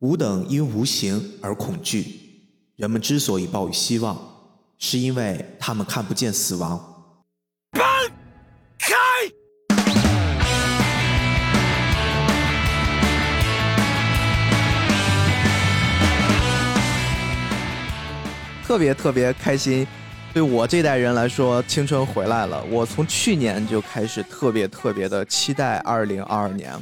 [0.00, 2.06] 吾等因无形而恐惧。
[2.76, 4.18] 人们之所以抱有希望，
[4.78, 6.78] 是因为他们看不见死亡。
[7.72, 7.82] 搬
[8.78, 8.96] 开！
[18.66, 19.86] 特别特别开心，
[20.32, 22.64] 对我这代人来说，青春回来了。
[22.70, 26.72] 我从去年就开始特别特别的期待二零二二年。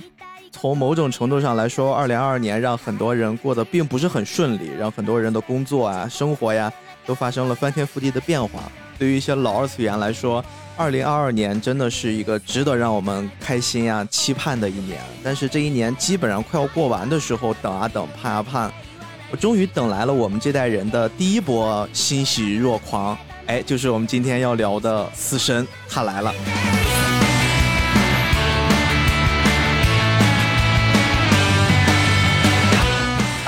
[0.52, 6.72] 从某种程度上来说，二零二二年让很多人过得并不是很顺利，让很多人的工作啊、生活呀
[7.06, 8.60] 都发生了翻天覆地的变化。
[8.98, 10.44] 对于一些老二次元来说，
[10.76, 15.00] 二零二二年真的是一个值得让我们开心呀、期盼的一年。
[15.22, 18.72] 但是这一年基本上快要过完的时候，等啊等，盼啊盼。
[19.30, 26.34] 我终于等来了我们这代人的第一波欣喜若狂，哎，就是我们今天要聊的死神，他来了。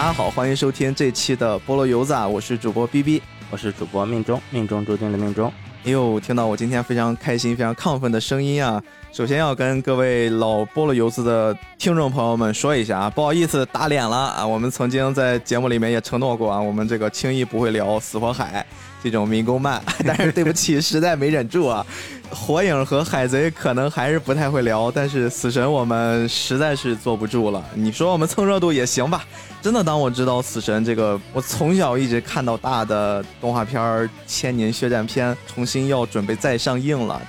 [0.00, 5.52] 大家好，欢迎收听这期的菠萝油子，啊我是主播 B B，我是主播命中，命中注定的命中。
[5.84, 8.82] 哎呦，听到我今天非常开心、非常亢奋的声音啊！
[9.12, 14.46] 首先要跟各位老菠萝油子的听众朋友们说一下啊，不好意思打脸了啊！
[14.46, 18.64] 我们曾经在节目里面也承诺过啊，我们这个轻易不会聊死火海
[19.02, 21.84] 这种民工漫， 但是对不起，实在没忍住啊。
[22.32, 27.64] 火影和海贼可能还是不太会聊，但是死神我们实在是坐不住了。
[27.74, 29.24] 你说我们蹭热度也行吧？
[29.60, 33.82] 真的，当我知道死神这个我从小一直看到大的动画片
[34.28, 37.20] 《千年血战篇》重新要准备再上映了，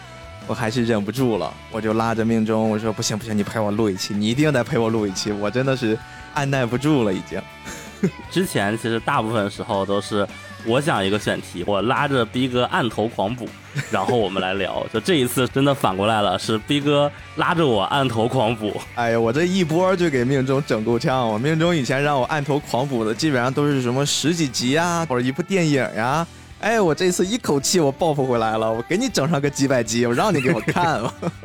[0.46, 5.98] 我还是忍不住了，我就拉着命中我说不行不行，你陪我录一期，你一定得陪我录一期，我真的是
[6.36, 7.42] 按耐不住了已经。
[8.30, 10.28] 之前其实大部分时候都是。
[10.66, 13.48] 我想一个选题，我拉着逼哥按头狂补，
[13.90, 14.86] 然后我们来聊。
[14.94, 18.72] 就这一次真的反过来了，是逼哥拉着我按头狂补。
[18.96, 21.28] 哎呀，我这一波就给命中整够呛。
[21.28, 26.26] 我命中以前让我按头狂补的，基本上都是什么十几集呀，或者一部电影呀。
[26.62, 31.02] 哎，我这次一口气我报复回来了，我给你整上个几百集，我让你给我看。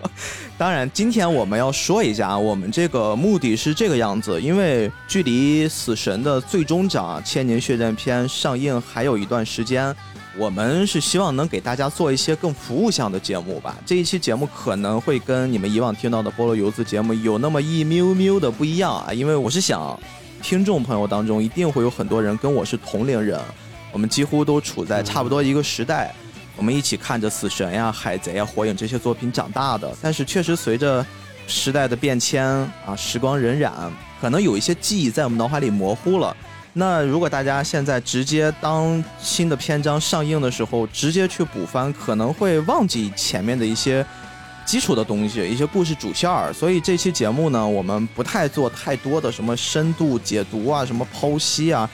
[0.58, 9.94] 当然，今天我们要说一下，我们这个目的是这个样子，因为距离死神的最终章《千年血战篇》上映还有一段时间，
[10.36, 13.74] 我们是希望能给大家做一些更服务向的节目吧。
[13.86, 19.98] 这一期节目可能会跟你们以往听到的菠萝游子节目有那么一喵喵的不一样啊，因为我是想，
[20.42, 23.40] 听众朋友当中一定会有很多人跟我是同龄人。
[23.96, 26.14] 我们几乎都处在差不多一个时代，
[26.54, 29.90] 我们一起看着死神呀、海贼啊、火影这些作品长大的。
[30.02, 31.02] 但是确实随着
[31.46, 32.44] 时代的变迁
[32.84, 33.70] 啊，时光荏苒，
[34.20, 36.36] 可能有一些记忆在我们脑海里模糊了。
[36.74, 44.04] 那如果大家现在直接当新的篇章上映的时候，直接去补番，可能会忘记前面的一些
[44.66, 46.52] 基础的东西、一些故事主线儿。
[46.52, 51.88] 所以这期节目呢，我们不太做太多的什么深度解读啊、什么剖析啊。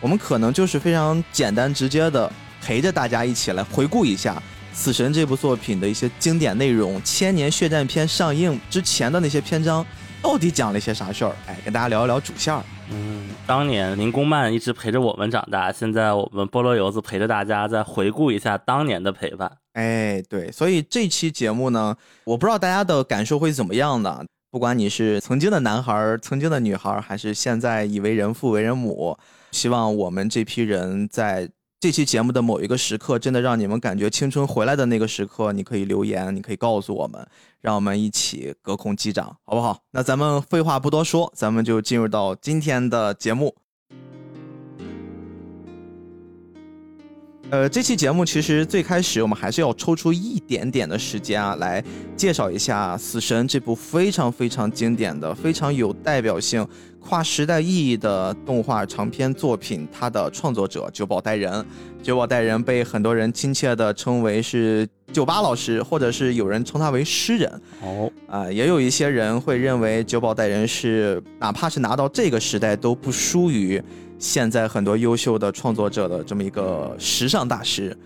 [0.00, 2.30] 我们可能就是非常简单直接的
[2.62, 4.34] 陪着大家一起来回顾一下
[4.72, 9.84] 《死神》这部作品的一些经典内容，《千年血战篇》上映之前的那些篇章
[10.22, 11.34] 到底讲了一些啥事儿？
[11.46, 12.56] 哎，跟大家聊一聊主线。
[12.90, 19.50] 嗯，当年林公漫一直陪着我们长大，现在我们菠萝油子陪着大家再回顾一下当年的陪伴。
[19.72, 24.24] 哎，对，所以这期节目呢，我不知道大家的感受会怎么样呢？
[24.50, 29.18] 不管你是曾经的男孩、曾经的女孩，还是现在已为人父、为人母。
[29.52, 31.48] 希望我们这批人在
[31.80, 37.24] 这期节目的某一个时刻，真的让你们感觉青春回来的那个时刻，你可以留言，你可以告诉我们，
[37.60, 39.78] 让我们一起隔空击掌，好不好？
[39.92, 43.54] 那咱们废话不多说，咱们就进入到今天的节目。
[47.50, 51.82] 呃，这期节目其实最开始我们还是要抽出一点点的时间啊，来
[52.14, 56.66] 介绍一下《死神》这部非常非常经典的、非常有代表性、
[57.00, 59.86] 跨时代意义的动画长篇作品。
[59.92, 61.64] 它的创作者久保带人，
[62.02, 67.60] 久保带人被很多人亲切地称为是酒吧老师，或者是有人称他为诗人。
[67.82, 73.82] 哦，啊，也有一些人会认为久保带人是哪怕是拿到这个时代都不输于。
[74.18, 77.96] 现在很多优秀的创作者的这么一个时尚大师，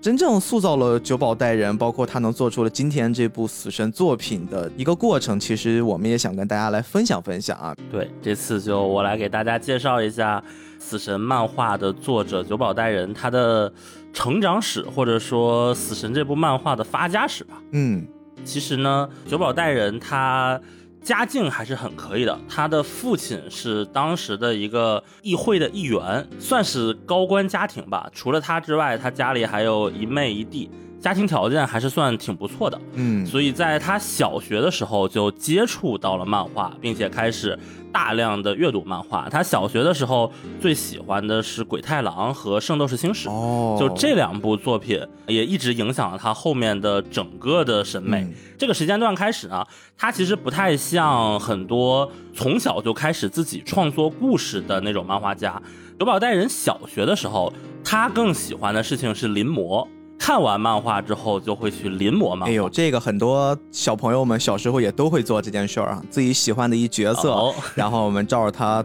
[0.00, 7.76] 真正塑造了九保代人，包括他能做出了今天这部死神作品的一个过程，其实我们也想跟大家来分享分享啊。
[7.92, 10.42] 对，这次就我来给大家介绍一下
[10.78, 13.70] 死神漫画的作者九保代人他的
[14.14, 17.60] 成长史，或者说死神这部漫画的发家史吧。
[17.72, 18.06] 嗯，
[18.42, 20.58] 其实呢，九保代人他。
[21.02, 28.08] 家境还是很可以的，他的父亲是当时的一个议会的议员，算是高官家庭吧。
[28.12, 30.70] 除了他之外，他家里还有一妹一弟，
[31.00, 37.58] 家庭条件还是算挺不错的，嗯，所以在他小学的时候就接触到了漫画，并且开始
[37.90, 39.26] 大量的阅读漫画。
[39.30, 40.30] 他小学的时候
[40.60, 48.20] 最喜欢的是《鬼太郎》和《圣斗士星矢》，哦，就这两部作品也一直影响了他后面的整个的审美。
[48.20, 49.66] 嗯这个时间段开始呢，
[49.96, 55.58] 他其实不太像很多从小就开始自己创作故事的那种漫画家。
[55.98, 57.50] 久保带人小学的时候，
[57.82, 59.88] 他更喜欢的事情是临摹。
[60.20, 62.46] 看完漫画之后，就会去临摹漫画。
[62.46, 68.84] 哎呦，这个很多小朋友们小时候也都会做这件事儿啊，自己喜欢的一角色，哦 然后我们照着他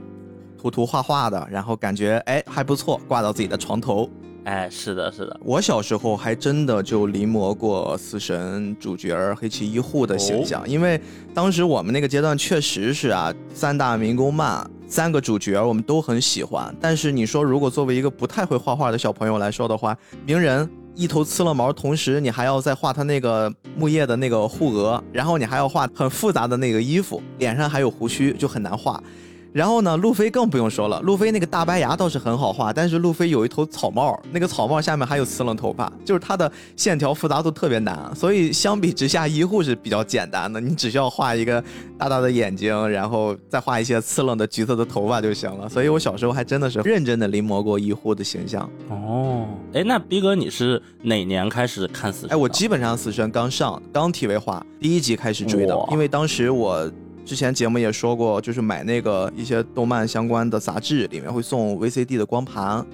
[0.57, 4.09] 涂涂画画的，然后感觉哎还不错，挂到自己的床头。
[4.45, 10.99] 哎，是的，是的，我小时候还真的就临摹过死神主角黑崎一护的形象，因为
[11.33, 29.01] 当时我们那个阶段确实是啊，三大民工漫三个主角我们都很喜欢，但是你说如果作为一个不太会画画的小朋友来说的话，鸣人一头刺了毛，同时你还要再画他那个木叶的那个护额，然后你还要画很复杂的那个衣服，脸上还有胡须，就很难画。
[29.55, 41.63] 然后呢，路飞更不用说了，路飞那个大白牙倒是很好画，但是路飞有一头草帽，那个草帽下面还有刺棱头发，就是它的线条复杂度特别难，所以相比之下，医护是比较简单的，你只需要画一个
[41.97, 45.69] 大大的眼睛，然后再画一些刺棱的橘色的头发就行了。
[45.69, 48.69] 所以我小时候还真的是认真的临摹过医护的形象。
[48.89, 52.35] 哦，哎，那逼哥你是哪年开始看死神的？
[52.35, 56.91] 哎，我基本上死神刚上，刚体位化，第一集开始追的，因为当时我
[57.25, 62.85] 之前节目也说过，就是买那个一些动漫相关的杂志，里面会送 VCD 的光盘，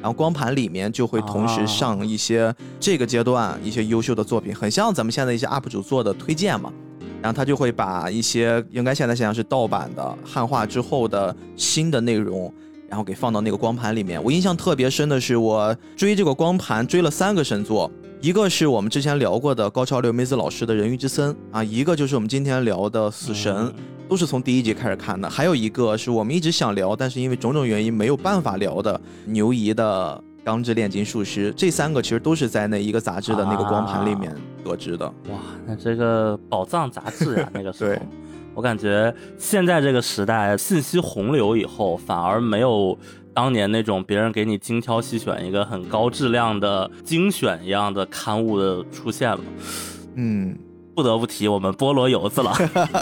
[0.00, 6.72] 然后光盘里面就会同时上一些这个阶段一些优秀的作品，很像咱们现在一些 UP 主做的推荐嘛。
[7.20, 12.52] 然后他就会把一些应该现在想想是盗版的汉化之后的新的内容，
[12.86, 14.22] 然后给放到那个光盘里面。
[14.22, 17.90] 我印象特别深的是，我追这个光盘追了三个神作，
[18.24, 23.74] 一个是我们之前聊过的高桥留美子老师的《人鱼之森》啊，一个就是我们今天聊的《死神》嗯
[24.08, 25.28] 都是从第一集开始看的。
[25.28, 31.52] 还有一个是我们一直想聊，但是因为种种原因没有办法聊的牛姨的《钢之炼金术师》。
[31.54, 34.34] 这三个其实都是在那一个杂志的那个光盘里面
[34.64, 35.06] 得知的。
[35.28, 35.36] 哇，
[35.66, 38.00] 那这个宝藏杂志啊、 那个时候对，
[38.54, 42.98] 我感觉现在这个时代信息洪流以后，反而没有
[43.34, 49.40] 当年那种别人给你精挑细选一个很高质量的精选一样的刊物的出现了。
[50.14, 50.56] 嗯，
[50.94, 52.54] 不得不提我们菠萝油子了。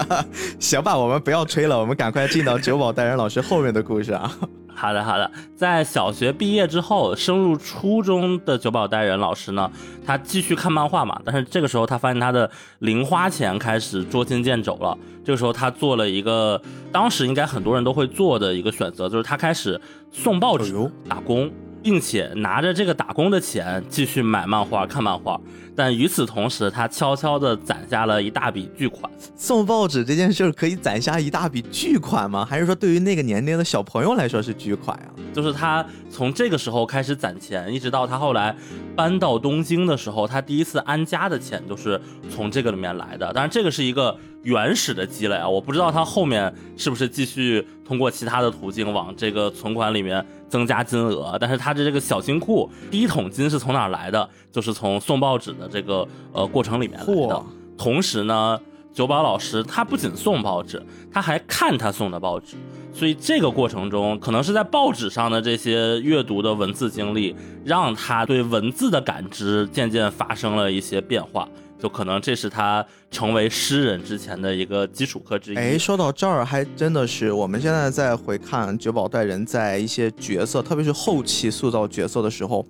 [0.59, 4.35] 行吧，我们不要吹了，我们赶快进到九保代人老师后面的故事啊。
[4.75, 5.31] 好的，好的。
[5.55, 9.71] 在小学毕业之后，升入初中的久保带人老师呢，
[10.05, 14.97] 他继续看漫画嘛，但是这个时候他发现他的零花钱开始捉襟见肘了。
[15.25, 16.61] 这个时候他做了一个
[16.91, 19.81] 当时应该很多人都会做的一个选择，就是他开始
[20.11, 20.75] 送报纸
[21.09, 21.49] 打工，
[21.83, 25.41] 并且拿着这个打工的钱继续买漫画、看漫画。
[25.75, 29.11] 但与此同时，他悄悄地攒下了一大笔巨款。
[29.37, 32.45] 送报纸这件事儿可以攒下一大笔巨款吗？
[32.45, 38.55] 还是说对于那个年龄的小朋友来说是巨款啊、就是他从这个时候开始攒钱，一直到他后来
[38.95, 43.33] 搬到东京的时候，他第一次安家的钱都是从这个里面来的。
[43.33, 51.37] 当然，这个是一个原始的积累啊，我不知道他后面是不是继续通过其他的途径往这个存款里面增加金额。
[51.41, 54.29] 但是他的这个小金库第一桶金是从哪儿来的？
[54.51, 57.43] 就是从送报纸的这个呃过程里面来的。
[57.79, 58.61] 同时呢，
[58.93, 62.57] 九保老师他不仅送报纸，他还看他送的报纸。
[62.95, 67.35] 所以这个过程中，可能是在报纸上的这些阅读的文字经历，
[67.65, 71.49] 让他对文字的感知渐渐发生了一些变化。
[71.83, 75.57] 就可能这是他成为诗人之前的一个基础课之一。
[75.57, 82.65] 哎，说到这儿，还真的是我们现在在回看九保带人在一些角色，特别是后期塑造角色的时候，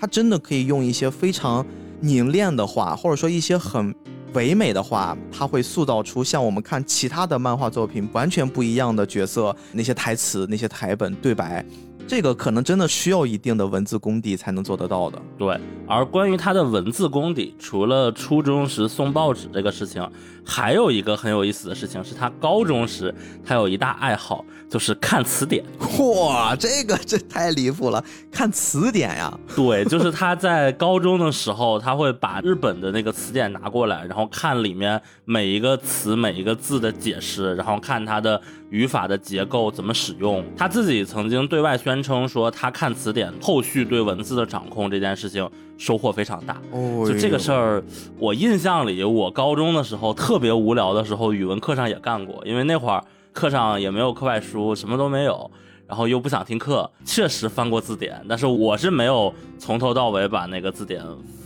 [0.00, 1.62] 他真的可以用一些非常
[2.00, 3.94] 凝练的话，或者说一些很
[4.32, 11.62] 唯美的话，他会塑造出像我们看其他的漫画作品完全不一样的角色，那些台词、那些台本、对白，
[12.06, 15.20] 这个可能真的需要一定的文字功底才能做得到的。
[15.38, 20.06] 对，而关于他的文字功底，除了初中时送报纸这个事情，
[20.44, 25.64] 还有一个很有意思的事情，是他高中时他有一大爱好，就是看词典。
[25.98, 28.04] 哇，这个这太离谱了！
[28.30, 40.44] 看词典呀， 对，就是他在高中的时候，他会把日本的那个词典拿过来，然后看里面每一个词、每一个字的解释，然后看它的语法的结构怎么使用。
[40.56, 46.60] 他自己曾经对外宣称说，他看词典，后续对文字的掌控这件事情收获非常大。
[46.72, 47.82] 哦就这个事儿，
[48.18, 53.02] 我印象里，我高中的时候特别无聊的时候，语文课上也干过，因为那会儿
[53.32, 55.50] 课上也没有课外书，什么都没有，
[55.86, 61.02] 然后又不想听课，确实翻过字典，但是我是没有从头到尾把那个字典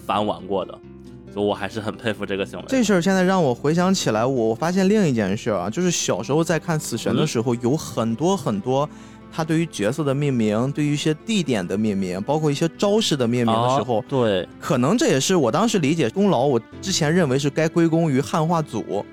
[0.06, 0.78] 翻完过的。
[1.30, 2.64] 所以我还是很佩服这个行为。
[2.68, 8.88] 这事儿现在让我回想起来，我发现另一件事啊，就是小时候在看《死神》的时候，有很多很多。
[9.32, 16.44] 他对于角色的命名，对于一些地点的命名，包括一些招式的命名的时候，对，可能这也是我当时理解功劳。
[16.46, 19.04] 我之前认为是该归功于汉化组，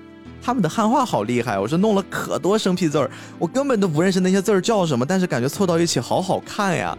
[0.42, 6.96] 他们的汉化好厉害，我是弄了可多生僻字儿，我根本都不认识那些字儿叫什么，但是感觉凑到一起好好看呀。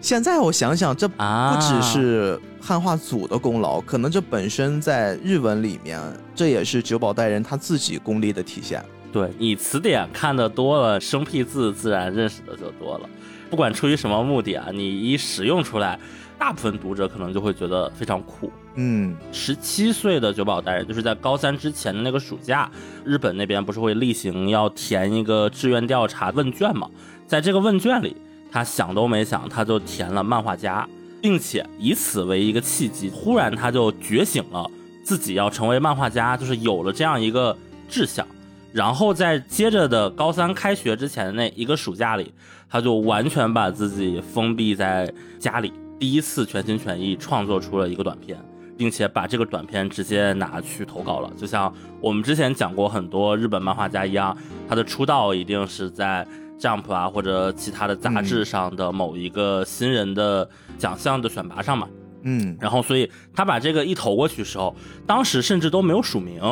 [0.00, 1.16] 现在我想想，这不
[1.60, 5.98] 只是汉化组的功劳，可能这本身在日文里面，
[6.34, 8.84] 这也是久保带人他自己功力的体现。
[9.14, 13.08] 对你词典看的多了，生僻字自然认识的就多了。
[13.48, 15.96] 不管出于什么目的啊，你一使用出来，
[16.36, 18.50] 大部分读者可能就会觉得非常酷。
[18.74, 22.68] 嗯，十七岁的九保大人，就是在高三之前的那个暑假，
[23.04, 26.90] 日本那边不是会例行要填一个志愿调查问卷嘛？
[27.24, 28.16] 在这个问卷里，
[28.50, 30.88] 他想都没想，他就填了漫画家，
[31.22, 34.68] 并且以此为一个契机，忽然他就觉醒了
[35.04, 37.56] 自己要成为漫画家，就是有了这样一个
[37.88, 38.26] 志向。
[38.74, 42.34] 然后在接着的高三开学之前的那一个暑假里，
[42.68, 48.36] 他就完全把自己封闭在家里，第一次全心全意创作出了一个短片，
[48.76, 51.30] 并且把这个短片直接拿去投稿了。
[51.36, 54.36] 就像我们之前讲过很多日本漫画家一样，
[54.68, 56.26] 他的出道一定是在
[56.58, 61.88] Jump 啊或者其他的杂志上的某一个新人的奖项的选拔上嘛。
[62.24, 64.74] 嗯，然后所以他把这个一投过去的时候，
[65.06, 66.42] 当时甚至都没有署名。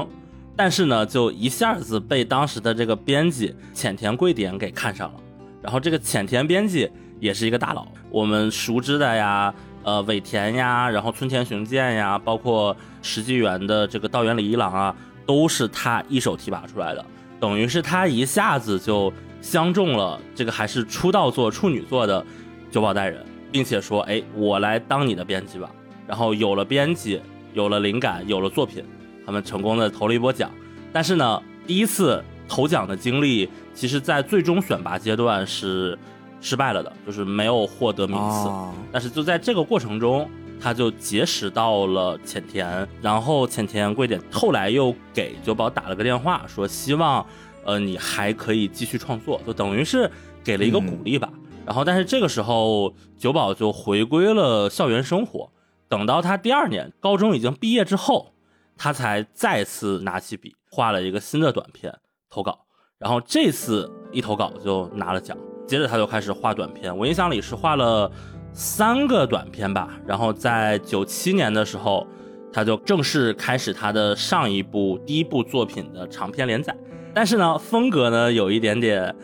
[0.54, 5.20] 但是呢，就一下子被当时的这个编辑浅田贵典给看上了。
[5.62, 6.90] 然后这个浅田编辑
[7.20, 14.94] 也是一个大佬，我们熟知的呀，呃，尾田呀，然后村田雄健呀，包括石纪元的这个道元礼一郎啊，
[15.24, 17.04] 都是他一手提拔出来的。
[17.40, 22.24] 等于是他一下子就相中了这个还是出道作处女作的
[22.70, 25.70] 久保带人，并且说，哎，我来当你的编辑吧。
[26.06, 27.20] 然后有了编辑，
[27.54, 28.84] 有了灵感，有了作品。
[29.24, 30.50] 他们成功的投了一波奖，
[30.92, 35.98] 但是呢，第一次投奖的经历，其实在最终选拔阶段是
[36.40, 38.50] 失败了的，就是没有获得名次。
[38.90, 40.28] 但是就在这个过程中，
[40.60, 47.24] 他就结识到了浅田，然后浅田贵典后来又给久保打了个电话，说希望，
[47.64, 50.10] 呃，你还可以继续创作，就等于是
[50.44, 51.30] 给了一个鼓励吧。
[51.64, 55.48] 然后，但是这个时候久保就回归了校园生活。
[55.88, 58.28] 等到他第二年高中已经毕业之后。
[58.76, 61.92] 他才再次拿起笔画了一个新的短片
[62.28, 62.58] 投稿，
[62.98, 65.36] 然后这次一投稿就拿了奖。
[65.66, 68.10] 接着他就开始画短片，我印象里是画了
[68.52, 69.88] 三个短片吧。
[70.06, 72.06] 然后在九七年的时候，
[72.52, 76.76] 他就正式开始他的上一部第一部作品的长篇连载。
[77.14, 79.14] 但是呢，风格呢有一点点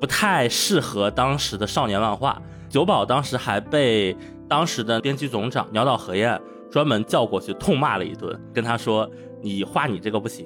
[0.00, 2.40] 不太适合当时的少年漫画。
[2.68, 4.16] 九保当时还被
[4.48, 6.38] 当时的编辑总长鸟岛和彦。
[6.74, 9.08] 专门叫过去痛骂了一顿，跟他说
[9.40, 10.44] ：“你画你这个不行，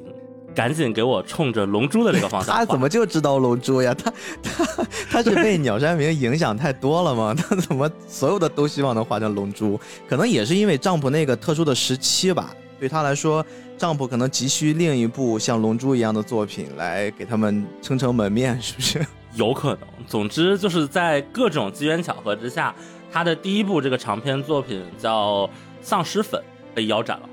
[0.54, 3.94] 赶紧给我冲着龙珠的这个方向。”他怎么就知道龙珠呀？
[3.94, 4.12] 他
[4.44, 7.32] 他他是被鸟山明影响太多了吗？
[7.34, 9.80] 他怎么所有的都希望能画成龙珠？
[10.06, 12.54] 可能也是因为丈夫那个特殊的时期吧。
[12.78, 13.42] 对他来说，
[13.78, 19.06] 丈夫可能急需另一部像龙珠一样的作品来给他们撑撑门面， 是不是？
[19.32, 19.88] 有可能。
[20.06, 22.74] 总之就是在各种机缘巧合之下，
[23.10, 25.48] 他的第一部这个长篇作品叫。
[25.88, 26.38] 丧尸粉
[26.74, 27.28] 被腰斩了，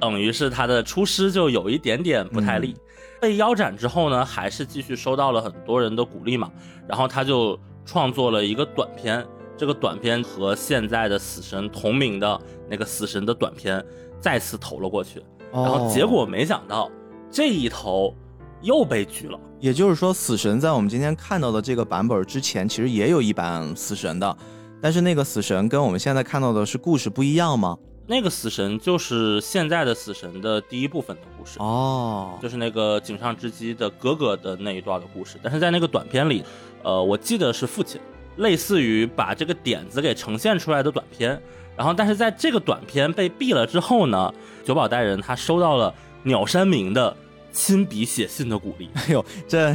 [0.00, 2.74] 等于是他的出师就有一点点不太利。
[3.20, 6.50] 被腰斩之后呢，还是继续收到了很多人的鼓励嘛。
[6.88, 9.24] 然后他就创作了一个短片，
[9.56, 13.80] 这个短片和现在的死神同名的那个死神的短片
[14.18, 15.22] 再次投了过去。
[15.52, 16.90] 然后结果没想到
[17.30, 18.12] 这一投
[18.60, 19.38] 又被拒了。
[19.60, 24.36] 也就是说，死神在我们今天看到的这个版本之前，其实也有一版死神的。
[24.84, 27.78] 但是那个死神跟我们现在看到的是故事不一样吗？
[28.06, 35.38] 那个死神就是现在的死神的第一部分的故事哦，就是那个井上之基的哥哥的那一段的故事。
[35.42, 36.44] 但是在那个短片里，
[36.82, 37.98] 呃，我记得是父亲，
[38.36, 41.40] 类似于把这个点子给呈现出来的短片。
[41.74, 44.30] 然后，但是在这个短片被毙了之后呢，
[44.66, 47.16] 久保带人他收到了鸟山明的。
[47.54, 48.90] 亲笔写信的鼓励。
[48.98, 49.74] 哎呦，这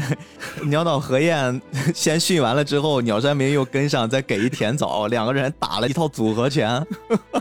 [0.65, 1.59] 鸟岛和彦
[1.95, 6.85] 先训完了之后，鸟山明又跟上，再给一甜枣，两个人打了一套组合拳。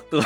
[0.09, 0.21] 对，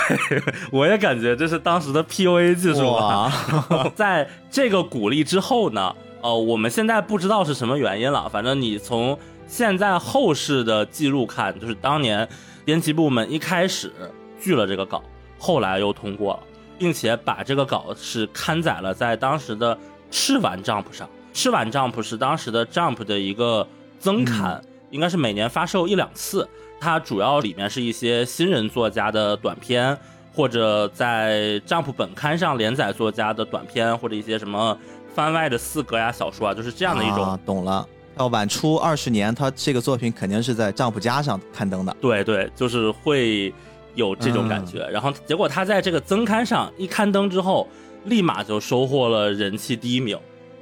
[0.70, 3.32] 我也感觉这是当时的 PUA 技术啊。
[3.96, 8.28] 在这个鼓励之后呢，呃，我们现在不知道是什么原因了。
[8.28, 12.28] 反正你从现在后世的记录看，就是当年
[12.66, 13.90] 编辑部门一开始
[14.38, 15.02] 拒了这个稿，
[15.38, 16.40] 后来又通过了，
[16.78, 19.76] 并且把这个稿是刊载了在当时的。
[20.12, 23.66] 赤丸 Jump 上，赤丸 Jump 是当时的 Jump 的一个
[23.98, 26.46] 增刊，应该是每年发售一两次。
[26.78, 29.96] 它主要里面是一些新人作家的短篇，
[30.34, 34.76] 或者在 Jump 本刊上连载作家的短篇，或者一些什么
[35.14, 37.24] 番外的四格呀、小说啊，就是这样的一种。
[37.24, 37.88] 啊、懂了。
[38.18, 41.96] 要晚出二十年，他这个作品肯定是在丈夫家上刊登的。
[41.98, 43.54] 对对，就是会
[43.94, 44.86] 有这种感觉。
[44.88, 47.66] 然后结果他在这个增刊上一刊登之后，
[48.04, 50.18] 立马就收获了人气第一名。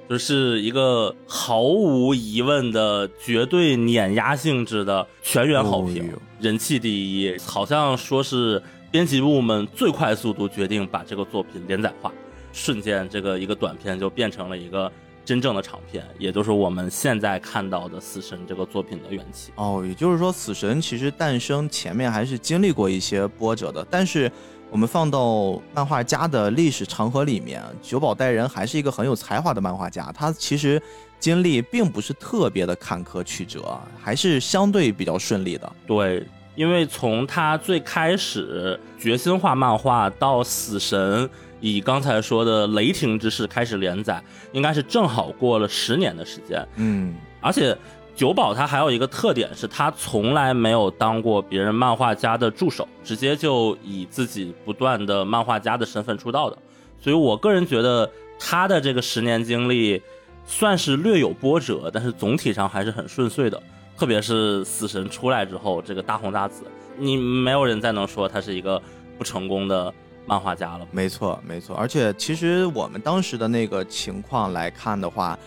[0.08, 12.12] 就是一个毫无疑问的绝对碾压性质的全员好评，人气第一，好像说是编辑部们最快速度决定把这个作品连载化，
[12.52, 14.90] 瞬间这个一个短片就变成了一个
[15.24, 19.52] 真正的长片，也就是我们现在看到的《死神》这个作品的缘起。
[19.54, 24.28] 哦，也就是说，《死神》其实诞生前面还是经历过一些波折的，但是。
[24.70, 30.12] 我们放到漫画家的历史长河里面，久保带人还是一个很有才华的漫画家。
[30.14, 30.80] 他其实
[31.18, 35.70] 经历并不是特别的坎坷曲折，还是相对比较顺利的。
[35.86, 36.24] 对，
[36.54, 41.28] 因为从他最开始决心画漫画到死神，
[41.60, 44.22] 以刚才说的雷霆之势开始连载，
[44.52, 46.64] 应该是正好过了十年的时间。
[46.76, 47.76] 嗯，而且。
[48.20, 56.58] 九保他还有一个特点是，他从来没有当过别人漫画家的助手，直接就以自己不断的漫画家的身份出道的。
[57.00, 60.02] 所以我个人觉得他的这个十年经历
[60.44, 63.58] 算是略有波折，但是总体上还是很顺遂的。
[63.96, 66.64] 特别是死神出来之后，这个大红大紫，
[66.98, 68.78] 你没有人再能说他是一个
[69.16, 69.90] 不成功的
[70.26, 70.86] 漫画家了。
[70.90, 71.74] 没错，没错。
[71.74, 75.38] 而且其实我们当时的那个情况来看的话。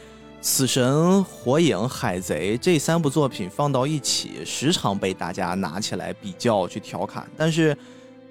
[0.46, 7.26] 死神、火影、海贼这三部作品放到一起，时常被大家拿起来比较去调侃。
[7.38, 7.76] 但是，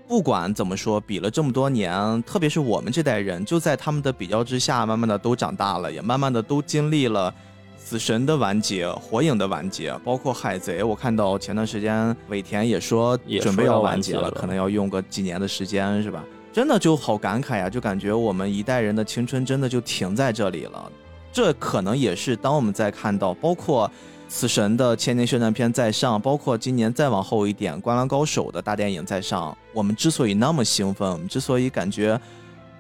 [0.07, 7.35] 不管怎么说，比了这么多年，特别是我们这代人，就在他们的比较之下，慢慢的都长大了，也慢慢的都经历了
[7.79, 10.83] 死神的完结、火影的完结，包括海贼。
[10.83, 16.23] 我看到前段时间尾田也说准备要完结了，可能要用个几年的时间，是吧？
[16.53, 20.93] 真的就好感慨呀，就感觉我们一代人的青春真的就停在这里了。
[21.33, 23.91] 这可能也是当我们在看到包括
[24.29, 32.21] 死神的千年宣传片在上，包括今年再往后一点灌篮高手的大电影在上，我们之所以那么兴奋，我们之所以感觉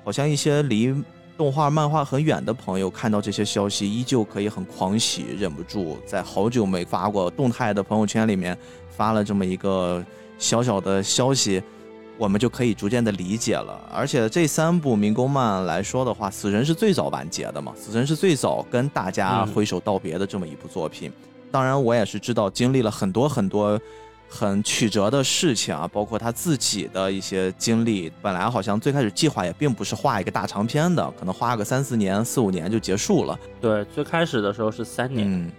[0.05, 0.95] 好像一些离
[1.37, 8.57] 动画漫画很远的朋友看到这些消息依旧可以很狂喜，忍不住在好久没发过动态的朋友圈里面
[8.91, 10.05] 发了这么一个
[10.39, 11.63] 小小的消息。
[12.19, 21.11] 我们就可以逐渐的理解了，而且这三部民工漫来说的话，死神是最早完结的嘛，死神是最早跟大家挥手道别的这么一部作品。
[21.51, 23.81] 当然，我也是知道经历了很多很多
[24.29, 28.11] 很曲折的事情啊，包括他自己的一些经历。
[28.23, 33.39] 本来好像最开始计划也并不是画一个大长篇的，可能画个三四年、四五年就结束了。
[33.61, 35.51] 对，最开始的时候是三年。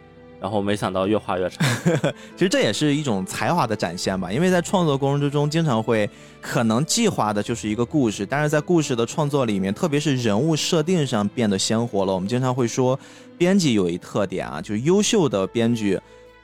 [0.43, 1.65] 然后没想到越画越长，
[2.35, 4.29] 其实这也是一种才华的展现吧。
[4.29, 6.07] 因为在创作过程之中，经常会
[6.41, 12.13] 可能计划的就是一个故事，但是在故事的创作里面，特别是人物设定上变得鲜活了。
[12.13, 12.99] 我们经常会说，
[13.37, 15.97] 编辑有一特点啊，就是优秀的编剧，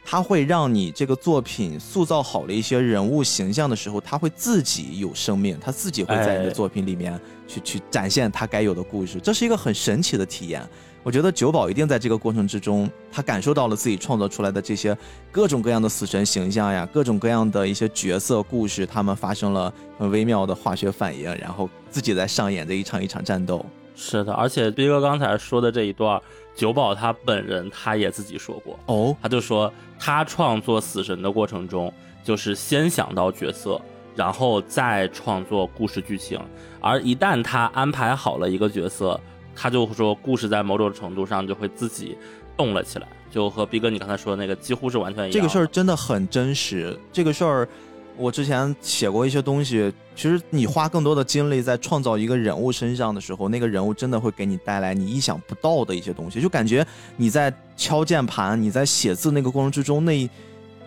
[0.06, 10.66] 他会让你这个作品塑造好了一些人物形象的时候，他会自己有生命，他自己会在你的作品里面去去展现他该有的故事，这是一个很神奇的体验。
[11.02, 14.96] 我觉得九保一定在这个过程之中，他感受到了自己创作出来的这些
[15.32, 23.66] 各种各样的死神形象呀，各种各样的一些角色故事，他们发生了很微妙的化学反应，然后自己在上演着一场一场战斗。
[23.96, 26.22] 是的，而且斌哥刚才说的这一段，
[26.54, 31.92] 九保他本人他也自己说过哦，他就说他创作死神的过程中，
[32.24, 33.82] 就是先想到角色，
[34.16, 36.40] 然后再创作故事剧情，
[36.82, 39.20] 而一旦他安排好了一个角色。
[39.62, 42.18] 他就说，故事在某种程度上就会自己
[42.56, 45.32] 动了起来，就和逼哥你刚才说的那个几乎是完全一样。
[45.34, 46.98] 这个事儿真的很真实。
[47.12, 47.68] 这个事儿，
[48.16, 49.94] 我之前写过一些东西。
[50.16, 56.42] 其实你花更多的精力在创造一个人物身上的时候，那个人物真的会给你带来你意想不到的一些东西。
[56.42, 56.86] 就感觉
[57.18, 60.30] 你在敲键盘，你在写字那个过程之中，那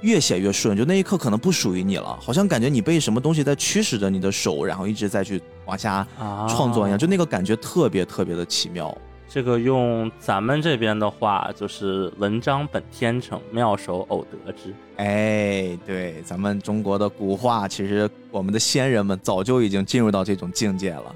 [0.02, 5.40] 越写越顺，就那一刻可能不属于你了，好像感觉你被什么东西在驱使着你的手，然后一直在去。
[5.64, 6.04] 往下
[6.48, 8.92] 创作一样，就那个感觉特别特别的奇妙。
[9.28, 14.74] 这个用咱们这边的话，就是“文章本天成，妙手偶得之”。
[14.98, 21.14] 哎，对，咱们中国的古话，其实我们的先人们早就已经进入到这种境界了。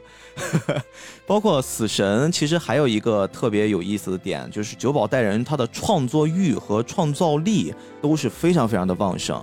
[1.27, 9.43] 包括死神，其实还有一个特别有意思的点，就是九保带人他的创作欲和创造力都是非常非常的旺盛。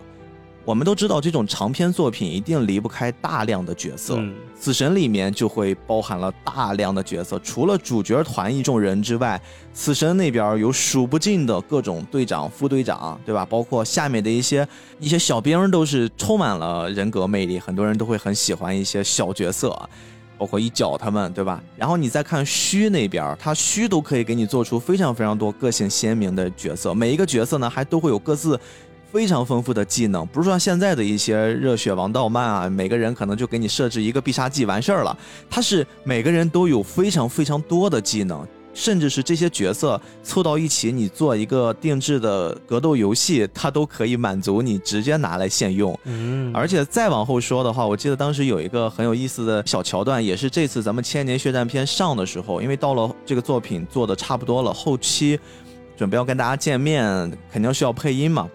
[0.65, 4.15] 我们都知道，这种长篇作品一定离不开大量的角色。
[4.17, 9.41] 嗯死神里面就会包含了大量的角色，除了主角团一众人之外，
[9.73, 13.45] 死神那边有数不尽的各种队长、副队长，对吧？
[13.45, 14.65] 包括下面的一些
[15.01, 19.77] 一些小兵都是充满了人格魅力，很多人都会很喜欢一些小角色，
[20.37, 21.63] 包括一脚他们，对吧？
[21.77, 28.59] 然后你再看虚那边，他虚都可以给你做出非常非常多个性鲜明的角色，每一个角色呢还都会有各自。
[29.11, 35.15] 非常丰富的技能，不是说现在的一些热血王道漫啊，每个人可能就给你设置一个必杀技完事儿了。
[35.47, 38.43] 他是每个人都有非常非常多的技能，
[38.73, 45.97] 甚至是这些角色凑到一起，你做一个定制的格斗游戏，它都可以满足你直接拿来现用。
[46.05, 55.39] 嗯，而且再往后说的话，我记得当时有一个很有意思的小桥段，也是这次咱们千年血战篇上的时候，因为到了这个作品做的差不多了，后期
[55.95, 58.49] 准备要跟大家见面，肯定需要配音嘛。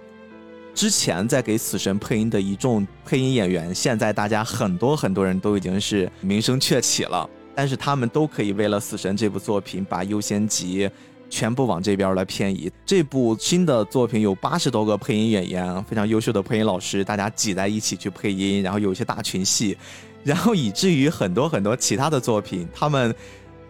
[0.75, 10.88] 之前在给死神配音的一众配音演员，现在大家很多很多人都已经是名声鹊起了，但是他们都可以为了死神这部作品把优先级
[11.29, 12.71] 全部往这边来偏移。
[12.87, 19.77] 这部新的作品有八十多个配音演员，非常优秀的配音老师，大家挤在一起去配音，然后有一些大群戏，
[20.23, 23.12] 然后以至于很多很多其他的作品，他们。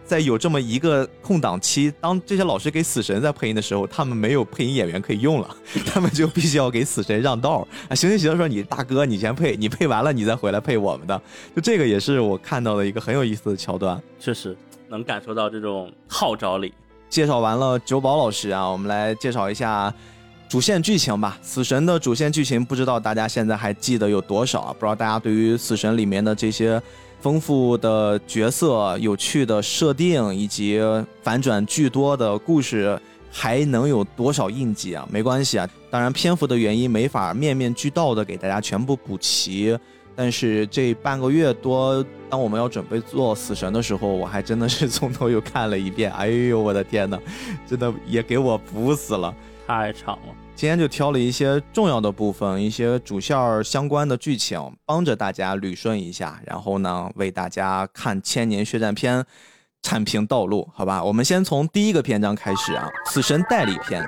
[0.09, 7.93] 在有这么一个空档期，当这些老师给死神在配音的时候，他们没有配音演员可以用了，他们就必须要给死神让道啊！
[7.93, 11.21] 行行行，说你大哥，你先配，你配完了你再回来配我们的。
[11.55, 14.01] 就这个也是我看到的一个很有意思的桥段。
[14.19, 16.73] 确实能感受到这种号召力。
[17.07, 19.93] 介绍完了九宝老师啊，我们来介绍一下
[20.49, 21.37] 主线剧情吧。
[21.43, 24.73] 死神的主线剧情，不知道大家现在还记得有多少啊？
[24.73, 26.81] 不知道大家对于死神里面的这些。
[27.19, 30.81] 丰富的角色、有趣的设定以及
[31.21, 32.99] 反转巨多的故事，
[33.31, 35.07] 还能有多少印记啊？
[35.11, 39.77] 没关系啊，当然篇幅的原因没法面面俱到的给大家全部补齐。
[40.15, 46.11] 但是这半个月多，当我们要准备做死神的时候，我还真的是从头又看了一遍。
[46.11, 47.17] 哎呦，我的天哪，
[47.65, 49.33] 真的也给我补死了，
[49.65, 50.35] 太长了。
[50.59, 59.21] 今天就挑了一些重要的部分，一些主线相关的剧情，帮着大家捋顺一下，然后呢，为大家看《千年血战篇》
[59.81, 61.01] 铲平道路，好吧？
[61.01, 64.03] 我们先从第一个篇章开始啊，《死神代理篇》。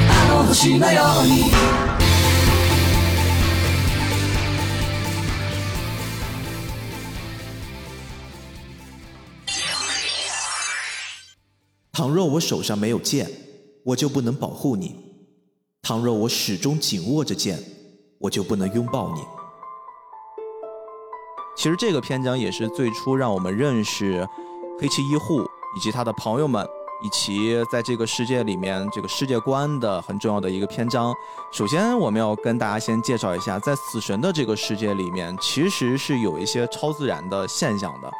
[0.09, 1.53] あの星のように
[11.93, 13.31] 倘若我手上没有剑，
[13.85, 14.97] 我就不能保护你；
[15.83, 17.63] 倘若我始终紧握着剑，
[18.19, 19.36] 我就不能拥抱你。
[21.58, 24.28] 其实这个篇章也是最初让我们认识
[24.80, 25.42] 黑崎一护
[25.76, 26.66] 以及他的朋友们。
[27.00, 31.14] 以及在这个世界里面，这个世界观的很重要的一个篇章。
[31.52, 38.12] 首先，我们要跟大家先介绍一下，在死神的这个世界里面，其实是有一些超自然的现象的。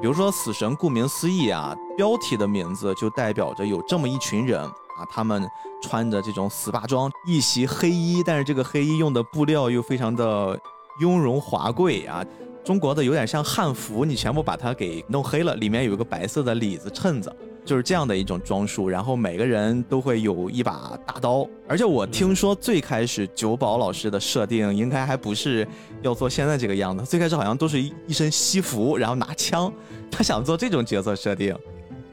[0.00, 5.46] 比如说，死神顾名思义啊，标题的名字就代表着有这么一群人啊，他们
[5.82, 10.58] 穿着这种死霸装，一袭黑衣，但是这个黑衣用的布料又非常的
[11.00, 12.24] 雍容华贵啊。
[12.64, 17.30] 中国的有点像汉服，你全部把它给弄黑了，里面有一个白色的里子衬子。
[17.64, 25.66] 就是这样的一种装束，然后每个人都会有一把大刀，而且我听说最开始九宝老师的设定应该还不是
[26.02, 29.72] 要做现在这个样子，最开始好像都是一一身西服，然后拿枪，
[30.10, 31.56] 他想做这种角色设定。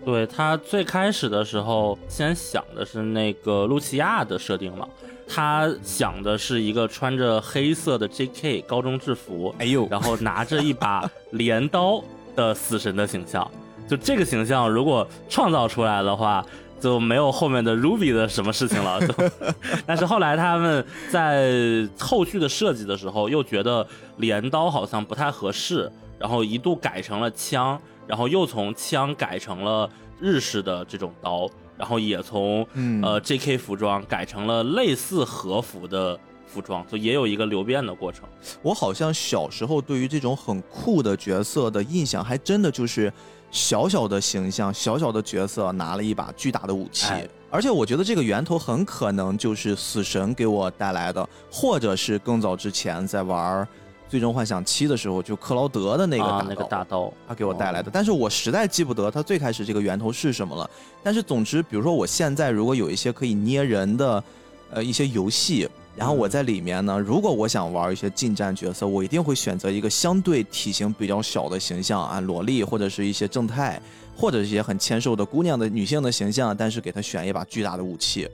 [0.06, 4.88] 对他最开始的时候，先想的是那个露琪亚的设定嘛，
[5.34, 8.62] 他想的是一个穿着黑色的 J.K.
[8.68, 12.04] 高中制服，哎呦，然后拿着一把镰刀
[12.36, 13.50] 的死神的形象。
[13.88, 16.46] 就这个形象，如果创造出来的话，
[16.82, 19.00] 就没有后面的 Ruby 的什么事情了。
[19.08, 19.14] 就，
[19.88, 25.90] 但是后来他们在后续的设计的时候，又觉得镰刀好像不太合适，
[26.20, 29.90] 然后一度改成了枪，然后又从枪改成了
[30.20, 32.66] 日式的这种刀，然后也从
[33.02, 38.28] 呃 JK 服装改成了类似和服的服装，就也有一个流变的过程。
[38.62, 43.12] 我好像小时候对于这种很酷的角色的印象，还真的就是。
[43.54, 47.12] 小小的形象，小小的角色，拿了一把巨大的武器，
[47.50, 53.68] 而且我觉得这个源头很可能就是死神给我带来的，或者是更早之前在玩
[54.12, 57.90] 最终幻想七》的时候，就克劳德的那个大刀，啊、那个大刀，他给我带来的。
[57.90, 60.70] 但是我实在记不得他最开始这个源头是什么了。
[61.02, 64.22] 但是总之，比如说我现在如果有一些可以捏人的，
[64.70, 73.82] 呃，一些游戏，然后我在里面呢，如果我想玩一些近战角色，我一定会选择一个相对体型比较小的形象啊，萝莉或者是一些正太，
[74.14, 78.28] 或者一些很纤瘦的姑娘的女性的形象，但是给她选一把巨大的武器。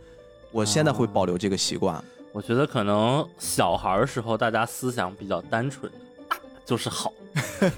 [0.51, 2.03] 我现在会保留这个习惯。
[2.31, 5.91] 我觉得可能小孩儿时候大家思想比较单纯，
[6.29, 7.11] 大就是好，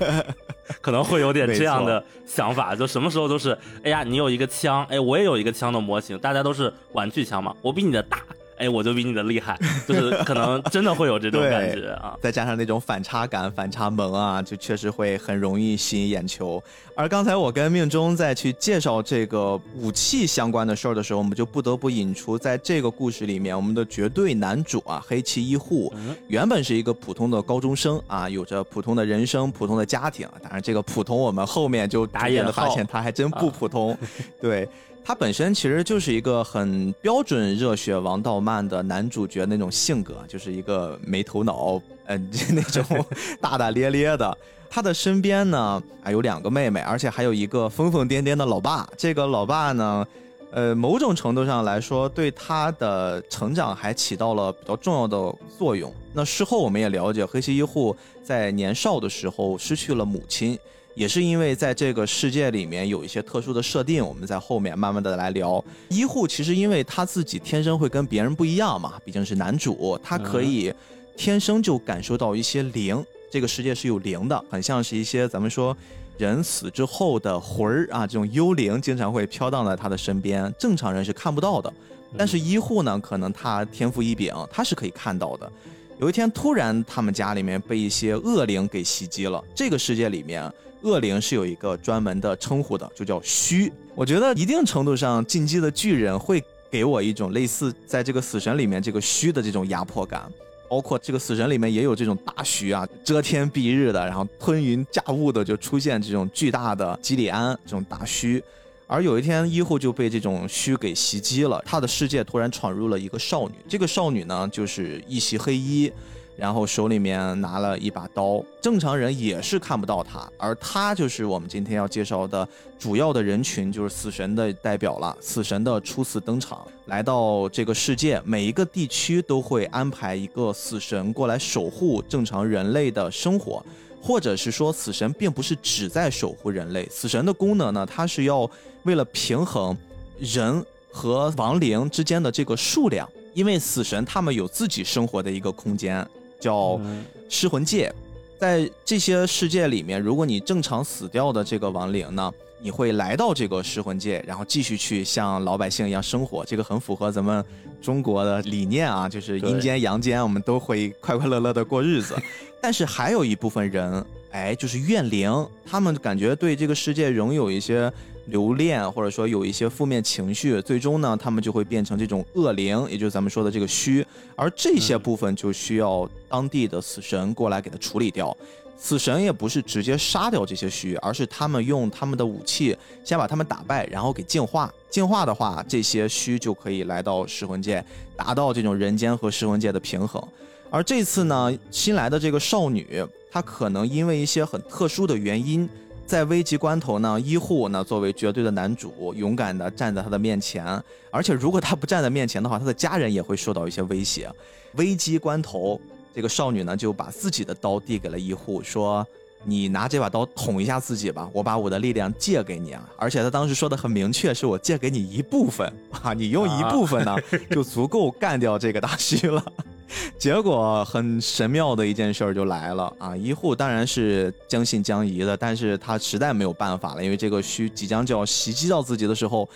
[0.81, 8.21] 可能会有点这样的想法，就什么时候都是，哎呀，你有一个枪，哎，我也有一个枪的模型，大家都是玩具枪嘛，我比你的大。
[8.59, 16.61] 哎，我就比你的厉害，就是可能真的会有这种感觉啊， 再加上那种反差感、反差萌啊，就确实会很容易吸引眼球。
[16.93, 25.93] 而刚才我跟命中在去介绍这个武器相关的事儿的时候，我们就不得不引出，在这个故事里面，我们的绝对男主啊，黑崎一护，
[26.27, 30.27] 原本是一个普通的高中生啊，有着普通的人生、普通的家庭。
[30.43, 33.97] 当然，这个普通我们后面就打眼的发现他还真不普通，
[34.41, 34.67] 对。
[35.09, 42.85] 他本身其实就是一个很标准热血王道漫的男主角那种性格，就是一个没头脑，嗯， 那种
[43.41, 44.37] 大大咧咧的。
[44.69, 48.87] 他的身边呢，啊，有两个妹妹，而且还有一个疯疯癫癫的老爸。
[48.95, 50.05] 这个老爸呢，
[50.51, 55.91] 呃，某种程度上来说，对他的成长还起到了比较重要的作用。
[56.13, 60.55] 那事后我们也了解，黑崎一护在年少的时候失去了母亲。
[60.95, 65.63] 也是因为在这个世界里面有一些特殊的设定，我们在后面慢慢的来聊。
[65.87, 70.73] 医护其实因为他自己天生会跟别人不一样嘛，毕竟是男主，他可以
[71.15, 75.75] 天生就感受到一些灵，这个世界是有灵的，很像是一些咱们说
[76.17, 81.71] 人死之后的魂儿啊，这种幽灵经常会飘荡在他的身边，正常人是看不到的。
[82.17, 85.49] 但是医护呢，可能他天赋异禀，他是可以看到的。
[85.97, 90.51] 有一天突然他们家里面被一些恶灵给袭击了，这个世界里面。
[90.81, 93.71] 恶灵是有一个专门的称呼的，就叫虚。
[93.95, 100.31] 我觉得一定程度上，进击的巨人会给我一种类似在这个死神里面这个虚的这种压迫感，
[100.69, 108.41] 包括这个死神里面也有这种大虚啊，遮天蔽日的，然后吞云驾雾的就出现这种巨大的基里安这种大虚。
[108.87, 115.91] 而有一天，医护就被这种虚给袭击了，他的世界突然闯入了一个少女，这个少女呢就是一袭黑衣。
[116.39, 122.47] 然后手里面拿了一把刀，正常人也是看不到他，而他就是我们今天要介绍的
[122.79, 125.13] 主要的人群，就是死神的代表了。
[125.19, 133.61] 死神的初次登场，来到这个世界，每一个地区都会安排一个死神过来守护正常人类的生活，
[134.01, 138.49] 或者是说，死神并不是只在守护人类，死神的功能呢，它是要
[138.83, 139.77] 为了平衡
[140.17, 146.07] 人和亡灵之间的这个数量，因为死神他们有自己生活的一个空间。
[146.39, 146.79] 叫
[147.27, 147.93] 尸魂界，
[148.39, 156.45] 在这些世界里面，如果你正常死掉的这个亡灵呢，你会来到这个尸魂界，然后继续去像老百姓一样生活。
[156.45, 157.43] 这个很符合咱们
[157.81, 162.15] 中国的理念啊，就是阴间阳间，我们都会快快乐乐的过日子。
[162.61, 167.91] 但是还有一部分人，哎，就是怨灵，他们感觉对这个世界仍有一些。
[168.29, 174.05] 留恋或者说有一些负面情绪，最终呢，他们就会变成这种恶灵，也就是咱们说的这个虚。
[174.35, 178.35] 而这些部分就需要当地的死神过来给他处理掉。
[178.81, 184.73] 死神也不是直接杀掉这些虚，而是他们用他们的武器先把他们打败，然后给净化。
[184.89, 187.83] 净化的话，这些虚就可以来到噬魂界，
[188.15, 190.23] 达到这种人间和噬魂界的平衡。
[190.69, 195.67] 而这次呢，新来的这个少女，她可能因为一些很特殊的原因。
[196.09, 200.65] 在危急关头呢，医护呢作为绝对的男主，勇敢的站在他的面前。
[201.11, 204.27] 而且如果他不站在面前的话，他的家人也会受到一些威胁。
[204.73, 205.79] 危机关头，
[206.15, 209.05] 这个少女呢就把自己的刀递给了医护，说
[209.45, 217.15] ：“你拿这把刀捅一下自己吧，我把我的力量借给你啊。”而且他当时说的很明确，是我借给你一部分啊，你用一部分呢
[217.51, 219.45] 就足够干掉这个大虚了。
[220.17, 223.15] 结果很神妙的一件事儿就来了啊！
[223.15, 229.49] 医护当然是将信将疑的，但是他实在没有办法了，因为这个虚即将就要袭击到自己的时候，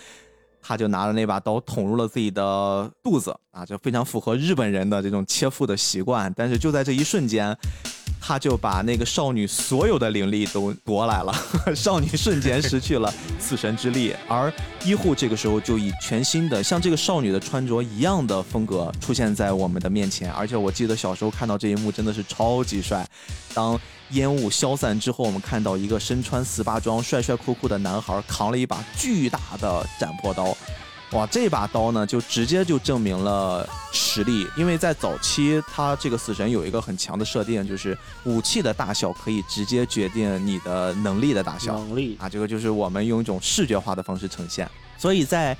[0.62, 6.34] 他就拿着那把刀捅入了自己的肚子啊，就非常符合日本人的这种切腹的习惯。
[6.36, 7.58] 但是就在这一瞬间。
[8.26, 11.36] 他就把那个少女所有的灵力都夺来了，
[11.76, 14.52] 少女瞬间失去了死神之力，而
[14.86, 23.06] 医护这个时候就以全新的像这个少女的穿着一样的风格出现在我们的面前，而且我记得小时候看到这一幕真的是超级帅。
[23.54, 23.78] 当
[24.12, 30.56] 烟雾消散之后，我们看到一个身穿四八装、帅帅酷酷的男孩扛了一把巨大的斩破刀。
[31.14, 45.56] 哇，这把刀呢，就直接就证明了实力，因为在早期，他这个死神有一个很强的设定，就是武器的大小可以直接决定你的能力的大小能力啊，这个就是我们用一种视觉化的方式呈现，所以在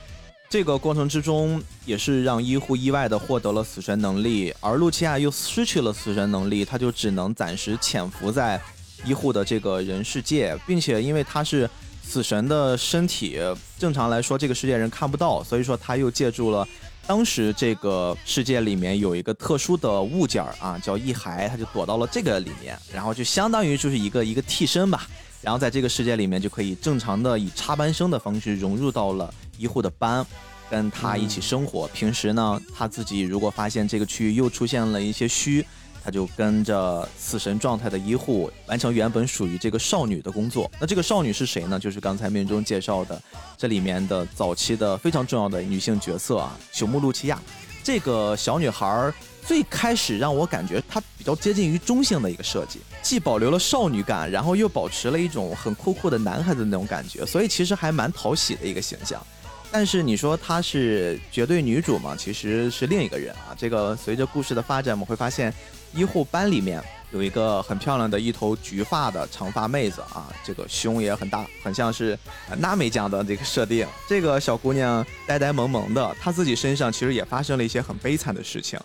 [0.50, 8.60] 这个过程之中，也是让医护意外的获得了死神能力，而露琪亚又失去了死神能力，他就只能暂时潜伏在
[9.06, 11.70] 医护的这个人世界，并且因为他是
[12.04, 13.40] 死神的身体，
[13.80, 16.68] 正常来说这个世界人看不到，所以说他又借助了
[17.08, 25.08] 当时这个世界里面有一个特殊的物件儿啊，叫异骸，他就躲到了这个里面，然后就相当于就是一个一个替身吧。
[25.42, 30.26] 然后在这个世界里面就可以正常的以插班生的方式融入到了医护的班，
[30.70, 31.86] 跟他一起生活。
[31.90, 35.66] 平时呢，他自己如果发现这个区域又出现了一些虚，
[36.04, 40.70] 他就跟着死神状态的医护完成原本属于这个少女的工作。
[40.80, 41.80] 那这个少女是谁呢？
[41.80, 43.22] 就是刚才命中介绍的
[43.58, 47.40] 这里面的早期的非常重要的女性角色啊，朽木露琪亚。
[47.84, 49.14] 这个小女孩儿
[49.46, 59.22] 最开始让我感觉她比较接近于中性的一个设计，既保留了少女感，然后又保持了一种很酷酷的男孩子那种感觉，所以其实还蛮讨喜的一个形象。
[59.70, 62.16] 但是你说她是绝对女主嘛？
[62.16, 63.52] 其实是另一个人啊。
[63.58, 65.54] 这个随着故事的发展，我们会发现
[65.96, 72.18] 医护班里面有一个很漂亮的一头橘发的长发妹子啊，这个胸也很大，很像是
[72.58, 73.88] 娜美酱的这个设定。
[74.08, 78.80] 这个小姑娘呆呆萌萌的，她自己身上其实也发生了一些很悲惨的事情，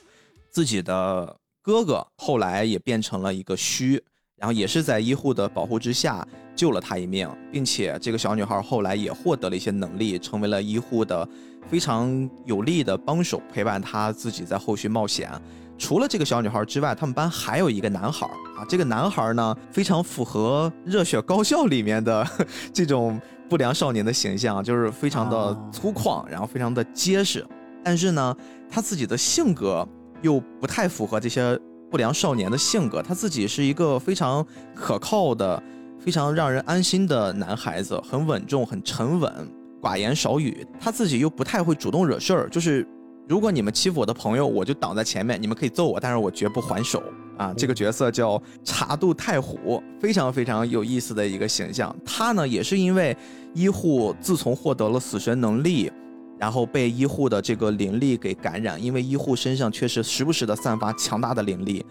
[0.50, 4.02] 自己的哥哥后来也变成了一个虚，
[4.36, 11.26] 然后也是在医护的保护之下救了她一命，并且这个小女孩后来也获得了一些能力，成为了医护的
[11.66, 15.30] 非常有力的帮手，陪伴她自己在后续冒险。
[15.78, 18.64] 除了这个小女孩之外，他们班还有一个男孩啊。
[18.68, 22.26] 这个男孩呢，非常符合《热血高校》里面的
[22.72, 27.46] 这种不良少年的形象，就是非常的啊粗犷，然后非常的结实。
[27.84, 28.36] 但是呢，
[28.68, 29.86] 他自己的性格
[30.20, 31.58] 又不太符合这些
[31.90, 33.00] 不良少年的性格。
[33.00, 35.62] 他自己是一个非常可靠的、
[35.98, 39.32] 非常让人安心的男孩子，很稳重、很沉稳、
[39.80, 40.66] 寡言少语。
[40.80, 42.86] 他自己又不太会主动惹事儿，就是
[43.28, 47.02] 如果你们欺负我的朋友，我就挡在前面，你们可以揍我，但是我绝不还手
[47.36, 47.52] 啊！
[47.54, 51.94] 这个角色叫茶渡太虎，非常非常有意思的一个形象。
[52.06, 53.14] 他呢，也是因为
[53.52, 55.92] 医护自从获得了死神能力，
[56.38, 61.84] 然后被医护的这个灵力给感染，因为医护身上确实时不时的散发强大的灵力。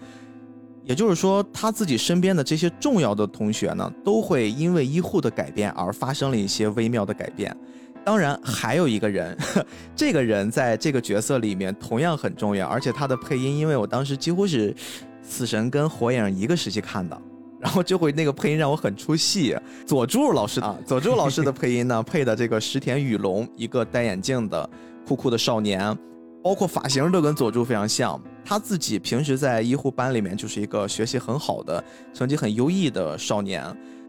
[0.82, 7.56] 也就是说，他自己身边的这些重要的同学呢，都会因为医护的改变而发生了一些微妙的改变。
[8.08, 9.36] 当然，还有一个人，
[9.94, 14.74] 这个人在这个角色里面同样很重要，而且他的配音，因为我当时几乎是
[15.20, 17.20] 死神跟火影一个时期看的，
[17.60, 19.54] 然后就会那个配音让我很出戏。
[19.84, 24.70] 佐助老师啊，佐助老师的配音呢，配的这个石田雨龙，一个戴眼镜的
[25.06, 25.94] 酷酷的少年，
[26.42, 28.18] 包括发型都跟佐助非常像。
[28.42, 33.62] 他自己平时在医护班里面就是一个学习很好的、成绩很优异的少年，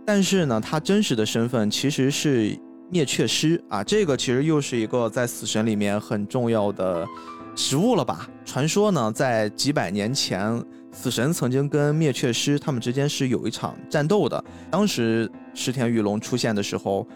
[0.05, 2.57] 但是呢，他真实的身份其实是
[2.89, 7.07] 灭却师啊，这个其实又是一个在死神里面很重要的
[7.55, 8.29] 食物了吧？
[8.45, 14.43] 传说呢，在几百年前，死神曾经跟灭却师他们之间是有一场战斗的。
[14.71, 17.07] 当时石田玉龙出现的时候，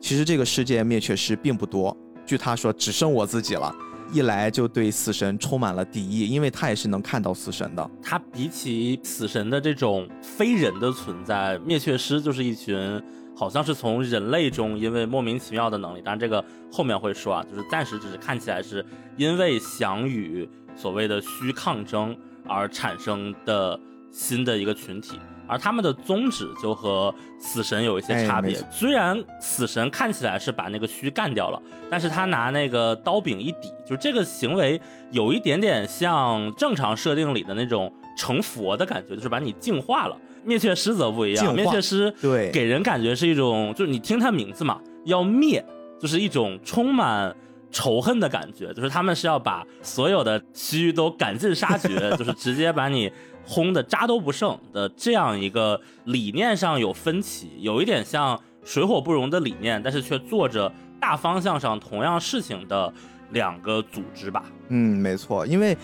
[0.00, 3.74] 其实这个世界灭却师并不多，据他说只剩我自己了。
[4.12, 7.90] 一来就对死神充满了敌意，因为他也是能看到死神的。
[8.02, 13.00] 他比起死神的这种非人的存在，灭却师就是一群
[13.36, 18.84] 好像是从人类中因为莫名其妙的能力，当然这个后面会说啊，就是暂时只是看起来是
[19.16, 22.16] 因为想与所谓的虚抗争
[22.46, 23.78] 而产生的
[24.10, 25.18] 新的一个群体。
[25.46, 28.54] 而他们的宗旨就和死神有一些差别。
[28.54, 40.16] 哎虽然死神看起来是把那个虚干掉了，但是他拿那个刀柄一抵，就这个行为有一点点像正常设定里的那种成佛的感觉，就是把你净化了。
[40.44, 45.64] 灭却师则不一样，灭却师对给人感觉是一种，就是你听他名字嘛，要灭，
[46.00, 47.34] 就是一种充满
[47.70, 53.10] 仇恨的感觉，就是他们是要把所有的虚都赶尽杀绝， 就是直接把你
[53.46, 62.92] 轰的渣都不剩的这样一个理念上有分歧，有一点像水火不容的理念，但是却做着大方向上同样事情的
[63.30, 64.44] 两个组织吧。
[64.68, 65.76] 嗯，没错，因为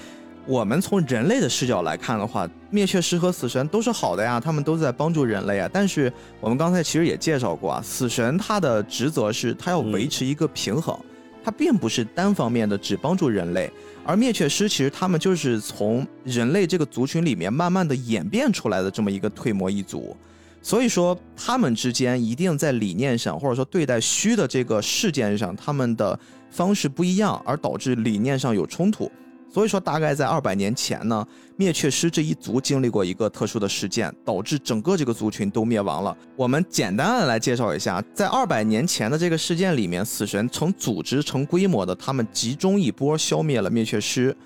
[0.48, 5.68] 我们从人类的视角来看的话，灭却师和死神都是好的呀，他们都在帮助人类啊。
[5.72, 10.96] 但是我们刚才其实也介绍过啊，死神他的职责是他要维持一个平衡，
[11.42, 13.68] 他并不是单方面的只帮助人类，
[14.04, 20.16] 而灭却师其实他们就是从人类这个族群里面慢慢的演变出来的这么一个退魔一族。
[20.62, 26.16] 所以说他们之间一定在理念上，或者说对待虚的这个事件上，他们的
[26.50, 29.10] 方式不一样，而导致理念上有冲突。
[29.56, 31.26] 所以说，大概在二百年前呢，
[31.56, 36.14] 灭却师这一族经历过一个特殊的事件，导致整个这个族群都灭亡了。
[36.36, 44.36] 我们简单的来介绍一下，在二百年前的这个事件里面，死神成组织、成规模的，他们集中一波消灭了灭却师，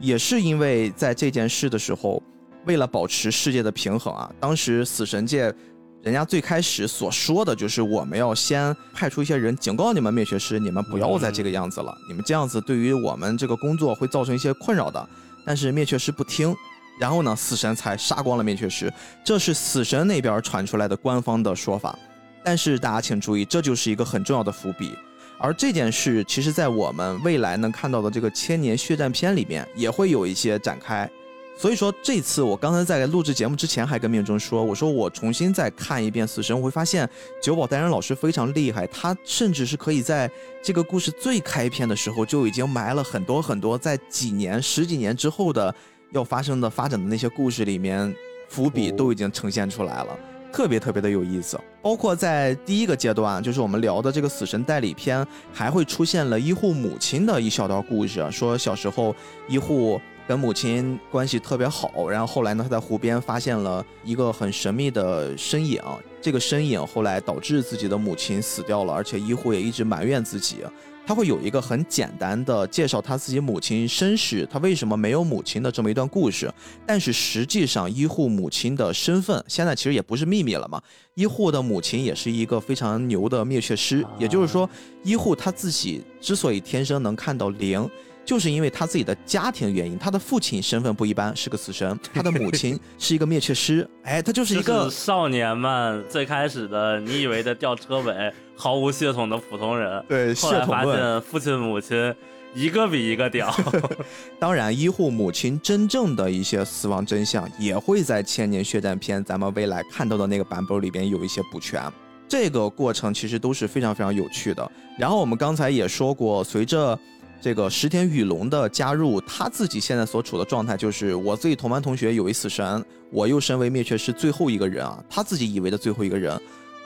[0.00, 2.20] 也是因为在这件事的时候，
[2.66, 5.54] 为了保持世界的平衡啊，当时死神界。
[6.02, 15.08] 人家最开始所说的就是我们要先派出一些人警告你们灭绝师，你们不要再这个样子了，你们这样子对于我们这个工作会造成一些困扰的。
[15.44, 16.54] 但是灭却师不听，
[17.00, 18.92] 然后呢，死神才杀光了灭却师，
[19.24, 21.98] 这是死神那边传出来的官方的说法。
[22.44, 24.94] 但是大家请注意，这就是一个很重要的伏笔。
[25.38, 31.10] 而这件事其实，在我们未来能看到的这个千年血战篇里面，也会有一些展开。
[31.58, 37.08] 所以说，这次我刚才在录制节目之前还跟命中说，我说我重新再看一遍《死神》，我会发现
[37.42, 40.30] 九保代人老师非常厉害，他甚至是可以在
[40.62, 45.74] 这个故事最开篇的时候就已经埋了很多很多在几年、十几年之后的
[46.12, 48.14] 要发生的发展的那些故事里面
[48.48, 50.16] 伏笔都已经呈现出来了，
[50.52, 51.58] 特别特别的有意思。
[51.82, 55.20] 包括在第一个阶段，就是我们聊的这个《死神代理篇》，
[55.52, 59.12] 还会出现了医护母亲的一小段故事，说小时候
[59.48, 60.00] 医护。
[60.28, 65.80] 跟母亲关系特别好，然后后来呢，他在湖边发现了一个很神秘的身影，
[66.20, 70.58] 这个身影后来导致自己的母亲死掉了，而且医护也一直埋怨自己。
[71.06, 76.52] 他会有一个很简单的介绍他自己母亲身世，他为什么没有母亲的这么一段故事。
[76.84, 80.78] 但是实际上，医护母亲的身份现在其实也不是秘密了嘛。
[81.14, 84.68] 医护的母亲也是一个非常牛的灭却师，也就是说，
[85.02, 87.88] 医护他自己之所以天生能看到灵。
[88.28, 93.88] 就是因为他自己的家庭原因，他的父亲身份不一般，是个死神； 他的母亲是一个灭却师。
[94.02, 100.04] 哎，他就是一个少年们最开始的你以为的吊车尾、毫无血统的普通人。
[100.06, 102.14] 对，后来发现父亲母亲
[102.54, 103.50] 一个比一个屌。
[104.38, 111.82] 当然，医护母亲真正的一些死亡真相，也会在《千年血战篇》咱们未来看到的那个版本里边有一些补全。
[112.28, 114.70] 这个过程其实都是非常非常有趣的。
[114.98, 116.98] 然后我们刚才也说过，随着
[117.40, 126.38] 这个石田雨龙的加入，他自己现在所处的状态就是我自己同班同学有一死神，我又身为灭却师最后一个人啊，他自己以为的最后一个人，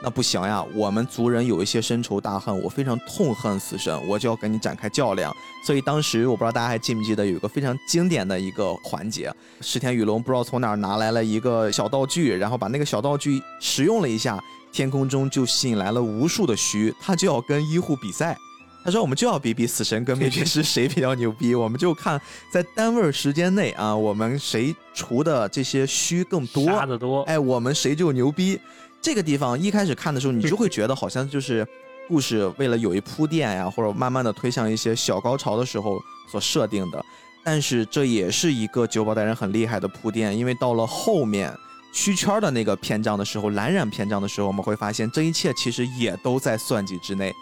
[0.02, 5.34] 那不行呀，我们族人有一些深仇大恨，我非常痛恨死神，我就要跟你展开较量。
[5.66, 9.32] 所以当时我不知道大家还记不记得有一个非常经典的一个环节，
[9.62, 14.38] 石田雨龙不知道从哪儿拿来了一个小道具，然后把那个小道具使用了一下，
[14.70, 18.36] 天空中就吸引来了无数的虚，他就要跟医护比赛。
[18.84, 22.20] 他说：“我们就要比比死神跟灭绝师谁比较牛逼，我们就看
[22.52, 28.58] 在单位时间内啊，我们谁除的这些虚更多，杀的多，哎，我们谁就牛逼。
[29.00, 31.66] 这个地方一开始看的时候，你就会觉得好像就是
[32.08, 37.04] 故事为了有一铺垫呀，或者慢慢的推向一些小高潮的时候所设定的。
[37.44, 41.52] 但是这也是一个九保大人很厉害的铺垫，因为到了后面
[41.92, 47.32] 虚圈的那个篇章的时候，蓝染篇章的时候，我们会发现这一切其实也都在算计之内。”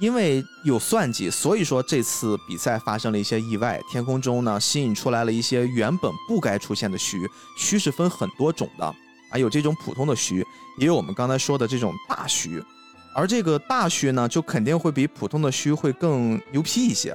[0.00, 3.78] 因为有算计，所以说这次比赛发生了一些意外。
[3.90, 10.44] 天空中呢，吸引出来了一些原本不该出现的虚，虚是分很多种的，啊，有这种普通的虚，
[10.78, 12.62] 也有我们刚才说的这种大虚。
[13.14, 17.14] 而这个大虚呢，就肯定会比普通的虚会更牛批一些。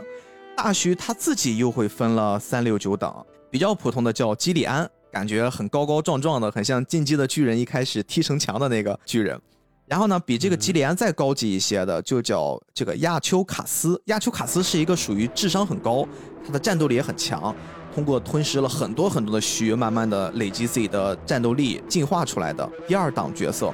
[0.55, 3.11] 大虚他自己又会分了三六九等，
[3.49, 9.41] 比较普通的叫基里安，感觉很高高壮壮的，很像进击的巨人一开始踢城墙的那个巨人。
[9.87, 14.01] 然后呢，比这个吉里安再高级一些的，就叫这个亚丘卡斯。
[14.05, 16.07] 亚丘卡斯是一个属于智商很高，
[16.43, 17.55] 他的战斗力也很强，
[17.93, 23.71] 通过吞噬了很多很多的须，慢慢的累积自己的战斗力，进化出来的第二档角色。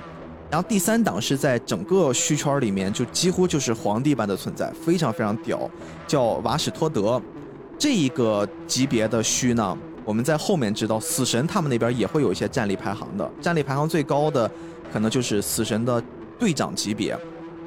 [0.50, 5.70] 然后第三档是在整个虚圈里面就几乎就是皇帝般的存在，非常非常屌，
[6.06, 7.22] 叫瓦史托德。
[7.80, 14.52] 这一个级别的虚呢，我们在后面知道，死神他们那边也会有一些战力排行的，战力排行最高的。
[14.92, 16.04] 可能就是死神的
[16.38, 17.18] 队长级别，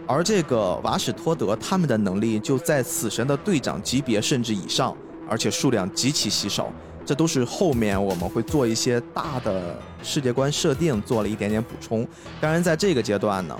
[0.06, 4.94] 而这个瓦史托德他们的能力就在死神的队长级别甚至以上，
[5.28, 6.70] 而且数量极其稀少。
[7.06, 12.06] 这都是后面我们会做一些大的世界观设定，做了一点点补充。
[12.40, 13.58] 当然，在这个阶段呢，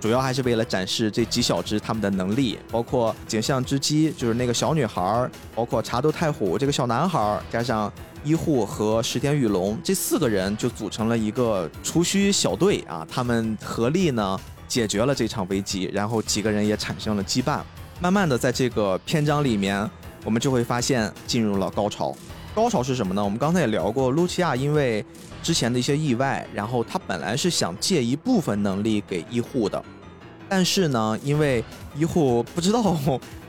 [0.00, 7.92] 主要还是为了展示这几小只他们的能力，包括景象之姬，就是那个小女孩，包括茶都太虎这个小男孩，加上。
[8.26, 17.60] 医护和石田雨龙这四个人就组成了一个除虚小队啊，他们合力呢解决了这场危机，然后几个人也产生了羁绊。
[18.00, 19.88] 慢慢的，在这个篇章里面，
[20.24, 22.12] 我们就会发现进入了高潮。
[22.52, 23.22] 高潮是什么呢？
[23.22, 25.04] 我们刚才也聊过，露琪亚因为
[25.40, 29.80] 之前的一些意外，然后他本来是想借一部分能力给医护的，
[30.48, 31.62] 但是呢，因为
[31.94, 32.96] 医护不知道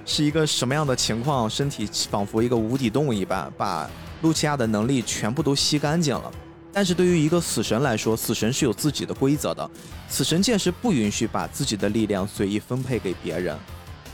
[0.06, 3.90] 是一个什么样的情况，身体仿佛一个无底洞一般，把
[4.22, 6.32] 露琪亚的能力全部都吸干净了。
[6.74, 9.68] 但是对于一个死神来说，死神是有自己的规则的，
[10.07, 13.57] 死神界是不允许把自己的力量随意分配给别人，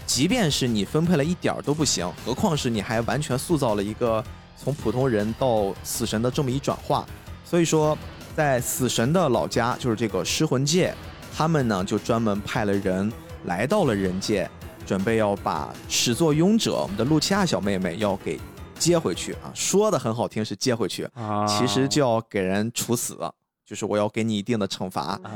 [0.06, 4.24] 即便是你分配了一点儿都不行，何况是你还完全塑造了一个
[4.56, 7.06] 从普通人到死神的这么一转化。
[7.44, 7.98] 所以说，
[8.34, 10.96] 在死神的老家，就是这个失魂界，
[11.36, 13.12] 他们呢就专门派了人
[13.44, 14.50] 来到了人界，
[14.86, 18.40] 准备要把始作俑者我们的露琪亚小妹妹要给
[18.78, 19.52] 接回去啊。
[19.54, 23.18] 说的很好听是接回去，啊，其实就要给人处死，
[23.66, 25.32] 就是我要给你一定的惩罚，啊，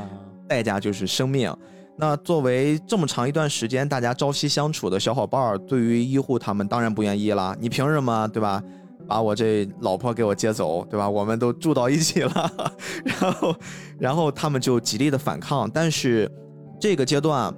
[0.48, 1.54] 代价就是生命。
[1.96, 7.56] 那作为这么长一段时间大家朝夕相处的小伙伴儿，对于医护他们当然不愿意啦。
[7.58, 8.62] 你凭什么，对吧？
[9.08, 11.08] 把我这老婆给我接走，对吧？
[11.08, 12.72] 我们都住到一起了，
[13.04, 13.56] 然后，
[13.98, 15.68] 然后他们就极力的反抗。
[15.70, 16.30] 但是
[16.78, 17.52] 这个阶段，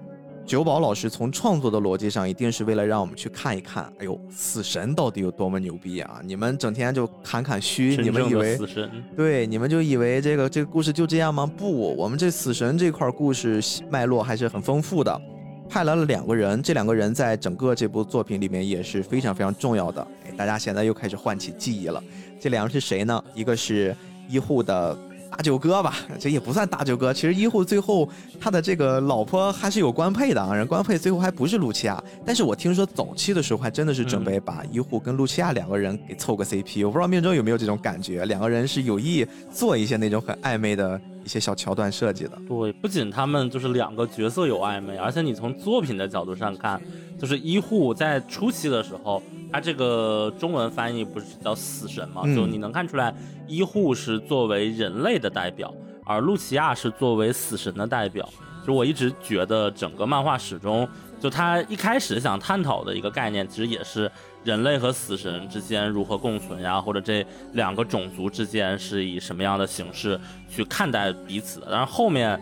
[0.46, 6.20] 九宝老师从创作的逻辑上，一定是为了让我们去看一看，哎呦，死神到底有多么牛逼啊！
[6.24, 11.46] 你们整天就侃侃虚，你们以为死神，对，你们就以为这个这个故事就这样吗？
[11.46, 15.20] 不，我们这死神这块故事脉络还是很丰富的，
[15.68, 20.04] 派来了两个人，这两个人在整个这部作品里面也是非常非常重要的。
[20.26, 22.02] 哎，大家现在又开始唤起记忆了，
[22.40, 23.22] 这两个是谁呢？
[23.34, 23.94] 一个是
[24.28, 24.98] 医护的
[25.30, 28.08] 大舅哥吧，这也不算大舅哥，其实医护最后
[28.40, 42.38] 他的这个老婆还是有官配的啊，人官配最后还不是露琪亚，但是我听说早期的时候还真的是准备把医护跟露琪亚两个人给凑个 CP，我不知道命中有没有这种感觉，两个人是有意做一些那种很暧昧的一些小桥段设计的。
[42.48, 46.80] 对，不仅他们就是两个角色有暧昧，而且你从作品的角度上看，
[47.18, 53.14] 就是医护在初期的时候，他这个中文翻译不是叫死神嘛，嗯就你能看出来，
[53.46, 55.72] 医护是作为人类的代表，
[56.04, 58.28] 而露琪亚是作为死神的代表。
[58.66, 60.86] 就我一直觉得整个漫画史中，
[61.18, 64.10] 就他一开始想探讨的一个概念，其实也是
[64.44, 70.18] 人类和死神之间如何共存呀，或者这两个种族之间是以什么样的形式
[70.48, 71.68] 去看待彼此的。
[71.70, 72.40] 但是后面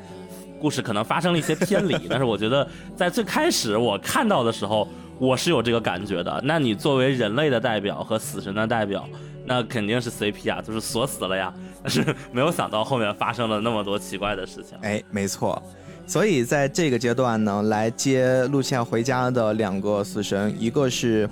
[0.61, 4.89] 故事可能发生了一些偏离， 但是我觉得在最开始我看到的时候，
[5.19, 6.41] 我是有这个感觉的。
[6.45, 9.09] 那你作为人类的代表和死神的代表，
[9.45, 11.53] 那肯定是 CP 啊，就是锁死了呀。
[11.83, 14.77] 但是没有想到后面发生了那么多奇怪的事情。
[14.83, 15.61] 哎，没错。
[16.07, 21.29] 所以在这个阶段呢，来接露琪亚回家的两个死神，一个是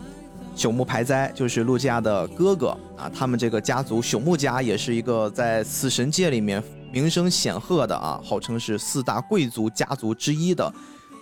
[0.57, 3.11] 朽木排哉，就是露琪亚的哥哥啊。
[3.15, 10.73] 他们这个家族朽木家也是一个在死神界里面名声显赫的啊，号称是四大贵族家族之一的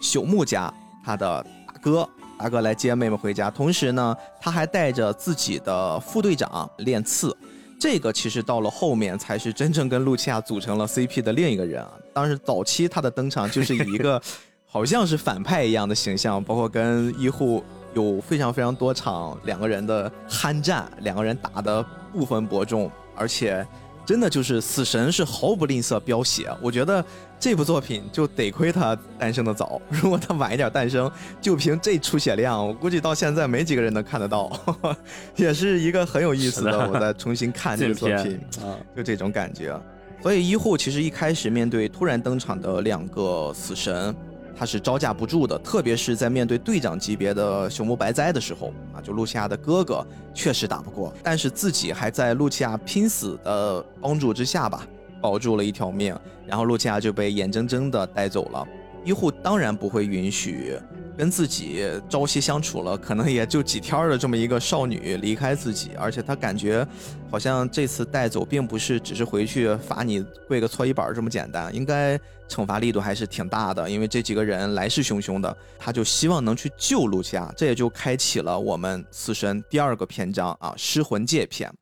[0.01, 0.73] 朽木家，
[1.05, 2.09] 他的大哥。
[2.37, 7.35] 大哥来接妹妹回家，同时呢，他还带着自己的副队长练刺，
[7.79, 11.93] 这个其实到了后面才是真正跟露琪亚组成了 CP 的另一个人啊。
[12.13, 14.21] 当时早期他的登场就是以一个
[14.67, 17.63] 好像是反派一样的形象，包括跟医护
[17.95, 23.67] 有非常非常多场两个人的酣战，两个人打的不分伯仲，而且
[24.05, 26.51] 真的就是死神是毫不吝啬飙血。
[26.61, 27.03] 我觉得
[27.39, 34.51] 这部作品就得亏他诞生的早， 如果他晚一点诞生，就凭这出血量，我估计到现在没几个人能看得到，
[35.37, 36.73] 也是一个很有意思的。
[36.73, 39.79] 的我再重新看这个作品，啊， 就这种感觉。
[40.23, 44.15] 所以医护其实一开始面对突然登场的两个死神，
[44.57, 54.87] 他是招架不住的，特别是在面对队长级别的朽木白哉的时候啊，就露西亚的哥哥确实打不过，但是自己还在露西亚拼死的帮助之下吧，
[55.21, 58.67] 保住了一条命，然后露西亚就被眼睁睁的带走了。
[59.05, 60.77] 医护当然不会允许
[61.17, 66.87] 跟自己朝夕相处了，可能也就几天的这么一个少女离开自己，而且他感觉
[67.31, 81.73] 好像这次带走并不是只是回去罚你跪个搓衣板这么简单，应该惩罚力度还是挺大的，因为这几个人来势汹汹的，他就希望能去救露西亚，这也就开启了我们死神第二个篇章啊，失魂界篇。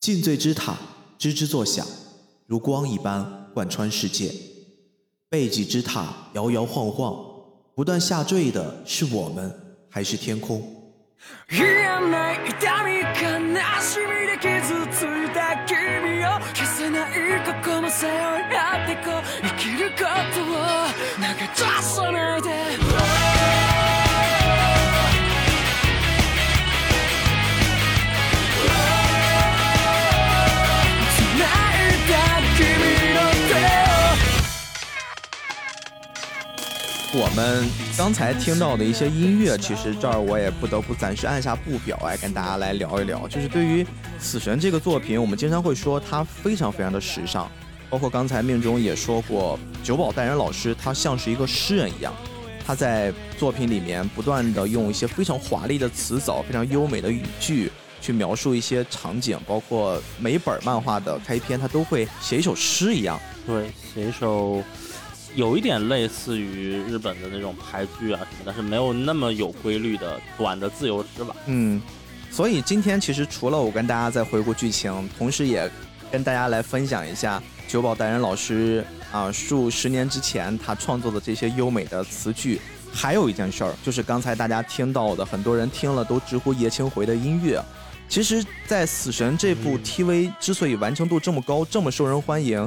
[0.00, 0.76] 尽罪之塔
[1.18, 1.86] 吱吱作响，
[2.46, 4.47] 如光一般贯穿世界。
[5.30, 7.14] 背脊之塔摇摇晃晃，
[7.74, 9.54] 不断下坠的是我们，
[9.90, 10.62] 还是天空？
[37.14, 43.26] 我们刚才听到的一些音乐，其实这儿我也不得不暂时按下不表，哎，跟大家来聊一聊。
[43.26, 43.82] 就是对于
[44.18, 47.50] 《死神》这个作品，我们经常会说它非常非常的时尚，
[47.88, 52.12] 包括刚才命中也说过，久保带人老师他像是一个诗人一样，
[52.66, 63.18] 他在作品里面不断的用一些非常华丽的词藻、非常优美的语句去描述一些场景，包括每本漫画的开篇，他都会写一首诗一样。
[63.46, 64.62] 对，写一首
[65.34, 71.34] 有一点类似于日本的那种排剧啊什么，但是没有那么有规律的短的自由诗吧。
[71.46, 71.80] 嗯，
[72.30, 75.70] 所以今天其实除了我跟大家在回顾剧情，同时也
[76.10, 82.60] 跟大家来分享一下久保带人老师啊数十年之前他创作的这些优美的词句。
[82.90, 87.62] 还有一件事儿，就是刚才大家听到的，很多人听了都直呼叶青回的音乐。
[88.08, 92.66] 其实，在《死神》这部 TV 之所以完成度这么高，这么受人欢迎，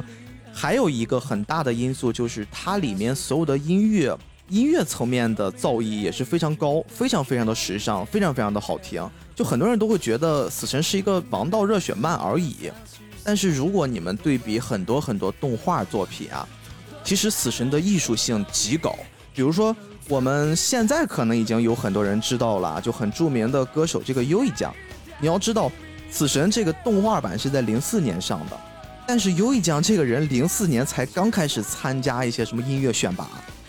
[0.52, 4.16] 还有一个很大的因素就是它里面所有的音乐，
[4.48, 9.02] 音乐层面的造诣也是非常高，非常非常的时尚，非常非常的好听。
[9.34, 12.70] 就很多人都会觉得《死神》是一个王道热血漫而已，
[13.24, 16.46] 但是如果你们对比很多很多动画作品啊，
[17.02, 18.94] 其实《死神》的艺术性极高。
[19.34, 19.74] 比如说，
[20.06, 24.72] 我们现在可能已经有很多人知道了，就很著名的歌手这个优一酱。
[25.18, 25.68] 你要知道，
[26.10, 28.71] 《死神》这个动画版是在零四年上的。
[29.06, 33.28] 但是优一江这个人，零四年才刚开始参加一些什么音乐选拔，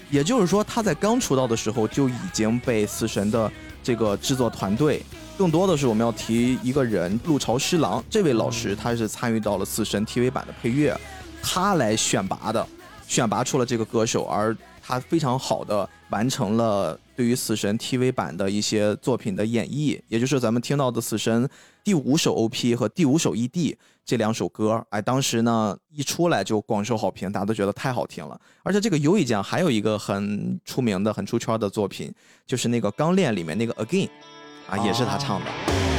[0.09, 5.03] 也就是说他在刚出道的时候就已经被死神的这个制作团队，
[5.37, 10.97] 更多的是我们要提一个人陆潮师郎这位老师，他是参与到了死神 TV 版的配乐，
[11.41, 12.65] 他来选拔的，
[13.07, 21.49] 选拔出了这个歌手，而他非常好的完成了对于死神 TV 版的一些作品的演绎，也就是咱们听到的死神
[21.83, 23.75] 第五首 OP 和第五首 ED。
[24.05, 28.39] 这两首歌，哎，当时呢一出来就广受好评，大家都觉得太好听了。
[28.63, 32.13] 而且这个尤以江还有一个很出名的、很出圈的作品，
[32.45, 34.09] 就是那个《钢炼》里面那个 Again，
[34.67, 35.92] 啊，也是他唱的。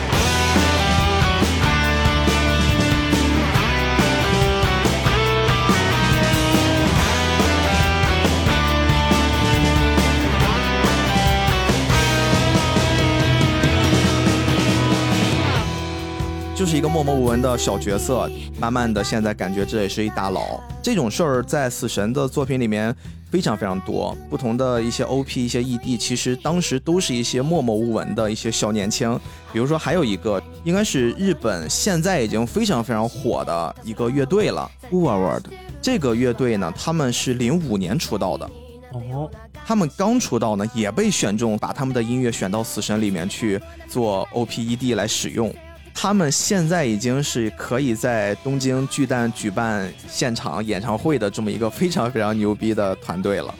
[16.65, 18.27] 就是一个默默无闻的小角色，
[18.59, 20.59] 慢慢的现在感觉这也是一大佬。
[20.83, 22.97] 这种事儿在死神的作品里面
[23.31, 29.15] 非常非常多，不同的一些 OP、一些 ED，其实当时都是一些默默无闻的一些小年轻。
[29.53, 35.45] 比如说还有一个，应该是日本现在已经非常非常火的一个乐队了 w o r World。
[35.83, 38.51] 这个乐队呢，他们是零五年出道的，
[38.95, 39.31] 哦，
[39.67, 45.55] 他们刚出道呢，也被选中，把他们的音乐选到死神里面去做 OP、ED 来使用。
[45.97, 53.55] 他们现在已经是可以在东京巨蛋举办现场演唱会的这么一个非常非常牛逼的团队了，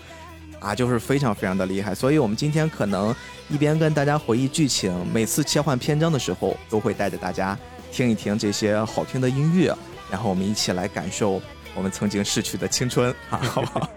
[0.59, 1.95] 啊，就是非常非常的厉害。
[1.95, 3.15] 所以，我们今天可能
[3.49, 7.57] 一边跟大家回忆剧情，每次切换篇章的时候，都会带着大家
[7.91, 9.75] 听一听这些好听的音乐，
[10.11, 11.41] 然后我们一起来感受
[11.75, 13.89] 我们曾经逝去的青春，啊 好不好？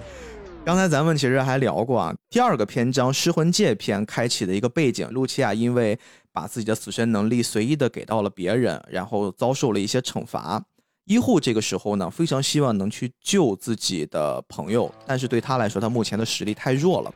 [0.63, 5.99] 刚才咱们其实还聊过啊，第二个篇章《失魂界篇》开启的一个背景，露琪亚因为。
[6.37, 10.63] 把自己的死神能力随意的给到了别人，然后遭受了一些惩罚。
[11.05, 17.11] 医护这个时候呢，非常希望能去救自己的朋友，但是对他来说，他目前的实力太弱了。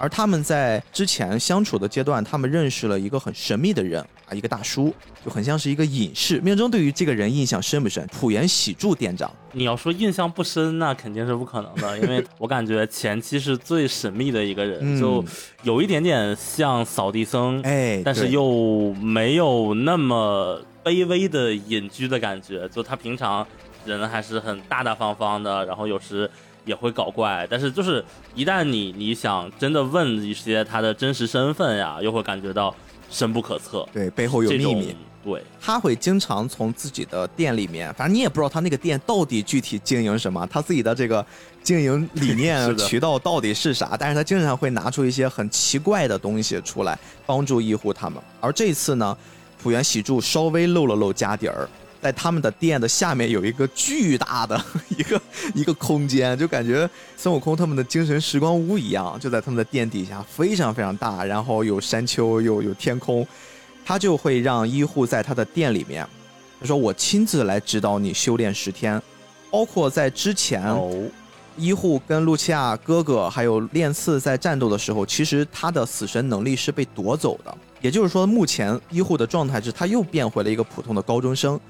[0.00, 6.40] 而他们在之前相处的阶段，他们认识了一个很神秘的人啊，一个大叔，就很像是一个隐士。
[6.40, 8.04] 命中对于这个人印象深不深？
[8.06, 15.22] 浦原喜助店长，你要说印象不深，那肯定是不可能的，因为我感觉前期是最神秘的一个人， 就
[15.64, 23.46] 有一点点像扫地僧，哎，但是又没有那么卑微的隐居的感觉，就他平常
[23.84, 26.30] 人还是很大大方方的，然后有时。
[26.64, 28.04] 也会搞怪，但是就是
[28.34, 32.74] 一旦你你想真的问一些他的真实身份呀，又会感觉到
[33.10, 33.86] 深不可测。
[33.92, 34.94] 对，背后有秘密。
[35.22, 41.24] 对，他会经常从自己的店里面，反正你也不知道他那个店到底具体经营什么，他自己的这个
[41.62, 48.18] 经营理念 渠道到底是啥，但是他经常会拿出一些很奇怪的东西出来帮助医护他们。
[48.40, 49.14] 而这次呢，
[49.62, 51.68] 浦原喜助稍微露了露家底儿。
[52.00, 54.60] 在他们的店的下面有一个巨大的
[54.96, 55.20] 一个
[55.54, 63.26] 一个空间，就感觉孙悟空他们的精神时光屋一样，就在他们的店底下，非常非常大，然后有山丘，有有天空，
[63.84, 66.06] 他就会让医护在他的店里面，
[66.60, 69.00] 他说我亲自来指导你修炼十天，
[69.50, 70.90] 包括在之前，哦。
[71.56, 81.60] 医护跟露琪亚哥哥还有练刺在战斗的时候，其实他的死神能力是被夺走的，也就是说目前医护的状态是他又变回了一个普通的高中生。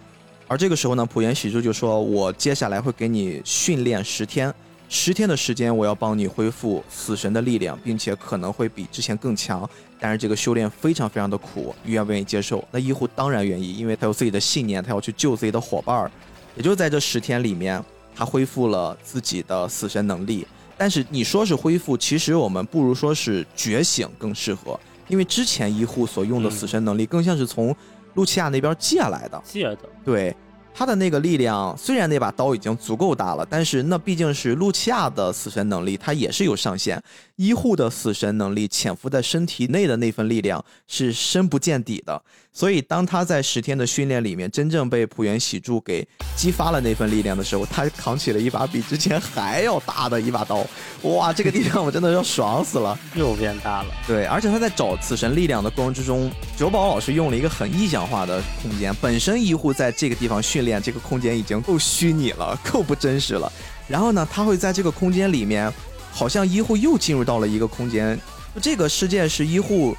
[0.51, 4.53] 而这个时候呢，浦原喜助就说：“我接下来会给你训练十天，
[4.89, 9.71] 十天的时间，我要帮你恢复死神的力量，并且可能会比之前更强。
[10.01, 12.65] 但是这个修炼非常非常的苦，你愿不愿意接受？
[12.73, 16.11] 那医护当然愿意，因为他有自己的信念，他要去救自己的伙伴儿。
[16.57, 17.81] 也就在这十天里面，
[18.13, 20.45] 他恢复了自己的死神能力。
[20.77, 27.73] 但是你说是恢复，其实我们不如说是觉醒更适合，因为之前医护所用的死神能力更像是从
[28.15, 29.41] 露琪亚那边借来的。
[29.45, 30.35] 借的，对，
[30.73, 37.03] 他的那个力量，虽然那把刀已经足够大了，但是那毕竟是露琪亚的死神能力，它也是有上限。
[37.37, 42.23] 医护的死神能力潜伏在身体内的那份力量是深不见底的，
[42.53, 50.67] 所以当他在十天的训练里面真正被浦原喜助给激发了那份力量的时候，他扛起了一把比之前还要大的一把刀，
[51.03, 52.99] 哇，这个力量我真的要爽死了。
[53.15, 53.95] 又变大了。
[54.07, 58.93] 对，而且他在找死神力量的过程之中，九保老师用了一个很意象化的空间。
[59.01, 63.51] 本身医护在这个地方训练，这个空间已经够虚拟了，够不真实了。
[63.87, 65.73] 然后呢，他会在这个空间里面，
[66.11, 68.19] 好像医护又进入到了一个空间，
[68.61, 69.97] 这个世界是医护。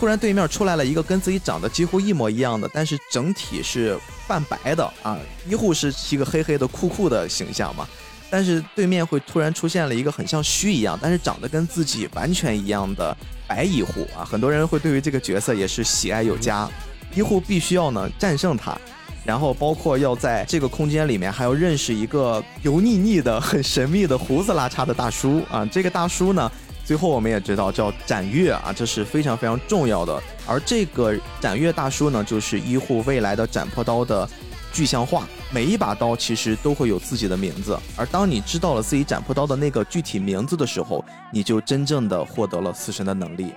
[0.00, 5.18] 突然，对面出来了一个跟自己长得几乎一模一样的，但是整体是半白的啊。
[5.46, 7.86] 医护是一个黑黑的、酷酷的形象嘛，
[8.30, 13.14] 但是对面会突然出现了一个很像虚一样，但是长得跟自己完全一样的
[13.46, 14.24] 白医护啊。
[14.24, 16.66] 很多人会对于这个角色也是喜爱有加，
[17.14, 18.74] 医护必须要呢战胜他，
[19.22, 25.66] 然后包括要在这个空间里面还要认识一个油腻腻的、很神秘的胡子拉碴的大叔啊。
[25.66, 26.50] 这个大叔呢。
[26.90, 30.20] 最后我们也知道叫斩月啊，这是非常非常重要的。
[30.44, 34.28] 而这个斩月大叔呢，就是医护未来的斩破刀的
[34.72, 35.24] 具象化。
[35.52, 43.52] 每一把刀其实都会有自己的名字，而当你知道了自己斩破刀的那个具体名字的时候，你就真正的获得了死神的能力。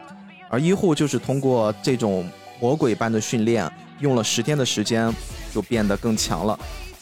[0.48, 2.30] 而医护就是通过这种
[2.60, 3.68] 魔鬼般的训练，
[4.00, 5.12] 用了十天的时间，
[5.52, 6.60] 就变得更强了。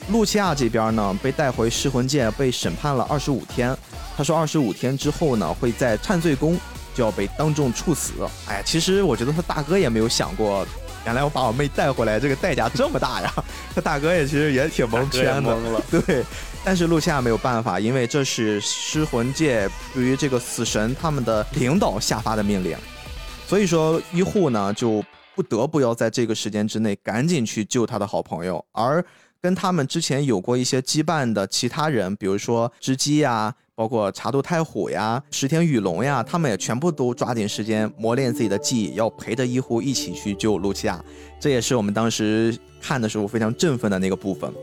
[0.10, 3.76] 露西亚这边呢，被带回噬魂界，被审判了二十五天。
[4.18, 6.58] 他说，二十五天之后呢，会在忏罪宫
[6.94, 8.14] 就要被当众处死。
[8.48, 10.68] 哎，其实我觉得他大哥也没有想过，
[11.06, 13.34] 原来我把我妹带回来，这个代价这么大呀。
[13.74, 15.56] 他大哥也其实也挺蒙圈的。
[15.56, 15.82] 了。
[15.90, 16.26] 对，
[16.64, 22.78] 但是露西亚没有办法，因为这是尸魂界对于这个死神他们的领导下发的命令，
[23.48, 25.04] 所以说医护呢就
[25.36, 29.04] 不得不要在这个时间之内赶紧去救他的好朋友，而
[29.42, 33.54] 跟他们之前有过一些羁绊的其他人，比如说织姬呀。
[33.74, 41.04] 包括茶渡太虎呀、石田雨龙呀，他们也全部都抓紧时间磨练自己的技艺，要陪着一护一起去救露琪亚。
[41.40, 44.54] 这也是我们当时看的时候非常振奋的那个部分。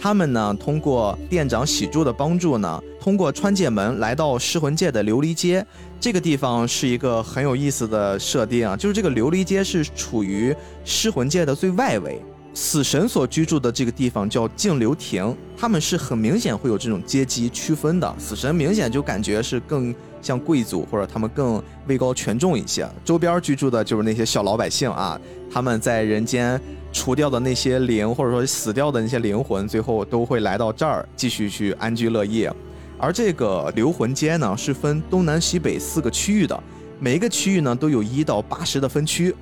[0.00, 5.66] 他们呢，通过店长喜柱的帮助呢，通过穿界门来到噬魂界的琉璃街。
[6.00, 12.22] 这个地方是一个很有意思的设定啊，就是这个琉璃街是处于噬魂界的最外围。
[12.54, 18.14] 死神所居住的这个地方叫净流亭，他们是很明显会有这种阶级区分的。
[18.18, 22.86] 死神明显就感觉是更像贵族，或者他们更位高权重一些。
[23.04, 25.18] 周边居住的就是那些小老百姓啊，
[25.50, 26.60] 他们在人间
[26.92, 32.52] 除掉的那些灵，或者说死掉的那些灵魂，最后都会来到这儿继续去安居乐业。
[32.98, 36.62] 而这个流魂街呢，是分东南西北四个区域的，
[37.00, 39.34] 每一个区域呢都有一到八十的分区。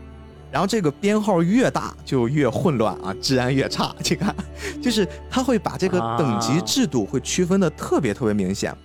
[0.51, 3.94] 然后这个编号越大就越混乱啊，治安越差。
[3.98, 4.34] 你看，
[4.82, 8.76] 就是他会把这个等级制度会区分的特别特别明显。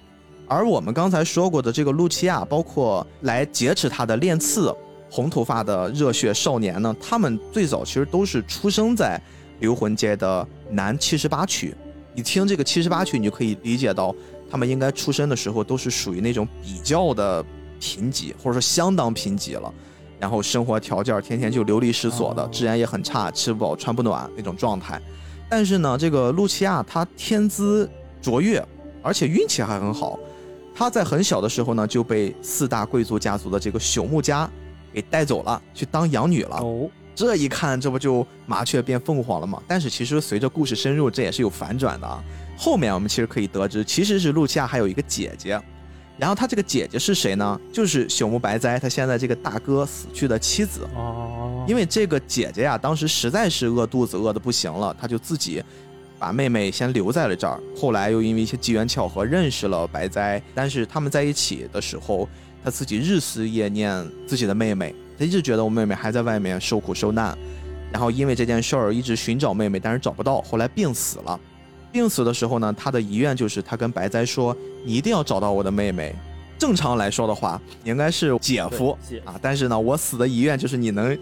[0.47, 4.71] 而我们刚才说过的这个露琪亚，包括来劫持他的练刺
[5.09, 9.19] 红头发的热血少年呢，他们最早其实都是出生在
[9.59, 11.73] 流魂街的南七十八区。
[12.13, 14.15] 你听这个七十八区，你就可以理解到
[14.49, 17.43] 他们应该出生的时候都是属于那种比较的
[17.79, 19.73] 贫瘠，或者说相当贫瘠了。
[20.19, 25.01] 然后生活条件天天就流离失所的，治安也很差，吃不饱穿不暖那种状态。
[25.49, 27.89] 但是呢，这个露琪亚她天资
[28.21, 28.65] 卓越，
[29.01, 30.17] 而且运气还很好。
[30.73, 34.49] 她在很小的时候呢就被四大贵族家族的这个朽木家
[34.91, 36.57] 给带走了，去当养女了。
[36.57, 39.61] 哦，这一看这不就麻雀变凤凰了吗？
[39.67, 42.23] 但是其实随着故事深入，这也是有反转的啊。
[42.57, 45.61] 后面我们其实可以得知，其实是露琪亚还有一个姐姐。
[46.17, 47.59] 然后他这个姐姐是谁呢？
[47.73, 50.87] 就是朽木白哉，他现在这个大哥死去的妻子。
[50.95, 55.61] 哦，因为这个姐姐呀，当时实在是饿肚子饿的不行了，他就自己
[56.17, 57.59] 把妹妹先留在了这儿。
[57.75, 62.29] 后来又因为一些机缘巧合认识了白哉，但是他们在一起的时候，
[62.63, 67.37] 他自己日思夜念自己的妹妹，他一直觉得我妹妹还在外面受苦受难。
[67.91, 71.39] 然后因为这件事儿一直寻找妹妹，但是找不到，后来病死了。
[71.95, 76.13] 病死的时候呢，他的遗愿就是他跟白哉说：“你一定要找到我的妹妹。”
[76.59, 79.39] 正常来说的话，应该是姐夫啊。
[79.41, 81.17] 但是呢，我死的遗愿就是你能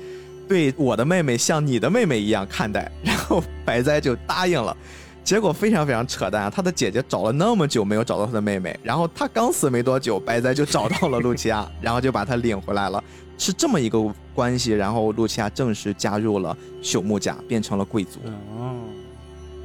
[0.47, 2.91] 对我的妹妹像你的妹妹一样看待。
[3.05, 4.75] 然后白哉就答应了。
[5.23, 13.01] 结果非常非常扯淡，他的姐姐找了那么久没有找到他的妹妹，然后他刚死没多久，白哉就找到了露琪亚， 然后就把她领回来了，
[13.37, 13.99] 是这么一个
[14.33, 14.71] 关系。
[14.71, 18.19] 然后露琪亚正式加入了朽木家，变成了贵族。
[18.57, 18.73] 哦，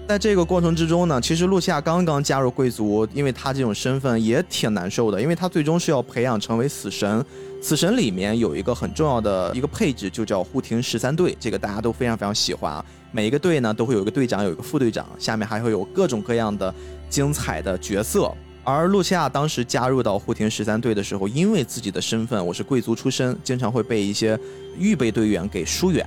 [0.09, 7.23] 在这个过程之中呢，其实露西亚刚刚加入贵族，因为她这种身份也挺难受的，因为她最终是要培养成为死神。
[7.61, 12.83] 死神里面有一个很重要的一个配置，就叫护庭十三队，这个大家都非常非常喜欢啊。
[13.13, 16.75] 每一个队呢都会有一个队长，有一个副队长，下面还会有各种各样的
[17.11, 18.33] 精彩的角色。
[18.65, 24.41] 而露西亚当时加入到护庭十三队的时候，因为自己的身份，我是贵族出身，经常会被一些
[24.79, 26.07] 预备队员给疏远。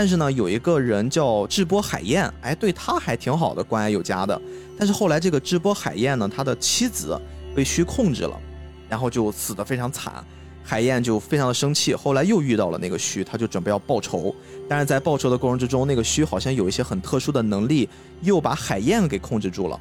[0.00, 4.40] 但是呢，有一个人叫智波海燕，哎，对他还挺好的，关爱有加的。
[4.78, 7.20] 但是后来这个智波海燕呢，他的妻子
[7.52, 8.40] 被虚控制了，
[8.88, 10.24] 然后就死得非常惨。
[10.62, 14.32] 海燕就非常的生气，后来又遇到了那个虚，他就准备要报仇。
[14.68, 17.88] 但是在报仇的过程之中，那个虚好像有一些很特殊的能力，
[18.22, 19.80] 又把海燕给控制住了。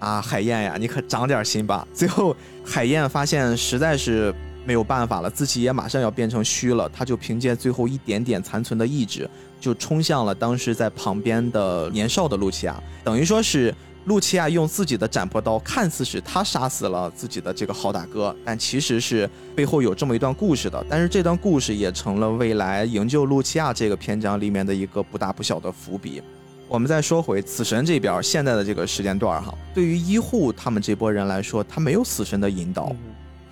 [0.00, 1.88] 啊，海燕呀，你可长点心吧！
[1.94, 4.34] 最后海燕发现实在是
[4.66, 9.28] 没有办法了，自己也马上要变成虚了，他就凭借最后一点点残存的意志，
[9.60, 13.74] 就冲向了当时在旁边的年少的露琪亚，等于说是。
[14.06, 20.86] 露琪亚用自己的斩魄刀，看似是他杀死了自己的这个好大哥，但其实是背后有这么一段故事的。
[20.88, 26.22] 但是这段故事也成了未来营救露琪亚这个篇章里面的一个不大不小的伏笔。
[26.68, 32.94] 我们再说回死神这边，现在的这个时间段哈，对于医护他们这波人来说，他没有死神的引导。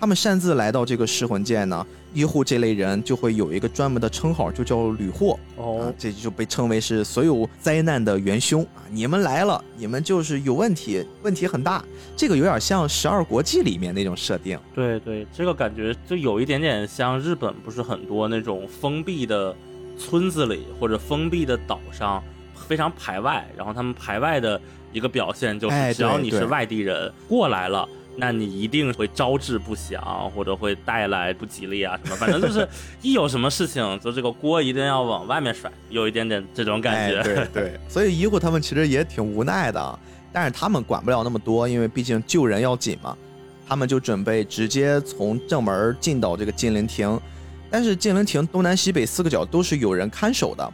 [0.05, 1.83] 他们擅自来到这个噬魂界呢，
[2.13, 5.35] 医护这类人就会有一个专门的称号，就叫屡祸。
[5.55, 8.85] 哦，这就被称为是所有灾难的元凶啊！
[8.91, 11.83] 你们来了，你们就是有问题，问题很大。
[12.15, 14.59] 这个有点像《十二国记》里面那种设定。
[14.75, 19.55] 对对，这个感觉就有一点点像日本，不是很多那种封闭的
[19.97, 23.43] 村子里或者封闭的岛上，非常排外。
[23.57, 24.61] 然后他们排外的
[24.93, 27.89] 一个表现就是，只要你是外地人过来了。
[28.17, 32.67] 那你一定会招致不祥，或者会带来不吉利啊什么，反正就是
[33.01, 37.21] 一有什么事情，就这个锅一定要往外面甩，有一点点这种感觉。
[37.23, 39.99] 对 对，所以医护他们其实也挺无奈的，
[40.31, 43.15] 但是他们管不了那么多，因为毕竟救人要紧嘛。
[43.67, 47.19] 他们就准备直接从正门进到这个禁灵亭，
[47.71, 50.73] 但是禁灵亭东南西北四个角都是有人看守的。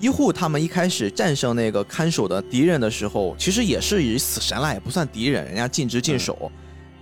[0.00, 6.50] 医护他们一开始战胜那个看守的敌人的时候，其实也是以死神来，也不算敌人，人家尽职尽守。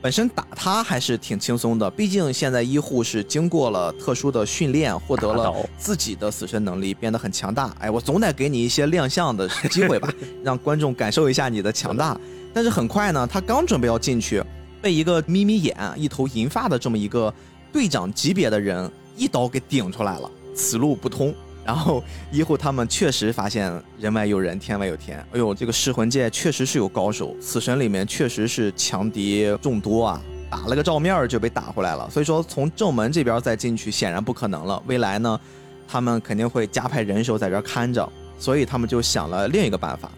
[0.03, 7.73] 本身打他还是挺轻松的，毕竟现在医护是经过了特殊的训练，获得了自己的死神能力，变得很强大。
[7.79, 12.21] 哎，我总得给你一些亮相的机会吧， 让观众感受一下你的强大。
[12.53, 14.43] 但是很快呢，他刚准备要进去，
[14.81, 17.33] 被一个眯眯眼、一头银发的这么一个
[17.73, 21.33] 队长级别的人一刀给顶出来了，此路不通。
[21.65, 25.19] 然后医护他们确实发现人外有人，天外有天。
[25.33, 30.21] 哎呦，这个噬魂界确实是有高手，死神里面确实是强敌众多啊！
[30.51, 32.11] 打了个照面就被打回来了。
[32.11, 34.83] 所以说从正门这边再进去显然不可能了。
[34.87, 35.41] 未来呢，
[35.87, 38.07] 他们肯定会加派人手在这看着。
[38.39, 40.11] 所以他们就想了另一个办法，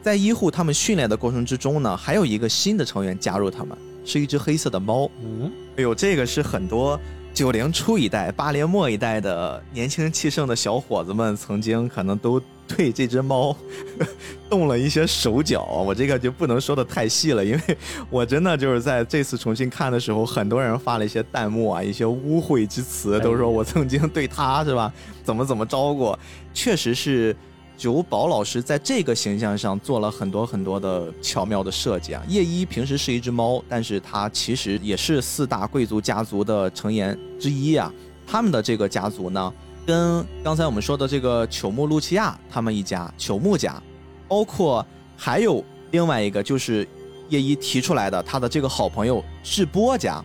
[0.00, 5.10] 在医护他们训练的过程之中呢，还有一个新的成员加入他们，是一只黑色的猫。
[5.20, 6.98] 嗯，哎呦，这个是很多。
[7.34, 13.56] 九零初一代、八零末一代的年轻气盛的小伙子们，曾经可能都对这只猫
[14.50, 15.64] 动了一些手脚。
[15.64, 17.76] 我这个就不能说的太细了，因为
[18.10, 24.92] 我真的就是在这次重新看的时候，很多人发了一些弹幕啊，一些污秽之词，都说我曾经对他是吧，
[25.24, 26.18] 怎么怎么着过，
[26.52, 27.34] 确实是。
[27.76, 32.22] 九宝老师在这个形象上做了很多很多的巧妙的设计啊。
[32.28, 37.92] 叶一平时是一只猫，但是它其实也是四大贵族家族的成员之一啊。
[38.26, 39.52] 他们的这个家族呢，
[39.84, 43.82] 跟刚才我们说的这个朽木露琪亚他们一家朽木家，
[44.28, 46.86] 包括还有另外一个就是
[47.28, 50.24] 叶一提出来的他的这个好朋友智波家，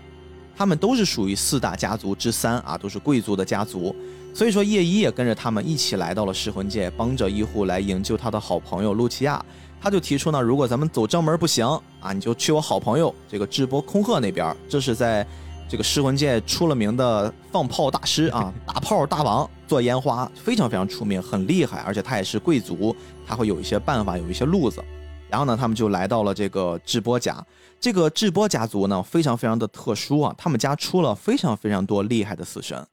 [0.56, 3.96] 他们都是属于四大家族之三啊，都是贵族的家族。
[4.38, 9.44] 所以说，叶一也跟着他们一起来到了噬魂界，帮着医护来营救他的好朋友露琪亚。
[9.82, 11.66] 他就提出呢，如果咱们走正门不行
[12.00, 14.56] 啊，你就去我好朋友这个智波空鹤那边。
[14.70, 15.26] 这是在
[15.68, 24.84] 这个噬魂界出了名的放炮大师啊， 打炮大王，做烟花非常非常出名，很厉害，而且他也是贵族，他会有一些办法，有一些路子。
[25.28, 27.44] 然后呢，他们就来到了这个智波家。
[27.80, 32.86] 这个智波家族呢，非常非常的特殊啊，他们家出了非常非常多厉害的死神。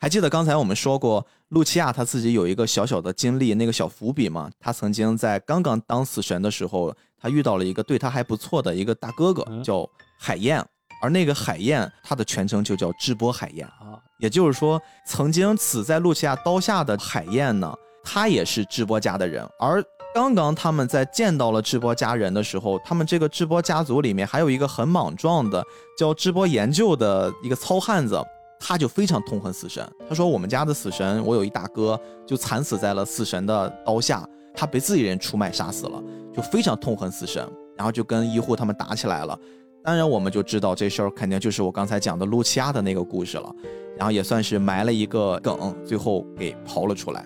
[0.00, 4.48] 还记得刚才我们说过，露琪亚他自己有一个小小的经历，那个小伏笔吗？
[4.60, 9.88] 他曾经在刚刚当死神的时候，他遇到了一个对他还不错的一个大哥哥，叫
[10.18, 10.64] 海燕。
[11.00, 13.98] 而那个海燕，他的全称就叫智波海燕啊。
[14.18, 17.72] 也就是说，曾经死在露琪亚刀下的海燕呢，
[18.04, 19.44] 他也是智波家的人。
[19.60, 19.82] 而
[20.14, 25.64] 刚刚他们在见到了智波家人的时候，他们这个智波家族里面还有一个很莽撞的
[25.96, 28.20] 叫智波研究的一个糙汉子，
[28.60, 29.86] 他就非常痛恨死神。
[30.08, 36.02] 他说：“我们家的死神，我有一大哥就惨死在了死神的刀下，他被自己人出卖杀死了，
[36.34, 37.46] 就非常痛恨死神，
[37.76, 39.38] 然后就跟医护他们打起来了。
[39.84, 43.54] 当然，我们就知道这事儿肯定就是我刚才讲的露琪亚的那个故事了，
[43.96, 47.24] 然后也算是埋了一个梗，最后给刨了出来。”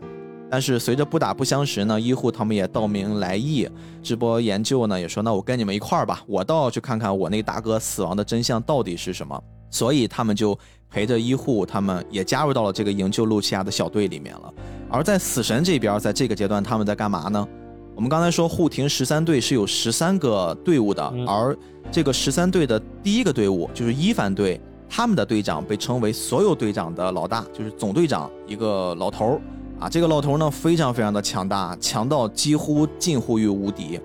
[0.50, 3.66] 但是随着不打不相识呢，医护他们也道明来意，
[4.02, 9.42] 直播研究呢也说，那我跟你们一块儿吧，我倒要去看看我那大哥死亡的真相到底是什么。
[9.72, 10.56] 所以他们就
[10.88, 14.54] 陪着医护，他们也加入到了这个营救露西亚的小队里面了。
[14.88, 17.48] 而在死神这边，在这个阶段他们在干嘛呢？
[17.94, 21.56] 我们刚才说护庭十三队是有十三个队伍的，而
[21.90, 29.40] 这个十三队的第一个队伍就是伊凡队，他们的队长被称为所有队长的老大，就是总队长，一个老头儿。
[29.78, 33.98] 啊，这个老头呢非常非常的强大，强到几乎近乎于无敌。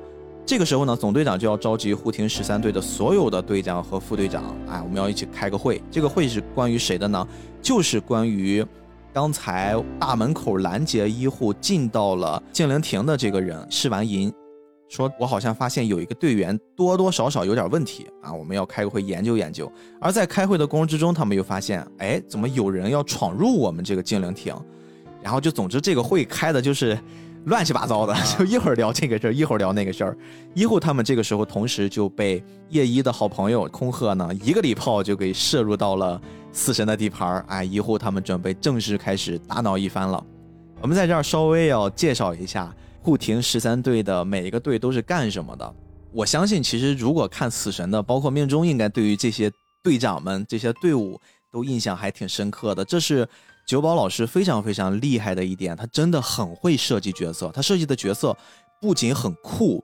[0.48, 5.84] 这个时候呢，总队长就要召集护庭十三队的所有的队长和副队长，哎，我们要一起开个会。
[5.92, 7.28] 这个会是关于谁的呢？
[7.62, 8.66] 就是关于
[9.12, 14.32] 刚才大门口拦截医护进到了静灵亭的这个人释完银，
[14.88, 19.70] 说我好像发现有一个队员多多少少有点问题啊，我们要开个会研究研究。
[20.00, 24.56] 而在开会的过程之中，他们又发现，哎，怎么有人要闯入我们这个静灵亭？
[25.22, 26.98] 然后就，总之这个会开的就是
[27.48, 30.18] 乱七八糟的，就一会儿聊这个事儿，一会儿聊那个事儿。
[30.54, 36.22] 医护他们这个时候同时就被叶一的好朋友空鹤呢一个礼炮就给射入到了
[36.52, 37.46] 死神的地盘儿。
[37.48, 40.22] 哎，医护他们准备正式开始打闹一番了。
[40.82, 45.76] 我们在这儿稍微要介绍一下护庭十三队的每一个队都是干什么的。
[46.12, 49.50] 我相信，其实如果看死神的，包括命中，应该对于这些
[49.82, 51.18] 队长们、这些队伍
[51.50, 52.84] 都印象还挺深刻的。
[52.84, 53.26] 这是。
[53.68, 57.52] 九宝老师非常非常厉害的一点，他真的很会设计角色。
[57.54, 58.36] 他设计的角色
[58.80, 59.84] 不仅很酷，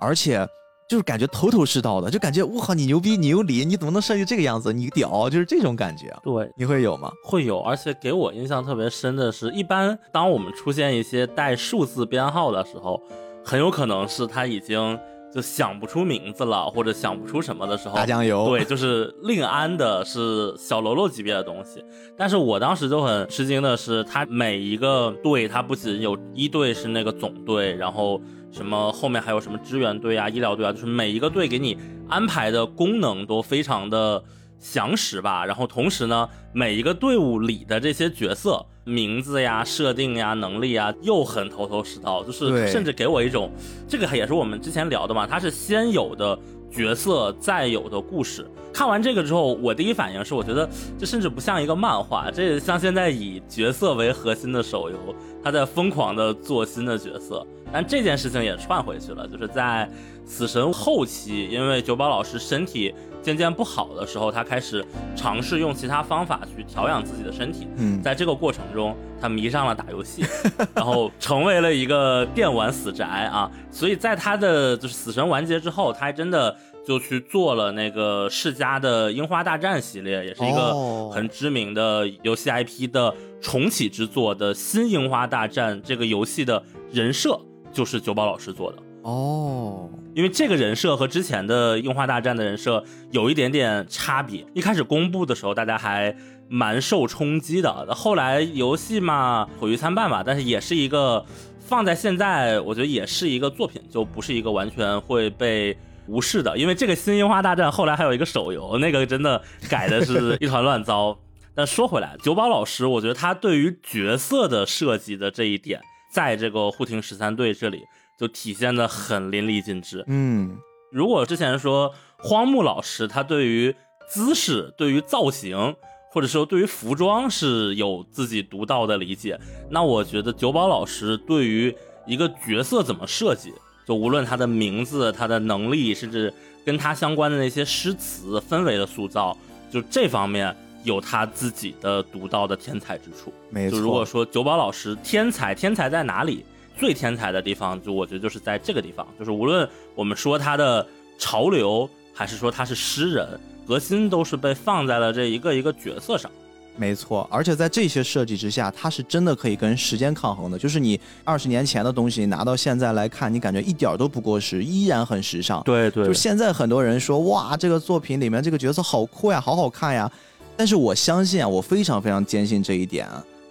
[0.00, 0.48] 而且
[0.88, 4.72] 就是感觉头头是道的，就感觉我靠，你牛逼，你有理，你怎么能设计这个样子？
[4.72, 6.10] 你屌，就是这种感觉。
[6.22, 7.12] 对，你会有吗？
[7.22, 12.98] 会有，而且给我印象特别深的是，一般当我们出现一些带数字编号的时候，
[13.44, 14.98] 很有可能是他已经。
[15.32, 18.46] 就想不出名字了，或者想不出什么的时候，打酱油。
[18.48, 21.84] 对， 就是另安的是小喽啰级别的东西。
[22.16, 28.20] 但是我当时就很吃惊的是，他每一个队，他不仅有一队是那个总队，然后
[28.50, 31.76] 什么后面还有什么支援队啊、医疗队啊，就是每一个队给你
[32.08, 34.22] 安排的功能都非常的
[34.58, 35.44] 详实吧。
[35.44, 38.64] 然后同时呢，每一个队伍里的这些角色。
[38.84, 43.52] 名字呀、设定呀、能力啊，又很头头是道，就是甚至给我一种，
[43.86, 46.38] 这个也是我们之前聊的嘛，它是先有的
[46.70, 48.50] 角色，再有的故事。
[48.72, 50.66] 看完这个之后，我第一反应是，我觉得
[50.98, 54.96] 这甚至不像一个漫画，这像现在以角色为核心的手游，
[55.44, 57.46] 它在疯狂的做新的角色。
[57.70, 59.86] 但这件事情也串回去了，就是在
[60.24, 62.94] 死神后期，因为九宝老师身体。
[63.22, 67.66] 渐渐不好的时候，他开始尝试用其他方法去调养自己的身体。
[67.76, 70.24] 嗯，在这个过程中，他迷上了打游戏，
[70.74, 73.50] 然后成为了一个电玩死宅啊。
[73.70, 76.56] 所以在他的就是死神完结之后，他还真的
[76.86, 87.38] 就去做了那个世嘉的樱花大战系列，也是一个很知名的游戏 IP 的重启之作的新樱花大战这个游戏的人设，
[87.72, 88.78] 就是九宝老师做的。
[89.08, 89.90] 哦。
[90.14, 92.82] 因为这个人设和之前的樱花大战的人设
[93.12, 94.44] 有一点点差别。
[94.52, 96.14] 一开始公布的时候，大家还
[96.48, 97.94] 蛮受冲击的。
[97.94, 100.22] 后来游戏嘛，毁誉参半吧。
[100.26, 101.24] 但是也是一个
[101.60, 105.76] 放在现在，我觉得也是一个作品，就不是一个完全会被
[106.08, 106.58] 无视的。
[106.58, 109.40] 因为这个新樱花大战后来还有一个手游，那个真的
[109.70, 111.16] 改的是一团乱糟。
[111.54, 115.80] 但说回来，九宝老师，我觉得他对于角色的设计的这一点，
[116.10, 117.84] 在这个护庭十三队这里。
[118.18, 120.04] 就体现的很淋漓尽致。
[120.08, 120.58] 嗯，
[120.90, 123.74] 如果之前说荒木老师他对于
[124.10, 125.76] 姿势、对于造型，
[126.10, 129.38] 或者说对于服装是有自己独到的理解，
[129.70, 131.74] 那我觉得九保老师对于
[132.06, 133.52] 一个角色怎么设计，
[133.86, 136.32] 就无论他的名字、他的能力，甚至
[136.64, 139.36] 跟他相关的那些诗词、氛围的塑造，
[139.70, 143.32] 就这方面有他自己的独到的天才之处。
[143.50, 146.44] 没错，就如果说九保老师天才，天才在哪里？
[146.78, 150.86] 最天才的地方，就我觉得就是在这个地方，就是无论我们说他的
[151.18, 153.28] 潮流，还是说他是诗人，
[153.66, 156.30] 核心都是被放在了这一个一个角色上。
[156.76, 160.56] 没错，而且在这些设计之下，它是真的可以跟时间抗衡的。
[160.56, 165.60] 就是你二十年前的东西拿到现在来看，你感觉一点都不过时，依然很时尚。
[165.64, 170.08] 对对，就现在很多人说，哇，这个作品里面这个角色好酷呀，好好看呀。
[170.56, 173.08] 但是我相信啊，我非常非常坚信这一点，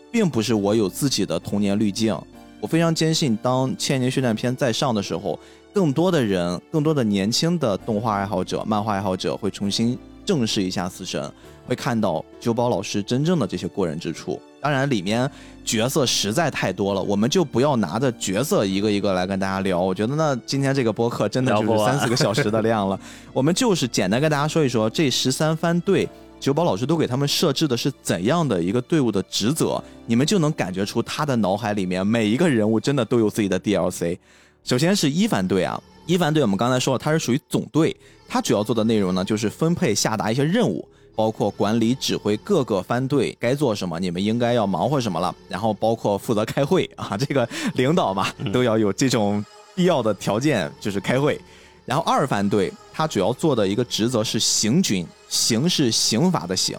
[0.09, 2.17] 并不是我有自己的童年滤镜。
[2.59, 5.39] 我非常坚信，当《千年血战篇》再上的时候，
[5.71, 11.31] 更多的人，更多的年轻的动画爱好者、漫画爱好者会重新正视一下死神，
[11.67, 14.41] 会看到九保老师真正的这些过人之处。
[14.59, 15.29] 当然，里面
[15.63, 19.79] 角色实在太多了，我们就不要拿着角色一个一个来跟大家聊。
[19.79, 22.99] 我觉得呢，今天这个播客真的就是三四个小时的量了。
[23.31, 26.09] 我们就是简单跟大家说一说这十三番队。
[26.39, 34.17] 九保老师都给他们设置的是怎样的一个队伍的职责，你们就能感觉出他的脑海里面每一个人物真的都有自己的 DLC。
[34.63, 37.95] 首先是一番队啊，一番队我们刚才说了，它是属于总队，
[38.27, 51.39] 它主要做的内容呢就是分配下达一些任务，包括管理指挥各个番队该做什么，你们应该要忙活什么了，然后包括负责开会 啊，这个领导嘛都要有这种必要的条件，就是开会。
[51.85, 56.77] 然后二番队他主要做的一个职责是行军，刑是刑法的刑，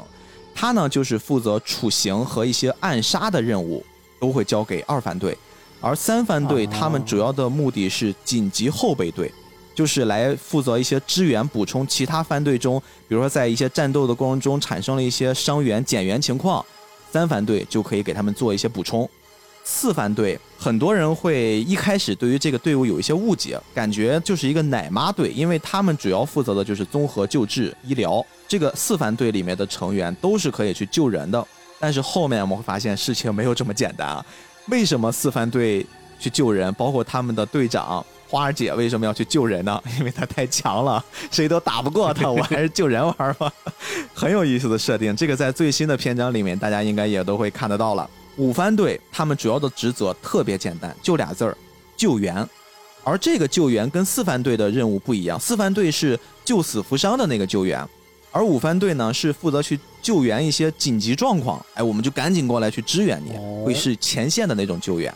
[0.54, 3.84] 他呢就是负责处刑和一些暗杀的任务
[4.18, 5.36] 都会交给二番队，
[5.80, 6.70] 而三番队哦。
[6.72, 9.32] 他们主要的目的是紧急后备队，
[9.74, 16.64] 就是来负责一些支援补充其他番队中，比如说在一些战斗的过程中产生了一些伤员减员情况，
[17.12, 19.08] 三番队就可以给他们做一些补充。
[19.70, 28.24] 四番队，很多人会一开始对于这个队伍有一些误解，感觉就是一个奶妈队，因为他们主要负责的就是综合救治、医疗。
[28.48, 31.46] 这个四番队里面的成员都是可以去救人的，
[31.78, 34.24] 但是后面我们会发现事情没有这么简单啊。
[34.68, 35.84] 为什么四番队
[36.18, 36.72] 去救人？
[36.72, 39.80] 包括他们的队长花儿姐为什么要去救人呢？
[40.00, 43.52] 因为她太强了，谁都打不过她，我还是救人玩吧。
[44.14, 48.08] 很有意思的设定，这个在最新的篇章里面，大家应该也都会看得到了。
[48.38, 51.56] 五番队他们主要的职责特别简单，就俩字儿：
[51.96, 52.48] 救援。
[53.04, 57.86] 而这个救援跟四番队的任务不一样，四番队是救死扶伤的那个救援，
[58.30, 65.12] 而五番队呢是负责去救援一些紧急状况，哎，我们就赶紧过来去支援你，哦会是前线的那种救援。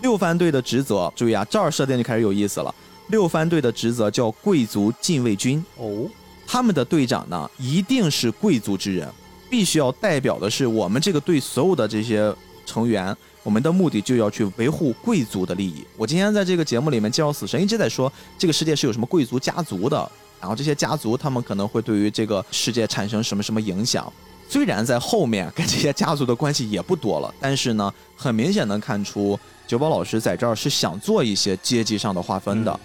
[0.00, 2.74] 六番队的职责，注意啊，这儿设定就开始有意思了。
[3.08, 6.06] 六番队的职责叫贵族禁卫军，哦，
[6.46, 9.08] 他们的队长呢一定是贵族之人，
[9.50, 12.34] 必须要代表的是我们这个队所有的这些
[12.66, 13.16] 成员。
[13.44, 15.82] 我们的目的就要去维护贵族的利益。
[15.96, 19.96] 我今天在这个节目里面介绍死神，一直在说这个世界是有什么贵族家族的，
[20.38, 24.12] 然后这些家族他们可能会对于这个世界产生什么什么影响。
[24.50, 32.80] 虽然在后面跟这些家族的关系也不多了，但是呢，很明显能看出九宝老师在这儿是想做一些阶级上的划分的。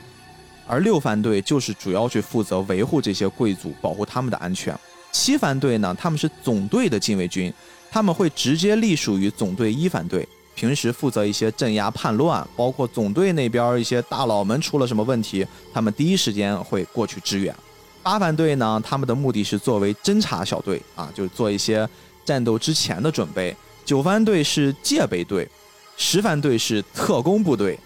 [0.65, 4.73] 而六番队就是主要去负责维护这些贵族，保护他们的安全。
[5.13, 7.53] 七番队呢，他们是总队的禁卫军，
[7.89, 17.55] 他们会直接隶属于总队一番队，平时负责一些镇压叛乱，包括总队那边一些大佬们出了什么问题，他们第一时间会过去支援。
[18.01, 21.87] 八番队呢，他们的目的是作为侦察小队啊，就是做一些
[22.25, 23.55] 战斗之前的准备。
[23.85, 25.47] 九番队是戒备队，
[25.95, 27.79] 十番队是特工部队，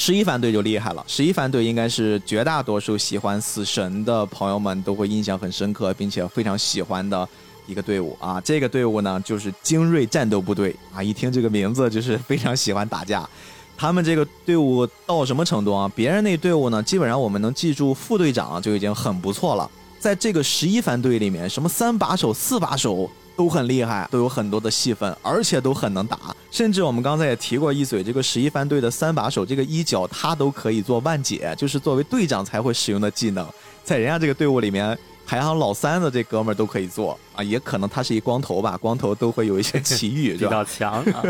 [0.00, 1.04] 十一番队就厉害了。
[1.06, 7.28] 十一番队应该是绝大多数喜欢死神的朋友们都会印象很深刻，并且非常喜欢的
[7.66, 8.40] 一个队伍啊。
[8.40, 11.02] 这个队伍呢，就是精锐战斗部队啊。
[11.02, 13.28] 一听这个名字，就是非常喜欢打架。
[13.76, 15.92] 他们这个队伍到什么程度啊？
[15.94, 19.70] 别人那队伍呢，基本上我们能记住副队长就已经很不错了。
[19.98, 23.10] 在这个十一番队里面，什么三把手、四把手
[23.40, 26.18] 都很厉害，都有很多的戏份，而且都很能打。
[26.50, 33.48] 甚至我们刚才也提过一嘴，这个十一番队的三把手这个一角，他都可以做万解，就是作为队长才会使用的技能，
[33.82, 34.98] 在人家这个队伍里面。
[35.26, 40.40] 排行老三的这哥们儿都可以做啊，也可能他是一光头吧，光头都会有一些奇遇， 比？
[40.40, 41.22] 较强啊。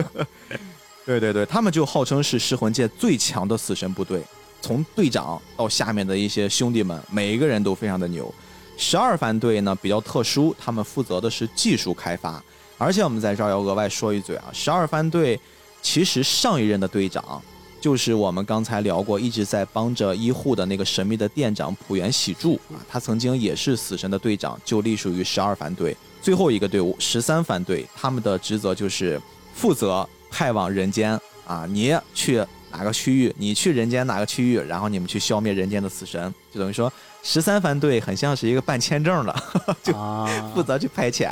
[1.04, 4.22] 对对对，他们就号称是噬魂界最强的死神部队，
[4.62, 8.34] 从队长到下面的一些兄弟们，每一个人都非常的牛。
[8.80, 12.42] 十二番队呢比较特殊，他们负责的是技术开发，
[12.78, 15.38] 而且我们在这儿要额外说一嘴啊，十二番队
[15.82, 17.42] 其实上一任的队长
[17.78, 25.94] 就是我们刚才聊过，一直在帮着医护的那个神秘的店长浦原喜柱啊，他曾经也是死神的队长，就隶属于十二番队。
[26.22, 29.20] 最后一个队伍十三番队，他们的职责就是
[29.54, 36.90] 负责派往人间啊，你去哪个区域，你去人间哪个区域，然后你们去消灭人间的死神，就等于说
[37.22, 39.34] 十三番队很像是一个办签证的，
[39.82, 41.30] 就啊负责去派遣。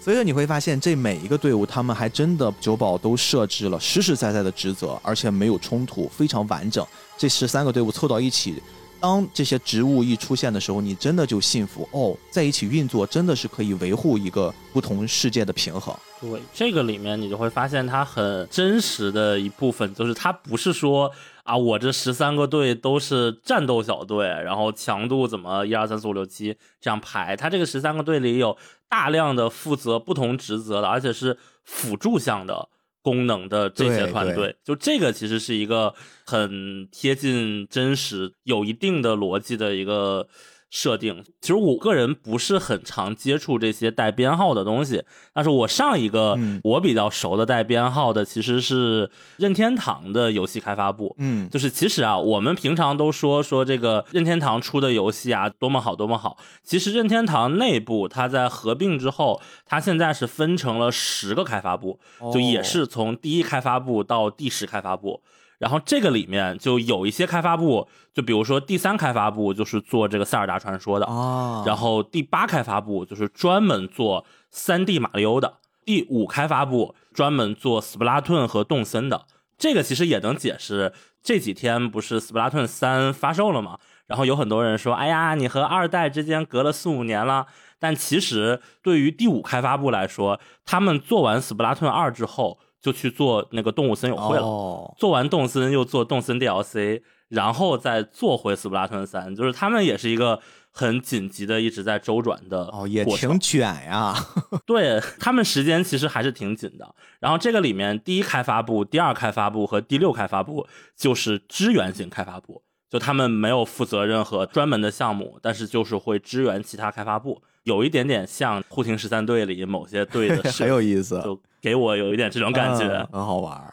[0.00, 6.84] 所以说你会发现，这每一个队伍，他们还真的九保都设置了实实在在的职责，而且没有冲突，非常完整。
[7.16, 8.60] 这十三个队伍凑到一起，
[8.98, 15.96] 当这些职务一出现的时候，你真的就信服哦，在一起运作真的是可以维护一个不同世界的平衡。
[16.20, 21.08] 对，这个里面你就会发现它很真实的一部分，就是它不是说
[21.44, 27.34] 啊，我这十三个队都是战斗小队，然后强度怎么一二三四五六七这样排。
[27.34, 28.56] 他这个十三个队里有
[28.88, 32.68] 大量的负责不同职责的，而且是辅助项的
[33.02, 34.54] 功能的这些团队。
[34.62, 35.92] 就这个其实是一个
[36.24, 40.28] 很贴近真实、有一定的逻辑的一个
[40.72, 41.22] 设定。
[41.42, 45.04] 其实我个人不是很常接触这些带编号的东西，
[45.34, 51.14] 但是我上一个嗯我比较熟的带编号的其实是任天堂的游戏开发部。
[51.18, 62.00] 嗯，就是其实啊，我们平常都说说这个任天堂出的游戏啊多么好多么好，其实任天堂内部它在合并之后，它现在是分成了十个开发部，
[62.32, 65.22] 就也是从第一开发部到第十开发部。
[65.62, 79.26] 然后这个里面就有一些开发部，就比如说第三开发部就是做这个塞尔达传说的，啊，然后第八开发部就是专门做三 D 马里欧的，第五开发部专门做 Splatoon 和动森的。
[79.56, 83.78] 这个其实也能解释这几天不是 Splatoon 三发售了吗？
[84.08, 87.46] 然后有很多人说，哎呀，你和二代之间隔了四五年了。
[87.78, 94.42] 但其实对于第五开发部来说，他们做完 Splatoon 二之后，就去做那个动物森友会了。
[94.42, 100.40] 哦，做完动森又做动森 DLC，然后再做回斯普拉特三，就是他们也是一个
[100.70, 104.14] 很紧急的一直在周转的哦，也挺卷呀。
[104.66, 106.94] 对他们时间其实还是挺紧的。
[107.20, 123.06] 然后这个里面第一开发部、第二开发部和第六开发部就是支援型开发部，就他们没有负责任何专门的项目，但是就是会支援其他开发部，有一点点像护庭十三队里某些队的 很有意思，就给我有一点这种感觉。
[123.12, 123.72] 很好玩。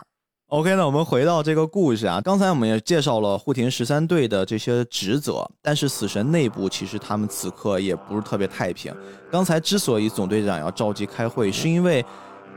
[0.49, 8.91] OK，那我们回到这个故事啊，刚才我们也介绍了护庭十三队的这些职责，但是死神内部其实他们此刻也不是特别太平。
[9.31, 12.03] 刚才之所以总队长要召集开会，是因为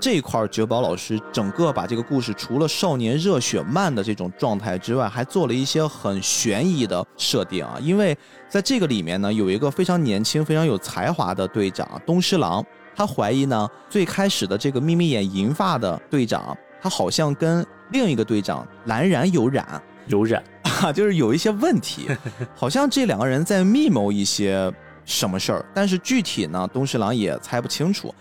[0.01, 7.77] 这块儿九宝老师整个把这个故事除了少年热血漫的这种状态之外，还做了一些很悬疑的设定啊。
[7.79, 8.17] 因为
[8.49, 20.43] 在这个里面呢，有一个非常年轻、非常有才华的队长东狮郎，他怀疑呢，最开始的这个眯眯眼银发的队长，他好像跟另一个队长蓝染有染有染，
[20.82, 22.09] 啊，就是有一些问题，
[22.55, 24.73] 好像这两个人在密谋一些
[25.05, 28.14] 什么事儿，但是具体呢，东侍郎也猜不清楚。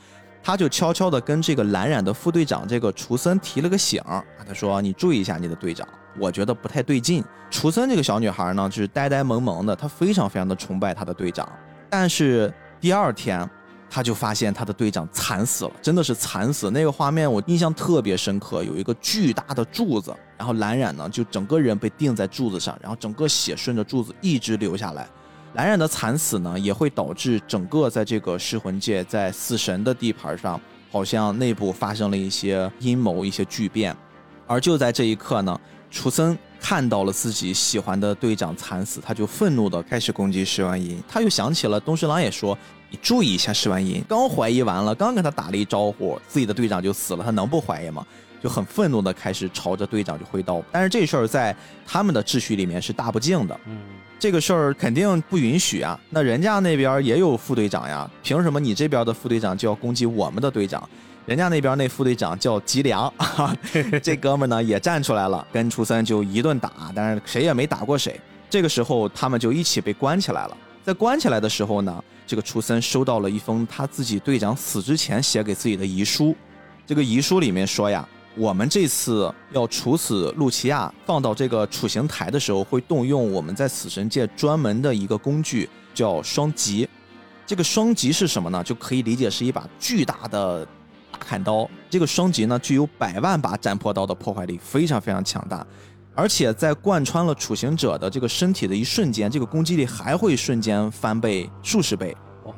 [0.43, 4.02] 他就悄悄地跟这个蓝染的副队长这个楚森提了个醒
[4.48, 5.88] 他说：“你注意一下你的队长，
[6.18, 11.48] 我觉得不太对劲。”楚森这个小女孩呢，就是呆呆萌萌的，她非常非常的崇拜她的队长，
[11.91, 13.48] 但是第二天。
[13.93, 16.72] 他就发现他的队长惨死了，真的是惨死。
[16.72, 25.05] 那个画面我印象特别深刻，有一个巨大的柱子，然后蓝染呢就整个人被钉在柱子上，然后整个血顺着柱子一直流下来。
[25.55, 30.57] 蓝染的惨死呢，也会导致整个在这个噬魂界，在死神的地盘上，
[30.89, 33.93] 好像内部发生了一些阴谋、一些巨变。
[34.47, 35.59] 而就在这一刻呢，
[35.89, 41.03] 楚森看到了自己喜欢的队长惨死，他就愤怒的开始攻击石万银。
[41.05, 42.57] 他又想起了东侍郎也说
[42.91, 48.05] ：“你注意一下石丸银。”刚怀疑完了，刚跟他打了一招呼，自己的队长就死了，他能不怀疑吗？
[48.43, 50.61] 就很愤怒的开始朝着队长就挥刀。
[50.72, 51.55] 但是这事儿在
[51.88, 53.59] 他们的秩序里面是大不敬的。
[53.65, 53.77] 嗯，
[54.19, 55.99] 这个事儿肯定不允许啊！
[56.09, 60.89] 那人家那边也有副队长呀，凭什么你这边的副队长就要攻击我们的队长？
[61.27, 63.55] 人家那边那副队长叫吉良，啊，
[64.01, 68.19] 这哥们儿呢也站出来了， 跟初三就一顿打，但是谁也没打过谁。
[68.49, 70.57] 这个时候他们就一起被关起来了。
[70.84, 76.34] 在关起来的时候呢，这个楚森收到了一封他自己队长死之前写给自己的遗书。
[76.88, 86.88] 这个遗书里面说呀，我们这次要处死露琪亚，放到这个处刑台的时候，会动用我们在死神界专门的一个工具，叫双戟。
[87.45, 88.64] 这个双戟是什么呢？
[88.64, 90.66] 就可以理解是一把巨大的
[91.12, 91.70] 大砍刀。
[91.90, 95.68] 这个双戟呢，具有百万把斩破刀的破坏力，非常非常强大。
[96.14, 102.16] 而且在贯穿了处刑者的这个身体的一瞬间，这个攻击力还会瞬间翻倍数十倍。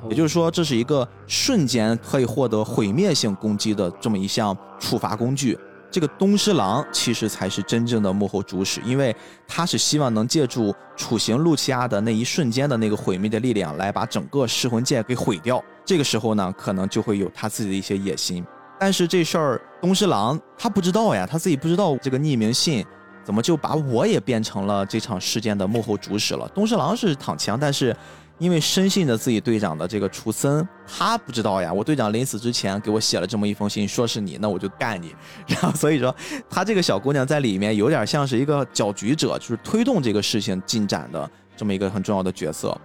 [0.09, 5.57] 也就是说，这是一个瞬间可以获得毁灭性攻击的这么一项处罚工具。
[5.91, 9.15] 这个东施郎其实才是真正的幕后主使，因为
[9.47, 15.63] 他是希望能借助处刑路奇亚的那一瞬间的那个毁灭的力量，来把整个噬魂界给毁掉。
[15.85, 18.43] 这个时候呢，可能就会有他自己的一些野心。
[18.79, 22.83] 但是这事儿东施郎他不知道呀，他自己不知道这个匿名信
[23.23, 26.47] 怎么就把我也变成了这场事件的幕后主使了。
[26.49, 27.95] 东狮郎是躺枪，但是。
[28.39, 31.71] 因为深信着自己队长的这个厨森，他不知道呀。
[31.71, 35.15] 我队长临死之前给我写了这么一封信，说是你，那我就干你。
[35.47, 36.13] 然后所以说，
[36.49, 42.75] 他这个小姑娘在里面有点像是一个搅局者，就是推动这个事情进展的这么一个很重要的角色。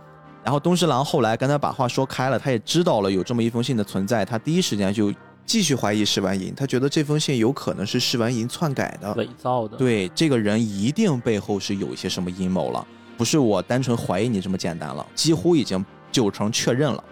[0.45, 5.13] 然后东侍郎后来跟他把话说开了，他也知道了有这么一封信的存在，他第一时间就
[5.49, 12.87] 继续怀疑石完银，他觉得这封信有可能是石完银篡改的，伪造的，对，这个人一定背后是有一些什么阴谋了。
[13.17, 17.03] 不是我单纯怀疑你这么简单了，几乎已经九成确认了。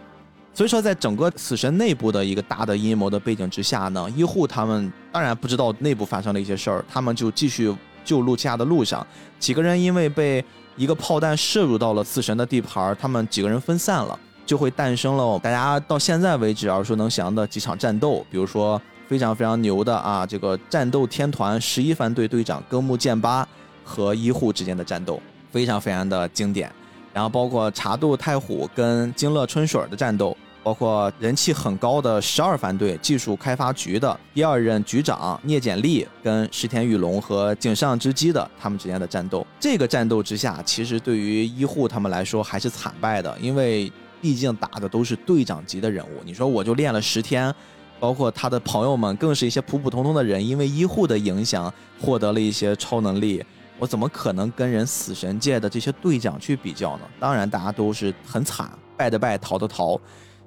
[0.53, 9.05] 所以说，在整个死神内部的一个大的阴谋的背景之下呢，医护他们当然不知道内部发生了一些事儿，他们就继续救露西亚的路上，
[9.39, 10.45] 几个人因为被
[10.77, 23.47] 一个炮弹射入到了死神的地盘，他们几个人分散了，就会诞生了大家到现在为止耳熟能详的几场战斗，比如说非常非常牛的啊，这个战斗天团十一番队队长根木剑八
[23.85, 25.21] 和医护之间的战斗，
[25.51, 26.73] 非常非常的经典。
[27.13, 39.47] 然后包括茶渡太虎跟金乐春水的战斗，包括人气很高的十二番队技术开发局的第二任局长聂简利跟石田雨龙和井上之基的他们之间的战斗。
[39.59, 43.91] 这个战斗之下，其实对于医护他们来说还是惨败的，因为
[44.21, 46.23] 毕竟打的都是队长级的人物。
[46.25, 47.55] 你说我就练了十天，
[47.99, 53.45] 包括他的朋友们更是一些普普通通的人，因为医护的影响获得了一些超能力。
[53.79, 57.03] 我怎么可能跟人死神界的这些队长去比较呢？
[57.21, 60.01] 当然，大家都是很惨，败的败，逃的逃。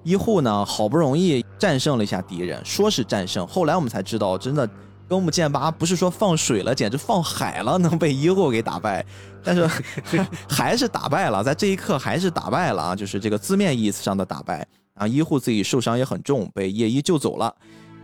[0.03, 4.67] 医护呢，好不容易战胜了一下敌人，说是战胜，后来我们才知道，真的
[5.09, 9.03] 根木剑八不是说放水了，简直放海了，能被医护给打败。
[9.43, 9.67] 但是
[10.47, 14.57] 还是打败了，在这一刻还是打败了啊，就是这个字面意思上的打败。
[14.93, 17.53] 然后医护自己受伤也很重，被叶一救走了。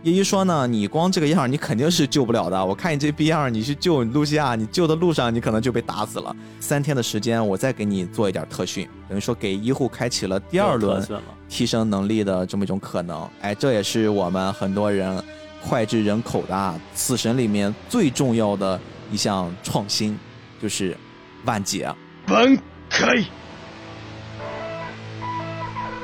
[0.02, 2.64] 叶一说呢，你光这个样，你肯定是救不了的。
[2.64, 6.34] 我看你这逼样，你去救露西亚，你救的路上你可能就被打死了。
[6.60, 11.06] 三天的时间，我再给你做一点特训，等于说给医护开启了第二轮
[11.48, 13.28] 提升能力的这么一种可能。
[13.40, 15.22] 哎，这也是我们很多人
[15.66, 18.80] 脍炙人口的啊死神里面最重要的
[19.10, 20.16] 一项创新，
[20.62, 20.96] 就是
[21.44, 21.92] 万解。
[22.28, 22.56] 万
[22.88, 23.24] 开。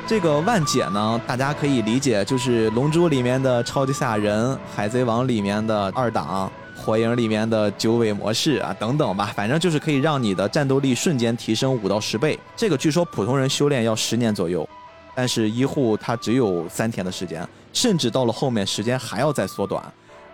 [0.05, 12.39] 这个万解呢，大家可以理解就是《龙珠》里面的超级赛亚人，《海贼王》里面的二档，《火影》里面的九尾模式啊，等等吧，反正就是可以让你的战斗力瞬间提升五到十倍。
[12.57, 14.69] 这个据说普通人修炼要十年左右，
[15.15, 19.83] 但是医护他只有三天的时间，甚至到了后面时间还要再缩短。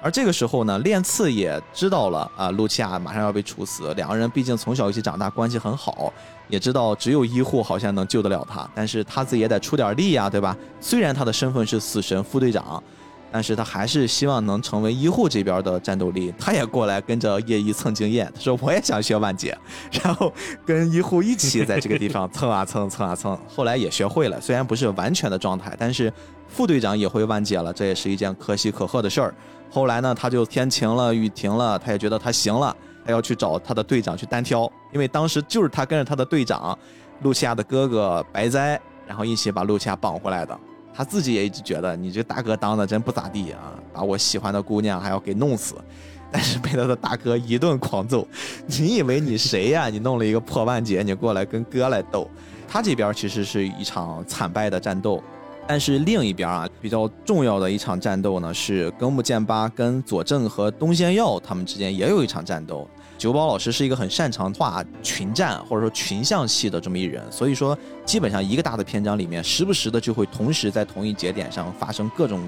[0.01, 3.93] 而这个时候呢，练次也知道了啊，露琪亚马上要被处死。
[3.94, 6.12] 两个人毕竟从小一起长大，关系很好，
[6.47, 10.56] 也知道只有医护好像能救得了他，但是他自己也得出点力呀，对吧？
[10.81, 12.81] 虽然他的身份是死神副队长，
[13.30, 16.32] 但是他还是希望能成为医护这边的战斗力。
[16.38, 19.56] 他也过来跟着叶一蹭经验，他说我也想学万解，
[20.02, 20.32] 然后
[20.64, 26.12] 跟医护一起在这个地方蹭啊蹭蹭啊蹭， 后来也学会了，虽然不是完全的状态，但是
[26.48, 29.34] 副队长也会万解了，这也是一件可喜可贺的事儿。
[29.70, 32.74] 后来呢，他就天晴了，雨停了，他也觉得他行了，
[33.05, 36.76] 他要去找他的队长去单挑，因为当时就是他跟着他的队长，
[37.22, 40.59] 露西亚的哥哥白哉，然后一起把露西亚绑回来的。
[40.98, 45.76] 他自己也一直觉得你这大哥当的真不咋地啊，把我喜欢的姑娘还要给弄死，
[46.28, 48.26] 但是被他的大哥一顿狂揍。
[48.66, 49.88] 你以为你谁呀？
[49.88, 52.28] 你弄了一个破万劫，你过来跟哥来斗。
[52.66, 55.22] 他这边其实是一场惨败的战斗。
[55.68, 62.90] 但是另一边啊，比较重要的一场战斗呢，是根木剑八跟佐证和东仙耀他们之间也有一场战斗。
[63.19, 67.77] 九保老师是一个很擅长画群战或者说群像戏的这么一人，所以说
[68.07, 72.40] 基本上一个大的篇章里面，时不时的就会同时在同一节点上发生各种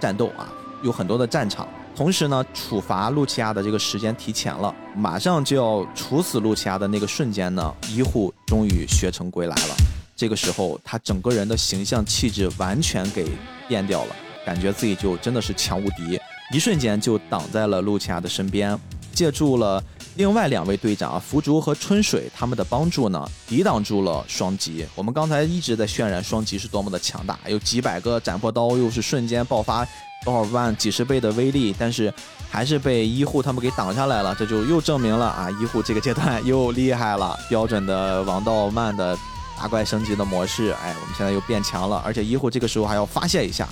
[0.00, 1.68] 战斗啊，有很多的战场。
[1.94, 9.76] 同时呢，处罚露琪亚的这个时间提前了，马上就要处死露琪亚的那个瞬间呢，医护终于学成归来了。
[10.16, 13.28] 这个时候，他整个人的形象气质完全给
[13.68, 16.20] 变掉了，感觉自己就真的是强无敌，
[16.52, 18.78] 一瞬间就挡在了露琪亚的身边，
[19.14, 19.82] 借助了
[20.16, 24.86] 另外两位队长福竹和春水他们的帮助呢，抵挡住了双击。
[24.94, 29.86] 我们刚才一直在渲染双击是多么的强大，有几百个斩破刀，又是瞬间爆发
[30.24, 32.12] 多少万几十倍的威力，但是
[32.50, 34.34] 还是被医护他们给挡下来了。
[34.34, 39.16] 这就又证明了啊，医护这个阶段又厉害了，标准的王道漫的。
[39.58, 43.66] 大怪升级的模式，哎，我们现在又变强了，而且医护这个时候还要发泄一下，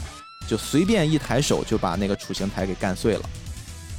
[0.49, 3.23] 就随便一抬手就把那个处刑台给干碎了。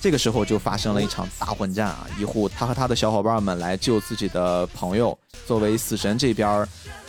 [0.06, 2.08] 这个时候就发生了一场大混战啊！
[2.20, 5.18] 医护他和他的小伙伴们来救自己的朋友，
[5.48, 6.64] 作为死神这边，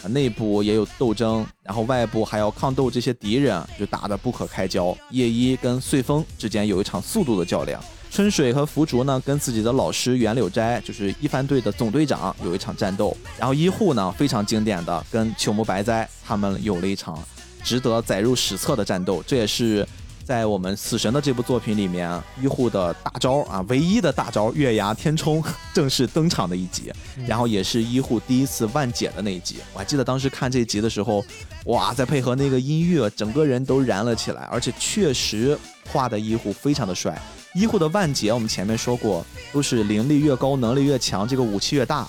[0.08, 4.96] 内部也有斗争，然后外部还要抗斗这些敌人，就打得不可开交。
[5.10, 7.78] 夜一跟碎风之间有一场速度的较量。
[8.10, 13.14] 春水和福竹呢，跟自己的老师袁柳斋，就是一番队的总队长，有一场战斗。
[13.38, 17.22] 然后医护呢，非常经典的跟秋木白哉他们有了一场
[17.62, 19.22] 值得载入史册的战斗。
[19.26, 19.86] 这也是
[20.26, 25.40] 在我们死神的这部作品里面，医护的大招啊，唯一的大招月牙天冲
[25.72, 26.92] 正式登场的一集。
[27.28, 29.58] 然后也是医护第一次万解的那一集。
[29.72, 31.24] 我还记得当时看这集的时候，
[31.66, 34.42] 哇，再配合那个音乐，整个人都燃了起来。
[34.50, 35.56] 而且确实
[35.92, 37.16] 画的医护非常的帅。
[37.54, 42.08] 医护的万劫，我们前面说过，都是灵力越高，能力越强，这个武器越大。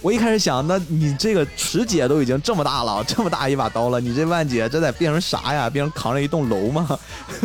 [0.00, 5.68] 我一开始想，那你这个池姐都已经这么大了，这么大一把刀了，你这万姐这得变成啥呀？
[5.68, 6.98] 变成扛着一栋楼吗？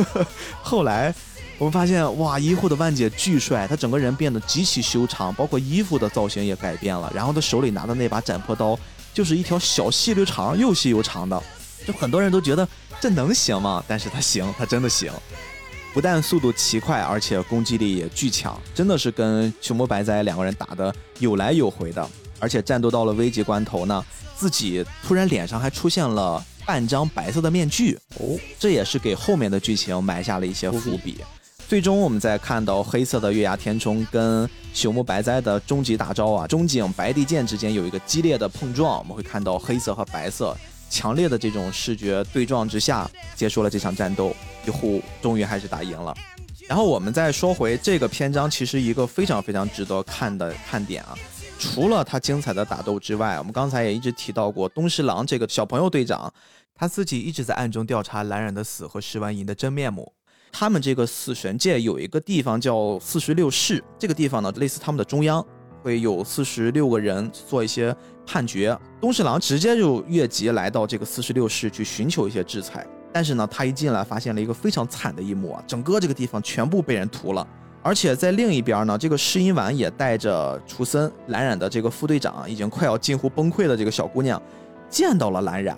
[0.62, 1.14] 后来
[1.58, 7.12] 我们发现，哇，医护的万姐巨帅，她整个人变得极其修长，包括衣服的造型也改变了。
[7.16, 8.78] 然后她手里拿的那把斩破刀，
[9.14, 11.42] 就是一条小细溜长，又细又长的。
[11.88, 12.68] 就很多人都觉得
[13.02, 13.84] 这能行吗？
[13.88, 15.12] 但是她行，她真的行。
[15.92, 22.08] 不但速度奇快，而且攻击力也巨强，真的是跟熊猫白哉两个人打的有来有回的。
[22.44, 24.06] 而且战斗到了危急关头呢，
[24.36, 31.20] 自己突然脸上还出现了半张白色的面具哦，这也是给后面的剧情埋下了一些伏笔。
[31.70, 40.53] 最终我们再看到黑色的月牙天冲跟朽木白哉的终极大招啊，中景白帝剑之间有一个激烈的碰撞，我们会看到黑色和白色
[40.90, 44.36] 强烈的这种视觉对撞之下，结束了这场战斗，
[44.68, 46.14] 一护终于还是打赢了。
[46.68, 51.18] 然后我们再说回这个篇章，其实一个非常非常值得看的看点啊。
[51.60, 56.32] 除了他精彩的打斗之外，我们刚才也一直提到过东石郎这个小朋友队长，
[56.76, 60.12] 他自己一直在暗中调查蓝染的死和石丸银的真面目。
[60.52, 65.44] 他们这个死神界有一个地方叫四十六室，这个地方呢类似他们的中央，
[65.82, 68.78] 会有四十六个人做一些判决。
[69.02, 77.48] 东石郎直接就越级来到这个四十六室去寻求一些制裁，但是呢，他一进来发现了一个非常惨的一幕啊，整个这个地方全部被人屠了。
[77.86, 84.42] 而且在另一边呢，这个试音丸也带着楚森蓝染的这个副队长，已经快要近乎崩溃的这个小姑娘，
[84.90, 85.78] 见到了蓝染。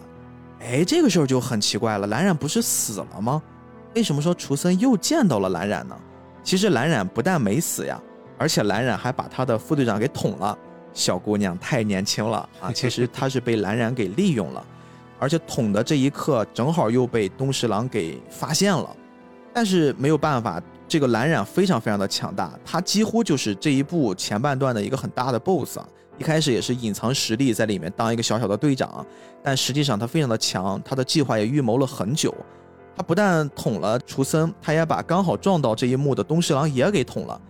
[0.60, 3.42] 哎，这个时候就很奇怪了，蓝染不是死了吗？
[3.96, 5.98] 为什么说楚森又见到了蓝染呢？
[6.44, 8.00] 其实蓝染不但没死呀，
[8.38, 10.56] 而且蓝染还把他的副队长给捅了。
[10.94, 14.64] 小姑娘太年轻了啊， 其实她是被蓝染给利用了，
[15.18, 18.96] 而且捅的这一刻正好又被东十郎给发现了，
[19.52, 20.62] 但是没有办法。
[20.88, 25.88] 这个蓝染非常非常的强大，他几乎就是这一部前半段的一个很大的 BOSS 啊！
[26.18, 29.06] 一开始也是隐藏实力在里面当一个小小的队长，
[29.44, 32.34] 但实际上他非常的强，他的计划也预谋了很久。
[32.96, 37.42] 他不但捅了厨森，他也把刚好撞到这一幕的东十郎也给捅了。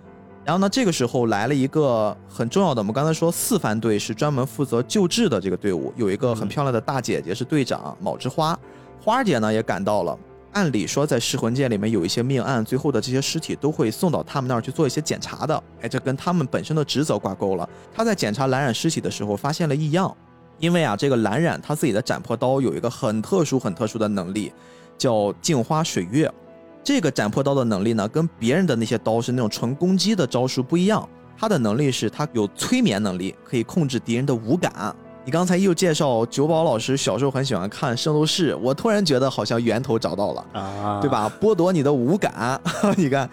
[0.43, 8.57] 然后呢，这个时候来了一个很重要的，我们刚才说四番队是专门负责救治的这个队伍，有一个很漂亮的大姐姐是队长卯之花，
[8.99, 10.17] 花姐呢也赶到了。
[10.55, 15.63] 按理说，在噬魂界里面有一些命案，最后的这些尸体都会送到他们那儿去做一些检查的。
[15.81, 17.69] 哎，这跟他们本身的职责挂钩了。
[17.93, 20.15] 他在检查蓝染尸体的时候发现了异样，
[20.59, 24.53] 因为啊，这个蓝染他自己的斩魄刀有一个很特殊、很特殊的能力，
[24.97, 26.33] 叫镜花水月。
[26.81, 31.07] 这个斩魄刀的能力呢，跟别人的那些刀是那种纯攻击的招数不一样。
[31.37, 34.95] 他的能力是他有催眠能力，可以控制敌人的五感。
[35.25, 41.31] 你刚才又介绍九宝老师小时候很喜欢看《圣斗士》，我突然觉得好像源头找到了啊，对吧？
[41.41, 42.61] 剥夺你的五感，
[42.95, 43.27] 你看，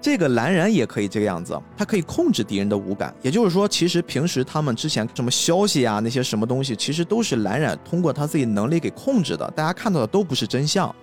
[0.00, 3.14] 这个蓝染也可以这个样子，他可以控制敌人的五感。
[3.20, 10.94] 也就是说，其实平时他们之前什么消息啊，那些什么东西，其实都是蓝染通过他自己能力给控制的，大家看到的都不是真相。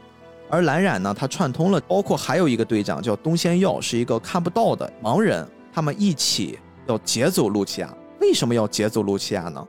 [0.50, 6.58] 而蓝染呢，他串通了，包括还有一个队长叫东仙耀，是一个看不到的盲人，他们一起
[6.88, 7.96] 要劫走露琪亚。
[8.20, 9.64] 为什么要劫走露琪亚呢？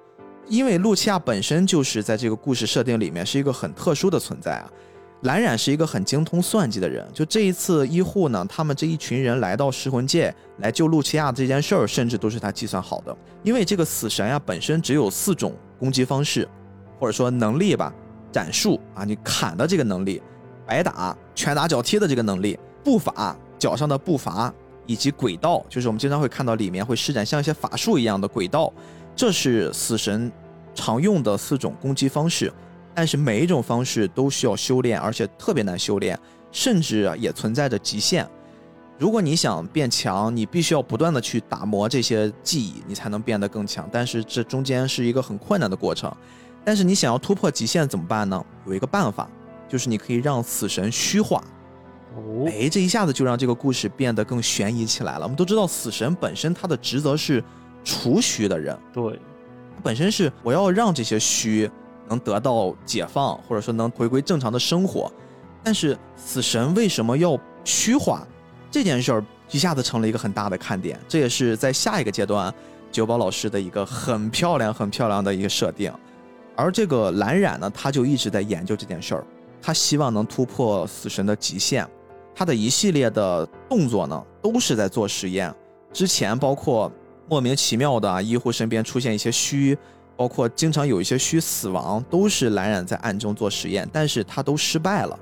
[0.53, 4.71] 因为露琪亚本身就是在这个故事设定里面是一个很特殊的存在啊，
[5.23, 7.09] 蓝染是一个很精通算计的人。
[7.15, 13.17] 就这一次医护呢，他们这一群人来到噬魂界来救露琪亚这件事儿，甚至都是他计算好的。
[13.43, 16.47] 因为这个死神呀本身只有四种攻击方式，
[17.01, 17.91] 或者说能力吧，
[18.31, 20.21] 斩术啊，你砍的这个能力，
[20.67, 24.53] 白打、拳打脚踢的这个能力，步法脚上的步伐，
[24.85, 28.71] 以及轨道，就是我们经常会看到里面会施展像一些法术一样的轨道。
[29.15, 30.33] 这是死神
[30.75, 32.53] 常用的四种攻击方式，
[32.95, 36.19] 但是每一种方式都需要修炼，而且特别难修炼，
[36.51, 38.29] 甚至也存在着极限。
[38.99, 43.89] 如果你想变强，你必须要不断的去打磨这些技艺，你才能变得更强。
[43.93, 46.15] 但是这中间是一个很困难的过程。
[46.65, 48.45] 但是你想要突破极限怎么办呢？
[48.67, 49.29] 有一个办法，
[49.69, 51.43] 就是你可以让死神虚化。
[52.15, 55.23] 哦，哎，这一下子就让这个故事变得更悬疑起来了。
[55.23, 57.43] 我们都知道，死神本身他的职责是。
[57.85, 59.19] 除虚的人，对，
[59.83, 61.71] 本身是我要让这些虚
[62.09, 65.11] 能得到解放，或者说能回归正常的生活。
[65.63, 68.27] 但是死神为什么要虚化
[68.71, 70.99] 这件事儿，一下子成了一个很大的看点。
[71.09, 72.53] 这也是在下一个阶段，
[72.91, 75.93] 九宝老师的一个很漂亮、很漂亮的一个设定。
[76.57, 79.25] 而这个蓝染呢，他就一直在研究这件事儿，
[79.63, 81.89] 他希望能突破死神的极限。
[82.35, 85.55] 他的一系列的动作呢，都是在做实验。
[85.93, 86.91] 之前包括。
[87.33, 89.75] 莫名其妙的啊，医护身边出现一些虚，
[90.19, 95.19] 包括经常有一些虚死亡，都是蓝染在暗中做实验，但是他都失败了。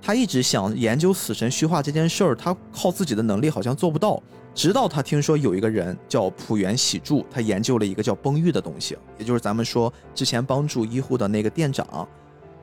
[0.00, 4.22] 他一直想研究死神虚化这件事儿，他靠自己的能力好像做不到。
[4.54, 12.08] 直到他听说有一个人叫浦原喜助，他研究了一个叫崩玉的东西，也就是咱们说之前帮助医护的那个店长。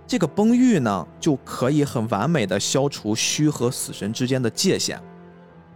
[0.07, 4.99] 这个崩玉呢，就可以很完美的消除虚和死神之间的界限。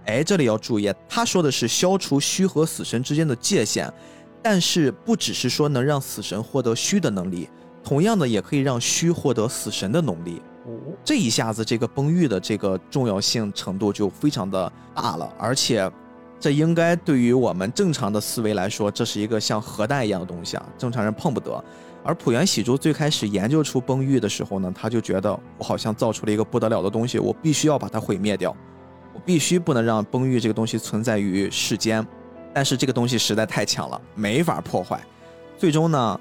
[0.05, 3.91] 哎，这里要注意，他说的是消除虚和死神之间的界限，
[4.41, 7.49] 但是不只是说能让死神获得虚的能力，
[7.83, 10.41] 同样的也可以让虚获得死神的能力。
[11.03, 15.91] 这一下子，这个崩玉的这个重要性程度就非常的大了，而且。
[16.37, 21.63] 这应该对于我们正常的思维来说，这是一个像核弹一样的东西啊，正常人碰不得。
[22.03, 28.74] 而浦原喜珠最开始研究出崩玉的时候呢，他就觉得我好像造出了一个不得了的东西，我必须要把它毁灭掉，我
[29.25, 32.05] 必须不能让崩玉这个东西存在于世间。
[32.53, 35.03] 但是这个东西实在太强了，没法破坏。
[35.57, 36.19] 最终呢，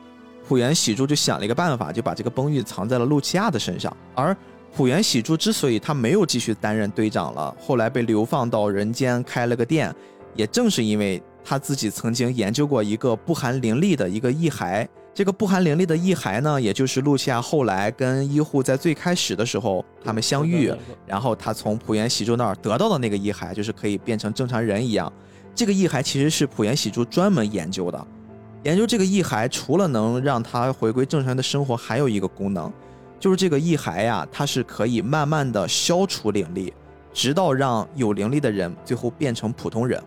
[0.49, 3.97] 浦原喜珠就想了一个办法，就把这个崩玉藏在了露琪亚的身上。
[4.15, 4.37] 而
[4.75, 9.95] 浦原喜珠之所以他没有继续担任队长了，后来被流放到人间开了个店。
[10.35, 20.75] 也正是因为他自己曾经研究过一个不含灵力的一个异骸，这个不含灵力的异骸呢，也就是露西亚后来跟医护在最开始的时候他们相遇，
[21.07, 25.11] 然后他从浦原喜珠那儿得到的那个异骸，就是可以变成正常人一样。
[25.55, 28.07] 这个异骸其实是浦原喜珠专门研究的，
[28.65, 32.73] 研究这个异骸除了能让他回归正常人的生活，还有一个功能，
[33.21, 36.75] 就是这个异骸呀，它是可以慢慢的消除灵力，
[37.13, 40.03] 直到让有灵力的人最后变成普通人。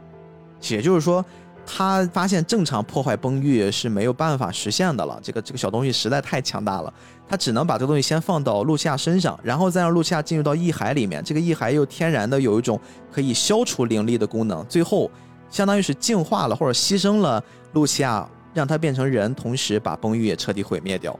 [0.69, 1.23] 也就是说，
[1.69, 5.19] 他发现正常破坏崩玉是没有办法实现的了。
[5.21, 6.91] 这个这个小东西实在太强大了，
[7.27, 11.21] 他只能把这个东西先放到露西亚身上，然后再让露西亚进入到异海里面。
[11.21, 12.79] 这个异海又天然的有一种
[13.11, 15.11] 可以消除灵力的功能，最后
[15.49, 21.19] 相当于是净化了或者牺牲了露西亚，让他变成人，同时把崩玉也彻底毁灭掉。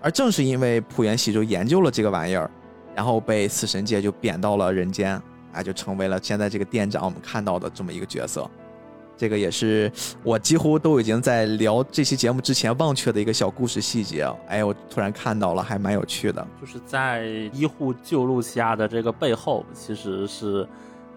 [0.00, 2.48] 而正是因为浦原喜就研究了这个玩意儿，
[2.94, 5.20] 然后被死神界就贬到了人间，
[5.52, 8.48] 啊，就成为了现在这个店长我们看到的这么一个角色。
[9.20, 9.92] 这个也是
[10.24, 16.46] 我几乎都已经在聊这期节目之前忘却的一个小故事细节哎，我突然看到了，还蛮有趣的。
[16.58, 20.66] 就是在医护救露西亚的这个背后，其实是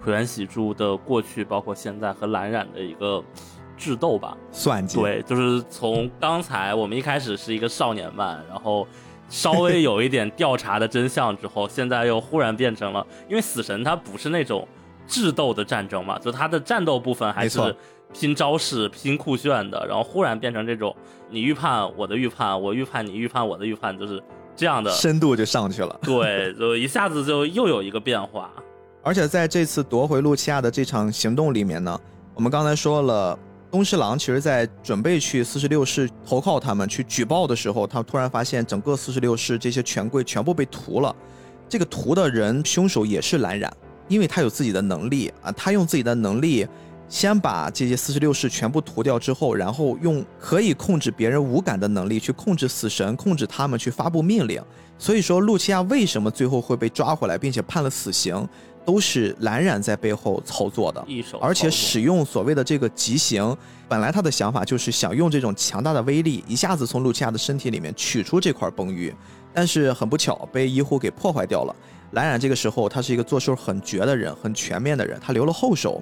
[0.04, 3.24] 浦原喜助的过去，包括现在和蓝染的一个
[3.78, 5.00] 智斗吧，算计。
[5.00, 8.86] 对，就是从刚才我们一开始是一个少年漫，然后
[9.30, 14.68] 稍微有一点调查的真相之后，现在又忽然变成了，因为死神他不是那种
[15.08, 17.76] 智斗的战争嘛，就他的战斗部分还是。
[18.16, 20.96] 拼招式、拼酷炫的，然后忽然变成这种，
[21.32, 24.22] 你预判我的预判，我预判你预判我的预判，就是
[24.56, 26.00] 这样的深度就上去了。
[26.04, 28.52] 对，就一下子就又有一个变化。
[29.02, 32.00] 而且在这次夺回露西亚的这场行动里面呢，
[32.36, 33.40] 我们刚才说了，
[33.72, 41.16] 东侍郎其实在准备去四十六世投靠他们去举报的时候，他突然发现整个四十六世这些权贵全部被屠了。
[41.68, 43.76] 这个屠的人凶手也是蓝染，
[44.08, 46.68] 因为他有自己的能力啊，他用自己的能力。
[47.10, 54.60] 先把这些四十六式全部涂掉之后，然后用可以控制别人五感的能力去控制死神，控制他们去发布命令。
[54.98, 58.48] 所以说，露琪亚为什么最后会被抓回来，并且判了死刑，
[58.84, 61.06] 都是蓝染在背后操作的。
[61.40, 63.56] 而且使用所谓的这个极刑，
[63.88, 69.14] 本来他的想法就是想用这种强大的威力，一下子从露琪亚的身体里面取出这块崩玉，
[69.54, 71.76] 但是很不巧被医护给破坏掉了。
[72.14, 76.02] 蓝染这个时候他是一个做事很绝的人，很全面的人，他留了后手。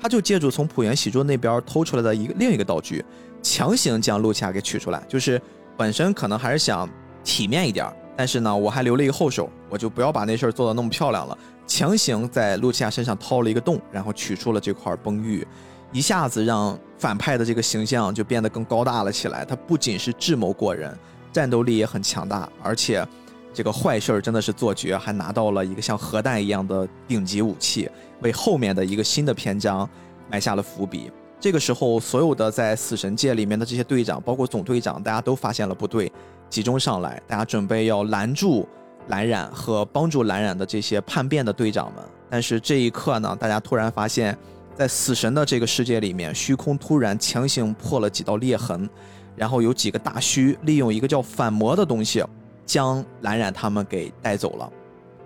[0.00, 3.02] 他就借助从浦原喜珠那边偷出来的一个另一个道具，
[3.42, 5.02] 强行将露琪亚给取出来。
[5.08, 5.40] 就是
[5.78, 6.86] 本身可能还是想
[7.22, 11.38] 体面一点，但是呢，我还留了一个后手，我就不要把那事儿做得那么漂亮了。
[11.66, 15.46] 强行在露琪亚身上掏了一个洞，然后取出了这块崩玉，
[15.92, 19.44] 一下子让反派的这个形象就变得更高大了起来。
[19.44, 20.94] 他不仅是智谋过人，
[21.32, 23.06] 战斗力也很强大，而且。
[23.54, 27.88] 这个坏事儿真的是做绝，还拿到了一个像核弹一样的顶级武器，
[28.20, 29.88] 为后面的一个新的篇章
[30.28, 31.08] 埋下了伏笔。
[31.38, 36.10] 这个时候，所有的在死神界里面的这些队长，包括总队长，大家都发现了不对，
[36.50, 38.68] 集中上来，大家准备要拦住
[39.06, 42.02] 蓝染和帮助蓝染的这些叛变的队长们。
[42.28, 44.36] 但是这一刻呢，大家突然发现，
[44.74, 48.88] 在死神的这个世界里面，虚空突然强行破了几道裂痕，
[49.36, 52.24] 然后有几个大虚利用一个叫反魔的东西。
[52.66, 54.70] 将蓝染他们给带走了，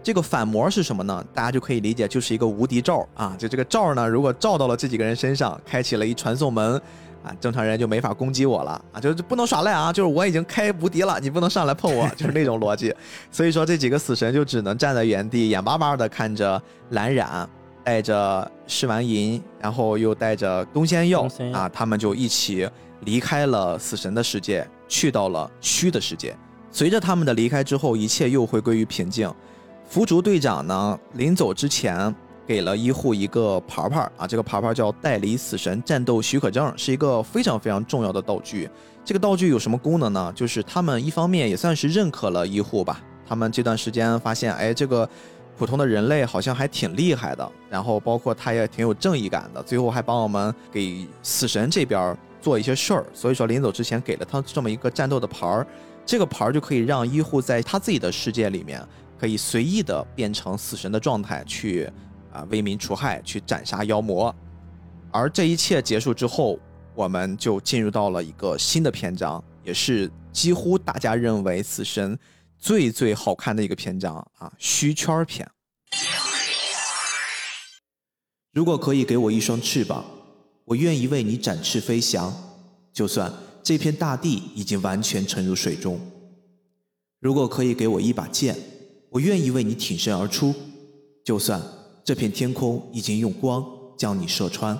[0.03, 1.25] 这个反魔是什么呢？
[1.35, 3.35] 大家就可以理解，就是一个无敌罩啊！
[3.39, 6.75] 就这个罩呢，如果罩到了这几个人身上，开启了一传送门，
[7.23, 9.01] 啊，正常人就没法攻击我了啊！
[9.01, 9.93] 就是不能耍赖啊！
[9.93, 12.95] 就是我已经开无敌了，你不能上来碰我， 就是那种逻辑。
[13.31, 16.61] 所以说这几个死神就只能站在原地，眼巴巴的看着
[16.91, 17.49] 蓝染
[17.85, 22.69] 带着试完银，然后又带着东仙药啊，他们就一起
[23.01, 26.37] 离开了死神的世界，去到了虚的世界。
[26.71, 29.33] 随着他们的离开之后，一切又回归于平静。
[29.89, 32.15] 福竹队长呢，临走之前
[32.47, 38.69] 给了医护一个牌牌啊，这个牌牌叫代理死神战斗许可证，是一个非常非常重要的道具。
[39.05, 40.33] 这个道具有什么功能呢？
[40.37, 45.09] 就是他们一方面也算是认可了医护吧，他们这段时间发现，哎，这个
[45.57, 55.67] 普通的人类好像还挺厉害的，然后包括他也挺有正义感的，最后还帮我们给死神这边做一些事儿，所以说临走之前给了他这么一个战斗的牌儿，
[56.09, 58.83] 这个牌儿就可以让医护在他自己的世界里面。
[59.21, 61.91] 可以随意的变成死神的状态去
[62.33, 64.33] 啊为民除害，去斩杀妖魔。
[65.11, 66.57] 而这一切结束之后，
[66.95, 72.17] 我们就进入到了一个新的篇章，也是几乎大家认为死神
[72.57, 75.45] 最最好看的一个篇章啊，虚圈篇。
[78.53, 80.05] 如果可以给我一双翅膀，
[80.65, 82.33] 我愿意为你展翅飞翔，
[82.93, 83.33] 就算
[83.69, 86.01] 这片大地已经完全沉入水中。
[87.21, 88.57] 如果可以给我一把剑。
[89.11, 90.55] 我愿意为你挺身而出，
[91.23, 91.61] 就算
[92.03, 93.63] 这片天空已经用光
[93.99, 94.75] 将你射穿。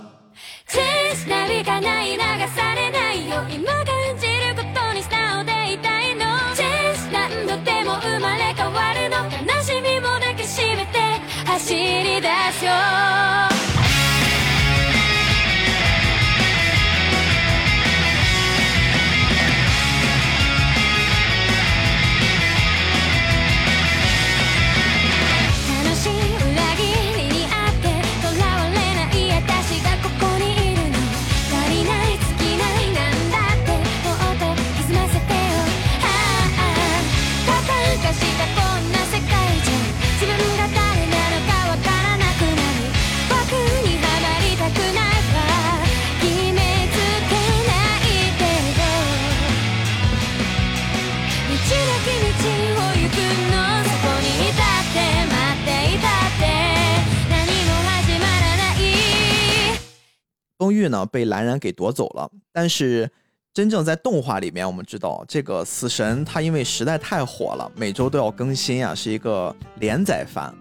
[60.59, 63.09] 崩玉呢被蓝染给夺走了，但是
[63.55, 70.53] 真正在动画里面，我们知道这个死神他因为实在太火了，每周都要更新啊，是一个连载番，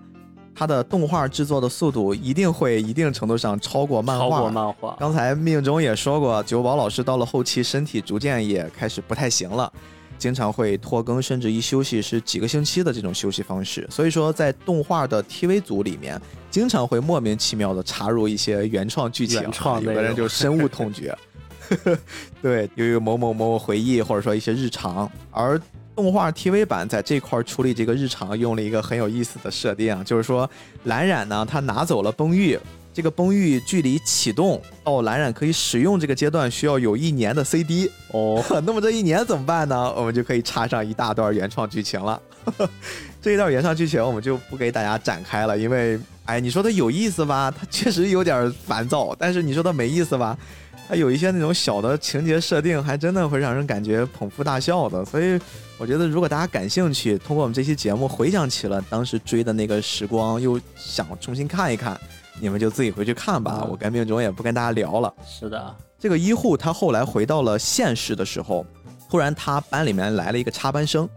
[0.55, 4.23] 它的动画制作的速度一定会一定程度上超过漫画。
[4.23, 4.95] 超过漫画。
[4.99, 9.71] 刚才命中也说过，九宝老师到了后期身体逐渐也开始不太行了。
[10.18, 13.88] 经常会拖更，甚至一休息是几个星期的这种休息方式。
[13.89, 16.19] 所以说，在动画的 TV 组里面，
[16.49, 19.41] 经常会莫名其妙的插入一些原创剧情，
[19.81, 21.15] 有的人就深恶痛绝。
[22.41, 25.10] 对，由于某某某回忆，或者说一些日常。
[25.31, 25.60] 而
[25.95, 30.49] 动画 TV 版在这块处理这个日常，用了一个很有意思的设定，就是说
[30.85, 32.57] 蓝染呢，他拿走了崩玉。
[32.97, 39.93] 这个崩玉距离启动到蓝染可以使用这个阶段需要有一年的 CD 哦， 那么这一年怎么办呢？
[39.95, 42.19] 我们就可以插上一大段原创剧情了。
[43.21, 47.53] 这一段原创剧情我们就不给大家展开了，因为哎，你说它有意思吧？
[47.55, 50.35] 它确实有点烦躁，但是你说它没意思吧？
[50.89, 55.05] 它有一些那种小的情节设定，还真的会让人感觉捧腹大笑的。
[55.05, 55.39] 所以
[55.77, 61.95] 我觉得，如果大家感兴趣，通过我们这期节目回想起了当时追的那个时光，又想重新看一看。
[62.39, 65.14] 你们就自己回去看吧，我跟命中也不跟大家聊了。
[65.26, 68.65] 是的，这个医护他后来回到了现实的时候，
[69.09, 71.07] 突然他班里面来了一个插班生。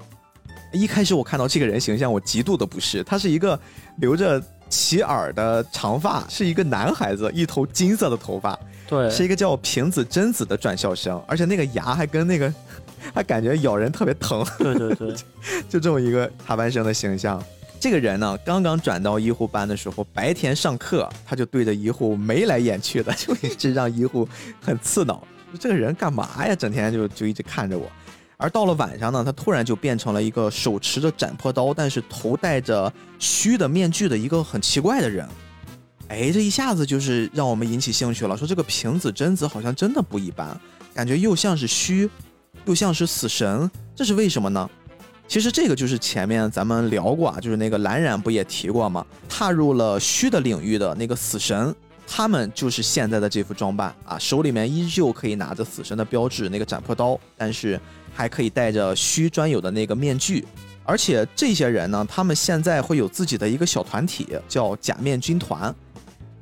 [0.73, 3.03] 一开始我看到这个人形象，我极度的不适。
[3.03, 3.59] 他是一个
[3.97, 8.57] 留着齐耳的长发，是一个男孩子，一头金色的头发。
[8.89, 12.55] 对，是一个叫平子真子的转校生，而且那个牙还跟那个，
[13.13, 14.47] 还感觉咬人特别疼。
[14.59, 15.15] 对对对，
[15.69, 17.43] 就这么一个插班生的形象。
[17.81, 24.29] 这个人呢，刚刚转到医护班的时候，白天上课他就对着医护眉来眼去的，就一直让医护
[24.61, 25.27] 很刺挠。
[25.59, 26.55] 这个人干嘛呀？
[26.55, 27.91] 整天就就一直看着我。
[28.37, 35.27] 而到了晚上呢，他突然就变成了一个手持着斩破刀，但是头戴着虚的面具的一个很奇怪的人。
[36.09, 40.59] 哎，这一下子就是让我们引起兴趣了，说这个平子真子好像真的不一般，
[40.93, 42.11] 感觉又像是虚，
[42.67, 44.69] 又像是死神，这是为什么呢？
[45.31, 49.07] 其实这个就是前面咱们聊过啊，就是那个蓝染不也提过吗？
[49.29, 51.73] 踏入了虚的领域的那个死神，
[52.05, 57.81] 他们就是现在的这副装扮啊，手里面依旧可以拿着死神的标志那个斩破刀，但是
[58.13, 60.45] 还可以戴着虚专有的那个面具。
[60.83, 65.73] 而且这些人呢，他们现在会有自己的一个小团体，叫假面军团。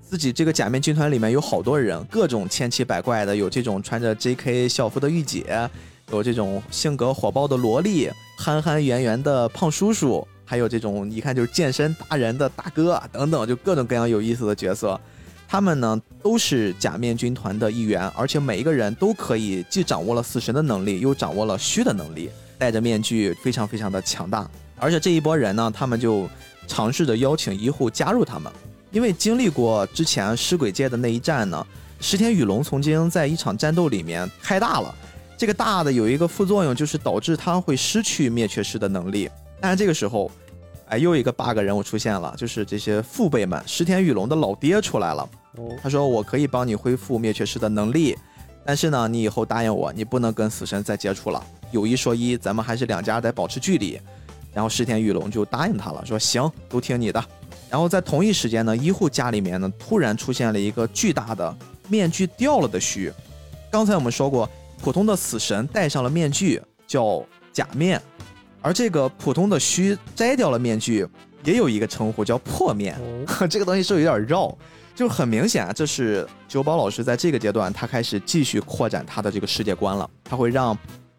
[0.01, 4.67] 自己这个假面军团里面有好多人，各种千奇百怪的，有这种穿着 J.K.
[4.67, 5.69] 校服的御姐。
[6.11, 14.99] 有这种性格火爆的萝莉，憨憨圆圆的胖叔叔，还有这种一看就是健身达人的大哥等等，就各种各样有意思的角色。
[15.47, 24.49] 他们呢都是假面军团的一员，而且每一个人都可以既掌握了死神的能力，又掌握了虚的能力，戴着面具非常非常的强大。
[24.79, 26.29] 而且这一波人呢，他们就
[26.67, 28.53] 尝试着邀请医护加入他们，
[28.93, 31.67] 因为经历过之前尸鬼界的那一战呢，
[31.99, 34.95] 石田雨龙曾经在一场战斗里面开大了，
[35.39, 40.29] 这个大的有一个副作用就是导致他会失去灭却师的能力，但是这个时候，
[40.89, 45.23] 哎，又一个 bug 人物出现了，就是这些父辈们，石田雨龙的老爹出来了，
[45.57, 48.19] 哦，他说我可以帮你恢复灭却师的能力，
[48.65, 51.41] 但是呢，你以后答应我，你不能跟死神再接触了。
[51.71, 54.01] 有一说一，咱们还是两家得保持距离。
[54.53, 57.25] 然后石田雨龙就答应他了，说行，都听你的。
[57.71, 61.55] 然后在同一时间呢，医护家里面呢突然出现了一个巨大的
[61.87, 63.13] 面具掉了的须。
[63.71, 64.49] 刚才我们说过，
[64.81, 68.01] 普通的死神戴上了面具叫假面，
[68.63, 71.07] 而这个普通的须摘掉了面具
[71.45, 72.97] 也有一个称呼叫破面。
[72.97, 74.57] 哦 这个东西是有点绕？
[74.95, 80.09] 就很明显啊，这是九保老师在这个阶段，他开始继续扩展他的这个世界观了。
[80.25, 80.77] 他会让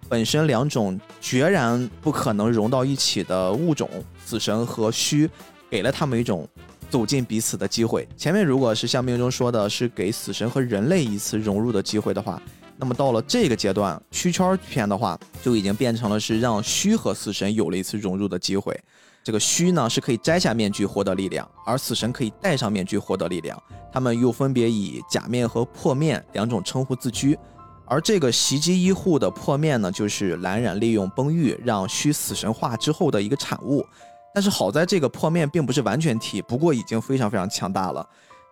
[0.10, 3.90] 本身两种决然不可能融到一起的物种——
[4.26, 5.30] 死神和虚，
[5.70, 6.46] 给了他们一种
[6.90, 8.06] 走进彼此的机会。
[8.18, 12.42] 前面如果是像命中说的，是给死神和人类一次融入的机会的话，
[12.82, 18.74] 那么到了这个阶段，虚圈篇的话，就已经变成了是让虚和死神有了一次融入的机会。
[19.22, 23.62] 这个虚呢是可以摘下面具获得力量，而死神可以戴上面具获得力量。
[23.92, 27.38] 他们又分别以假面和破面两种称呼自居。
[27.86, 33.86] 而这个袭击医护的破面呢，就是蓝染利用崩玉让虚死神化之后的一个产物。
[34.34, 38.08] 但是好在这个破面并不是完全体，不过已经非常非常强大了。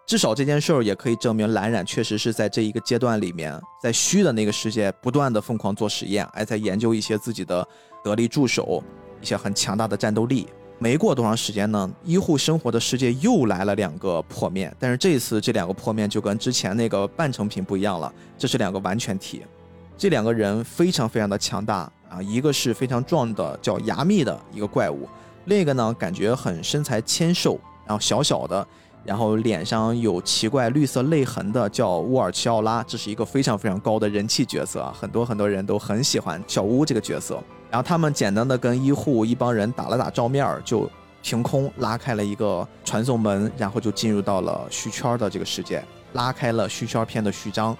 [0.08, 7.68] 至少这件事儿也可以证明蓝染确实是在这一个阶段里面，在虚的那个世界不断的疯狂做实验，还在研究一些自己的
[8.02, 8.82] 得力助手，
[9.22, 10.48] 一些很强大的战斗力。
[10.80, 19.42] 没过多长时间呢，医护生活的世界又来了两个破面，但是这一次这两个破面就跟之前那个半成品不一样了，这是两个完全体。
[19.98, 25.06] 这两个人非常非常的强大啊，一个是非常壮的叫牙密的一个怪物，
[25.46, 28.66] 另一个呢感觉很身材纤瘦，然后小小的，
[29.08, 37.42] 然后脸上有奇怪绿色泪痕的叫乌尔齐奥拉，这是一个非常非常高的人气角色啊，很多很多人都很喜欢小乌这个角色。
[37.72, 40.92] 然后他们简单的跟医护一帮人打了打照面儿，就
[41.24, 45.82] 凭空拉开了一个传送门，然后就进入到了虚圈的这个世界，
[46.12, 47.76] 拉开了虚圈篇的序章。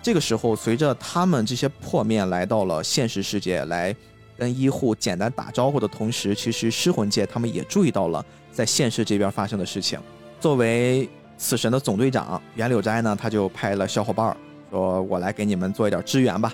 [0.00, 3.92] 这个时候，随着他们这些破面来到了现实世界，来
[4.38, 9.98] 跟医护简单打招呼的同时，其实尸魂界他们也注意到了在现实这边发生的事情。
[10.44, 11.08] 作为
[11.38, 14.36] 死神的总队长袁柳斋呢，他就派了小伙伴
[14.70, 16.52] 说：“我来给你们做一点支援吧。”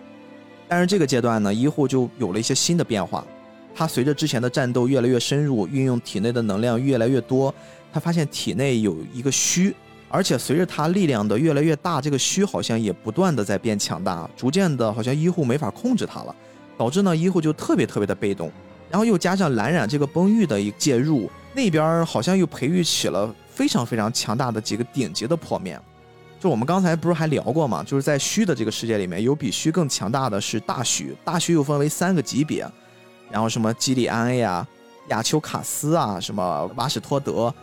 [0.69, 3.27] 但是这个阶段呢，医护就有了一些新的变化。
[3.75, 7.53] 他随着之前的战斗越来越深入，运用体内的能量越来越多，
[7.93, 9.75] 他发现体内有一个虚，
[10.09, 16.37] 而且随着他力量的越来越大，这个虚好像也不断的在变强大，逐渐的好像医护没法控制他了，
[16.79, 18.53] 导致呢医护就特别特别的被动。
[18.89, 25.79] 然后又加上蓝染这个崩玉的一介入，那边好像又培育起了非常非常强大的几个顶级的破面。
[26.39, 27.85] 就我们刚才不是还聊过吗？
[27.87, 32.67] 就是在虚的这个世界里面，有比虚更强大的是大虚，大虚又分为三个级别，
[33.31, 34.67] 然后什么基里安 A 啊、
[35.09, 37.55] 亚丘卡斯啊、什么瓦史托德，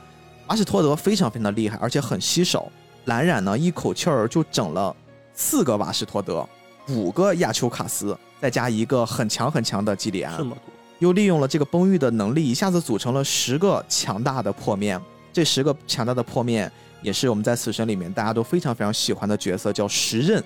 [0.45, 2.71] 瓦史托德非常非常的厉害，而且很稀少。
[3.05, 4.95] 蓝染呢一口气儿就整了
[5.33, 6.47] 四个瓦史托德，
[6.89, 15.01] 五个亚丘卡斯，再加一个很强很强的基里安这，么多，又利用了这个崩玉的能力，一下子组成了十个强大的破面。
[15.37, 16.71] 这十个强大的破面，
[17.03, 20.43] 也是我们在死神里面大家都非常非常喜欢的角色，叫石刃。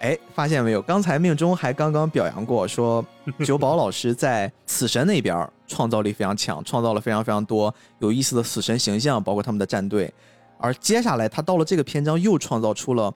[0.00, 0.82] 哎，发现没有？
[0.82, 3.06] 刚才命中还刚刚表扬过，说
[3.46, 10.12] 九保老师在死神那边儿创造力非常强，创造了非常非常多有意思的死神形象，包括他们的战队。
[10.58, 13.14] 而接下来他到了这个篇章，又创造出了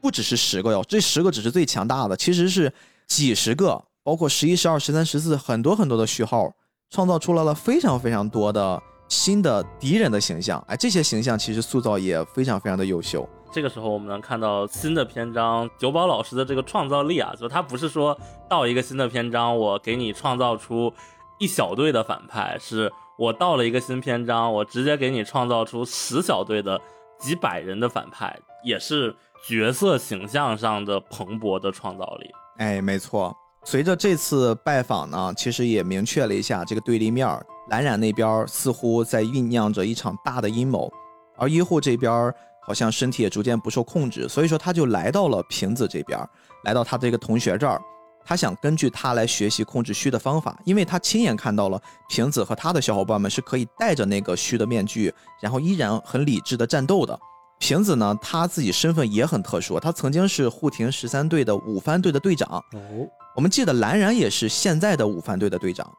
[0.00, 2.72] 不只是十个哟，这十个只是最强大的，其实是
[3.08, 6.52] 几十个，包括十一、十二、十三、十四，很多很多的序号，
[6.88, 10.62] 创造出来了非常非常多的新的敌人的形象。
[10.68, 13.28] 哎，这些形象其实塑造也非常非常的优秀。
[13.52, 18.18] 这个时候我们能看到新的篇章，九保老师的这个创造力啊，就他不是说
[18.48, 20.92] 到一个新的篇章，我给你创造出
[21.38, 26.80] 一小队的反派，是我到了一个新篇章，我直接给你创造出十小队的
[27.20, 29.14] 几百人的反派，也是
[29.46, 32.28] 角色形象上的蓬勃的创造力。
[32.58, 33.32] 哎，没错。
[33.62, 37.46] 随着这次拜访呢，其实也明确了一下这个对立面儿。
[37.68, 40.92] 蓝染那边似乎在酝酿着一场大的阴谋，
[41.36, 42.32] 而医护这边
[42.62, 46.18] 好像身体也逐渐不受控制，所以说他就来到了瓶子这边，
[46.64, 47.80] 来到他这个同学这儿，
[48.24, 55.12] 他想根据他来学习控制虚的方法，因为他亲眼看到了瓶子和他的小伙伴们是可以戴着那个虚的面具，
[55.42, 57.18] 然后依然很理智的战斗的。
[57.58, 62.48] 瓶子呢，他自己身份也很特殊，他曾经是护庭十三队的五番队的队长。
[62.72, 65.90] 哦，我们记得蓝染也是现在的五番队的队长，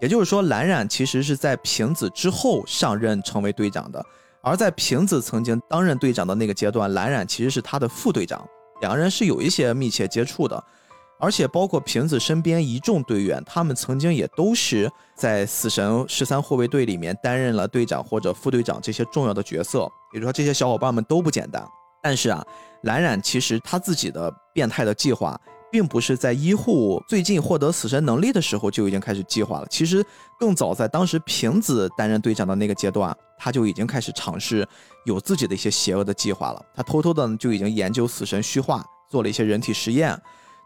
[0.00, 4.04] 也就是说，蓝染其实是在平子之后上任成为队长的，
[4.42, 8.46] 而在平子曾经担任队长的那个阶段，蓝染其实是他的副队长，
[8.80, 10.62] 两个人是有一些密切接触的。
[11.20, 19.80] 而且包括平子身边一众队员，他们曾经也都是在死神十三护卫队里面担任了队长或者副队长这些重要的角色。
[20.14, 21.66] 也就是说，这些小伙伴们都不简单。
[22.00, 22.40] 但是啊，
[22.82, 25.36] 蓝染其实他自己的变态的计划，
[25.70, 29.66] 并不是在医护最近获得死神能力的时候就已经开始计划了。
[29.70, 30.04] 其实
[30.38, 34.66] 更早在当时平子担任队长的那个阶段，他就已经开始尝试
[35.04, 36.64] 有自己的一些邪恶的计划了。
[36.74, 40.20] 他偷偷的就已经研究死神虚化，做了一些人体实验。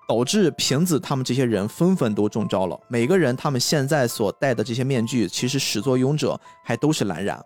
[0.08, 2.78] 导致平子他们这些人纷纷都中招了。
[2.88, 7.40] 每个人他们现在所戴的这些面具，其实始作俑者还都是蓝染。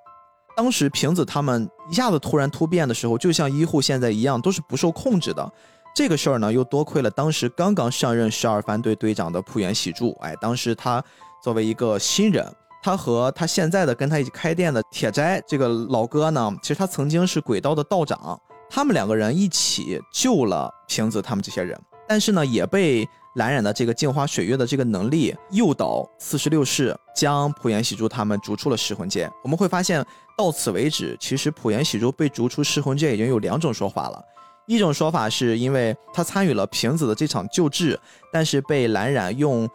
[0.56, 5.52] 当时平子他们一下子突然突变的时候，就像医护现在一样，都是不受控制的。
[5.96, 10.14] 这个事儿呢，又多亏了当时刚刚上任十二番队队长的浦原喜助。
[10.20, 11.02] 哎，当时他
[11.42, 12.46] 作为一个新人，
[12.82, 21.80] 他和他现在的跟他一起开店的铁斋这个老哥呢，其实他曾经是鬼道的道长，他们两个人一起救了平子他们这些人。
[22.06, 29.30] 但是呢，也被蓝染的这个镜花水月的这个能力诱导四十六世将浦原喜珠他们逐出了噬魂界。
[29.42, 30.04] 我们会发现，
[30.36, 34.22] 到此为止，其实浦原喜珠被逐出噬魂界已经有两种说法了。
[34.66, 37.98] 一种说法是因为他参与了瓶子的这场救治，
[38.32, 39.68] 但是被蓝染用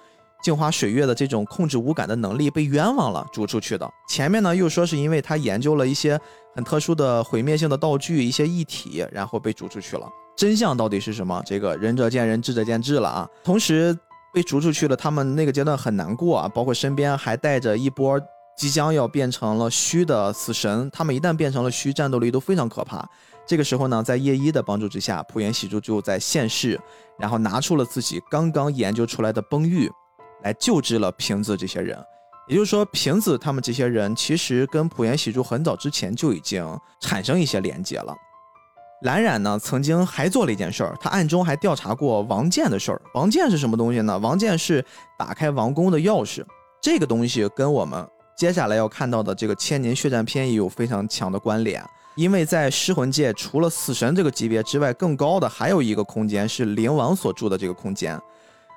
[0.44, 3.90] 镜花水月的这种控制无感的能力被冤枉了，逐出去的。
[4.10, 6.20] 前面呢又说是因为他研究了一些
[6.56, 10.08] 很特殊的毁灭性的道具，一些异体，然后被逐出去了。
[10.36, 11.42] 真相到底是什么？
[11.46, 13.30] 这个仁者见仁，智者见智了啊！
[13.44, 13.96] 同时
[14.34, 18.20] 被逐出去了，他们那个阶段很难过啊，包括身边还带着一波
[18.58, 23.08] 即将要变成了虚的死神，他们一旦变成了虚，战斗力都非常可怕。
[23.46, 26.80] 这个时候呢，在叶一的帮助之下，浦原喜珠就在现世，
[27.20, 29.92] 然后拿出了自己刚刚研究出来的崩玉，
[30.44, 31.98] 来救治了平子这些人。
[32.48, 36.66] 也就是说，平子他们这些人其实跟浦原喜珠很早之前就已经
[37.00, 38.14] 产生一些连接了。
[39.04, 43.02] 蓝染呢，曾经还做了一件事儿，他暗中还调查过王剑的事儿。
[43.14, 44.18] 王剑是什么东西呢？
[44.20, 44.84] 王剑是
[45.18, 46.46] 打开王宫的钥匙。
[46.82, 48.08] 这个东西跟我们
[48.38, 51.84] 接下来要看到的这个千年血战篇也有非常强的关联。
[52.16, 58.20] 因为在尸魂界，除了死神这个级别之外，更高的还有一个空间是灵王所住的这个空间。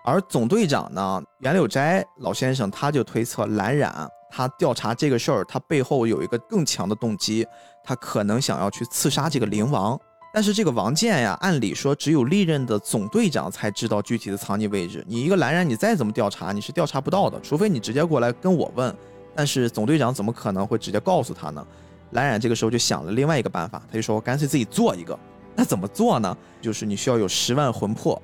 [0.04, 7.46] 而总队长呢，袁柳斋老先生他就推测蓝染他调查这个事儿，他背后有一个更强的动机，
[7.82, 9.98] 他可能想要去刺杀这个灵王。
[10.32, 15.04] 但是这个王建呀，按理说只有历任的总队长才知道具体的藏匿位置。
[15.08, 18.94] 你一个蓝染，你再怎么调查，你是调查不到的，除非你直接过来跟我问。
[19.34, 21.66] 但是总队长怎么可能会直接告诉他呢？
[22.14, 25.16] 蓝染这个时候就想了另外一个办法，他就说：“干脆自己做一个。”
[25.54, 26.36] 那怎么做呢？
[26.60, 28.20] 就是你需要有十万魂魄，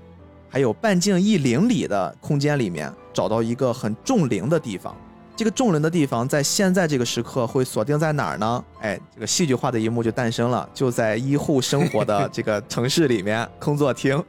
[0.48, 4.96] 还有半径一灵里的空间里面找到一个很重灵的地方。
[5.36, 8.64] 这个重灵的地方，在现在这个时刻会锁定在哪儿呢？
[8.80, 14.22] 哎，这个戏剧化的一幕就诞生了，就在医护生活的这个城市里面， 空座厅，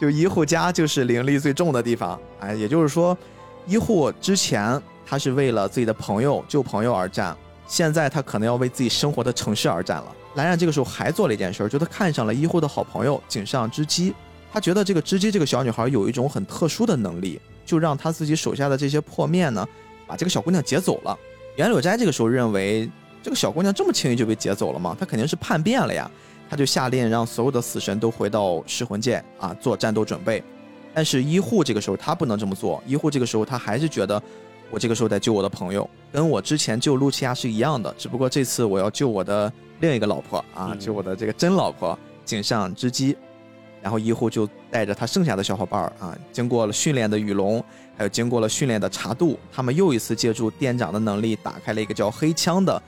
[0.00, 2.18] 就医护家就是灵力最重的地方。
[2.40, 3.16] 哎，也就是说，
[3.66, 7.36] 医护之前他是为了自己的朋友救朋友而战，
[7.68, 10.16] 现在他可能要为自己生活的城市而战了。
[10.34, 14.12] 蓝染这个时候还做了一件事，就他看上了医护的好朋友井上织姬，
[14.52, 19.64] 他觉得这个织姬这个小女孩有一种很特殊的能力，就让他自己手下的这些破面呢。
[20.06, 21.16] 把这个小姑娘劫走了。
[21.56, 22.90] 袁柳斋这个时候认为，
[23.22, 24.96] 这个小姑娘这么轻易就被劫走了吗？
[24.98, 26.10] 她肯定是叛变了呀。
[26.48, 30.42] 他就下令让所有的死神都回到噬魂界啊，做战斗准备。
[30.94, 34.22] 但是医护这个时候他不能这么做，医护这个时候他还是觉得，
[34.70, 43.16] 我这个时候得救我的朋友，跟我之前救露琪亚是一样的，只不过这次我要救我的另一个老婆啊，救我的这个真老婆井上织姬。
[43.80, 47.64] 然后医护就带着他剩下的小伙伴儿啊，经过了训练的雨龙，
[47.96, 52.82] 还有经过了训练的茶渡，他们又一次借助店长的能力，打开了一个叫黑枪的，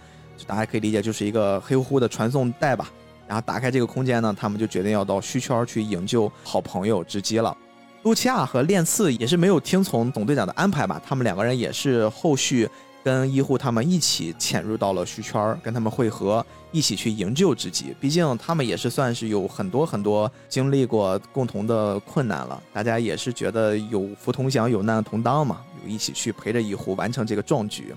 [0.48, 2.90] 大家可以理解就是一个黑乎乎的传送带吧。
[3.28, 7.56] 然后打开这个空间呢，他们就决定要到虚圈去营救好朋友织姬了。
[8.02, 12.68] 露琪亚和练次也是没有听从总队长的安排吧，他们两个人也是后续。
[13.02, 17.96] 跟医护他们一起潜入到了虚圈，跟他们会合，一起去营救知己。
[17.98, 27.94] 毕竟他们也是算是有很多很多经历过共同的困难了，大家也是觉得有福同享，有难同当嘛，有一起去陪着医护完成这个壮举。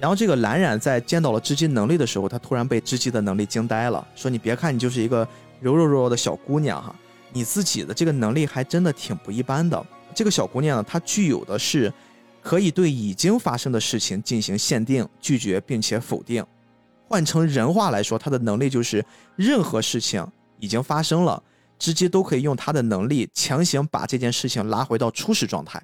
[0.00, 5.28] 然后这个蓝染在见到了织姬能力的时候，他突然被织姬的能力惊呆了，说：“你别看你就是一个
[5.60, 6.96] 柔柔弱弱的小姑娘哈，
[7.32, 9.86] 你自己的这个能力还真的挺不一般的。
[10.14, 11.92] 这个小姑娘呢，她具有的是。”
[12.46, 16.46] 可以对已经发生的事情进行限定、拒绝并且否定。
[17.08, 19.04] 换成人话来说，她的能力就是
[19.34, 20.24] 任何事情
[20.60, 21.42] 已经发生了，
[21.76, 25.82] 直接都可以用她的能力强行把这件事情拉回到初始状态。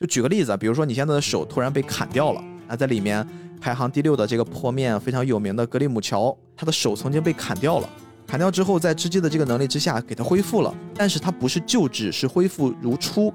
[0.00, 3.24] 就举个例子，比如说你现在的手突然被砍掉了，那在里面
[3.60, 7.88] 排行第六的这个破面非常有名的格里姆乔，他的手曾经被砍掉了。
[8.32, 13.26] 砍掉之后，在织机的这个能力之下，给它恢复了，但是它不是救治，是恢复如初，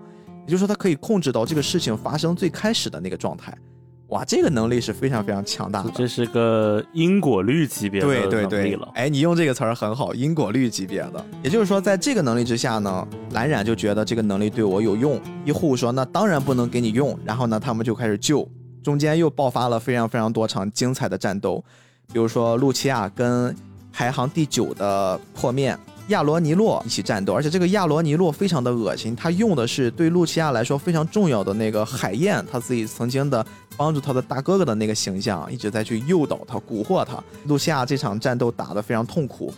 [0.47, 3.55] 也就是说，它可以控制到这个事情发生最开始的那个状态。
[4.07, 5.91] 哇，这个能力是非常非常强大的。
[5.93, 8.89] 这是个因果律级别的对对对能力了，。
[8.95, 11.23] 哎，你用这个词儿很好，因果律级别的。
[11.43, 15.21] 也就是说，在这个能力之下呢，蓝染就觉得这个能力对我有用。
[15.45, 18.49] 医护说那当然不能给你用，然后呢，他们就开始救，
[18.81, 21.63] 中间又爆发了非常非常多场精彩的战斗，
[22.11, 23.55] 比如说露琪亚跟
[23.97, 25.75] 排行第九的破面。
[26.09, 33.43] 亚罗尼洛一起战斗，而且这个亚罗尼洛非常的恶心，他用的是对露琪亚来说非常重要的那个海燕，他自己曾经的
[33.75, 37.21] 帮助他的大哥哥的那个形象，一直在去诱导他、蛊惑他。
[37.47, 39.51] 露西亚这场战斗打得非常痛苦，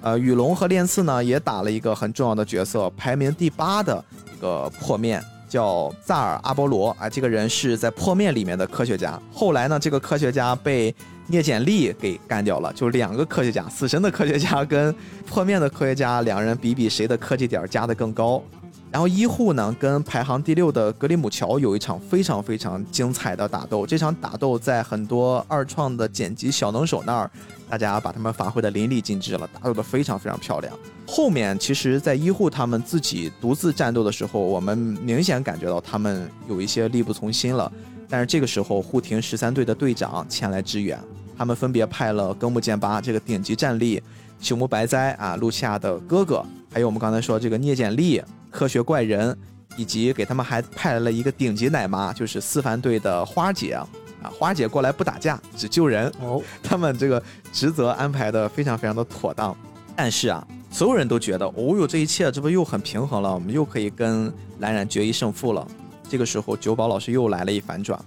[0.00, 4.02] 呃，雨龙和练刺呢也打了一个很重要的角色，排名第八的
[4.34, 9.20] 一个破面叫萨尔阿波罗啊，这个人是在破面里面的科学家。
[9.32, 10.92] 后来呢，这个科学家被
[11.26, 14.94] 聂简利给干掉了，就两个科学家，死神的科学家跟
[15.26, 18.42] 破面的科学家，两人比比谁的科技点加的更高。
[18.90, 27.28] 然后医护呢跟排行第六的格里姆乔有一场非常非常精彩的打斗，这场打斗在很多二创的剪辑小能手那儿，
[27.68, 30.72] 大家把他们发挥的淋漓尽致了，打斗的非常非常漂亮。
[31.08, 37.70] 后面其实，在医护他们自己独自战斗的时候，我们明显感觉到他们有一些力不从心了。
[38.08, 40.98] 但是这个时候，护庭十三队的队长前来支援，
[41.36, 44.02] 他们分别派了根木剑八这个顶级战力，
[44.40, 49.36] 朽木白哉啊，露西亚的哥哥，还有我们刚才说这个聂简利科学怪人，
[49.76, 53.88] 以及给他们还派来了一个顶级奶妈，就是四番队的花姐啊，
[54.22, 56.12] 花姐过来不打架，只救人。
[56.20, 57.22] 哦，他们这个
[57.52, 59.56] 职责安排的非常非常的妥当。
[59.96, 65.66] 但是啊，所有人都觉得，哦哟，这一切这不又很平衡了，我们又可以跟蓝染决一胜负了。
[66.08, 67.98] 这个时候，九保老师又来了一反转，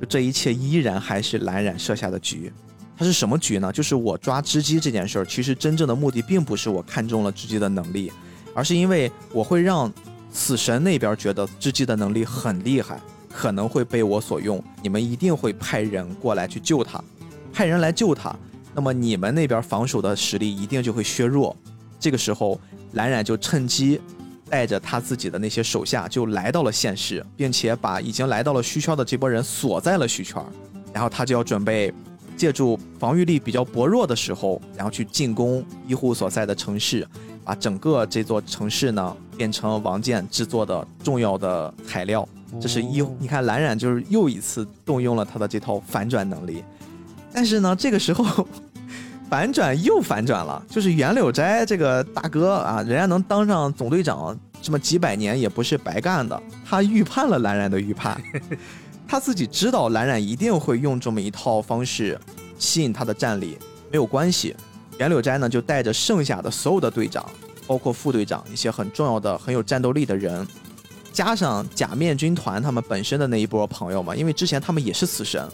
[0.00, 2.52] 就这一切依然还是蓝染设下的局。
[2.96, 3.72] 它是什么局呢？
[3.72, 8.12] 就是我抓织姬这件事儿，其实真正的目的并不是我看中了织姬的能力，
[8.54, 9.92] 而是因为我会让
[10.32, 17.02] 死神那边觉得织姬的能力很厉害，可能会被我所用，你们一定会派人过来去救他，
[17.52, 18.34] 派人来救他，
[18.72, 21.56] 那么你们那边防守的实力一定就会削弱。
[21.98, 22.60] 这个时候，
[22.92, 24.00] 蓝染就趁机
[24.48, 30.42] 带着他自己的那些手下就来到了现世，并且把已经来到了虚圈的这波人锁在了虚圈，
[30.92, 31.92] 然后他就要准备
[32.36, 37.06] 借助防御力比较薄弱的时候，然后去进攻医护所在的城市，
[37.44, 42.28] 把整个这座城市呢变成王建制作的重要的材料。
[42.60, 46.62] 这是一，你看蓝染就是又一次动用了他的这套反转能力，
[47.32, 48.46] 但是呢，这个时候
[49.28, 58.20] 反转又反转了，就是袁柳斋这个大哥啊，人家能当上总队长这么几百年也不是白干的，他预判了蓝染的预判，
[59.08, 62.18] 他自己知道蓝染一定会用这么一套方式
[62.58, 63.58] 吸引他的战力，
[63.90, 64.54] 没有关系，
[64.98, 67.24] 袁柳斋呢就带着剩下的所有的队长，
[67.66, 70.46] 包括副队长一些很重要的、很有战斗力的人。
[71.12, 75.48] 加上假面军团他们本身的那一波朋友嘛，因为之前他们也是死神，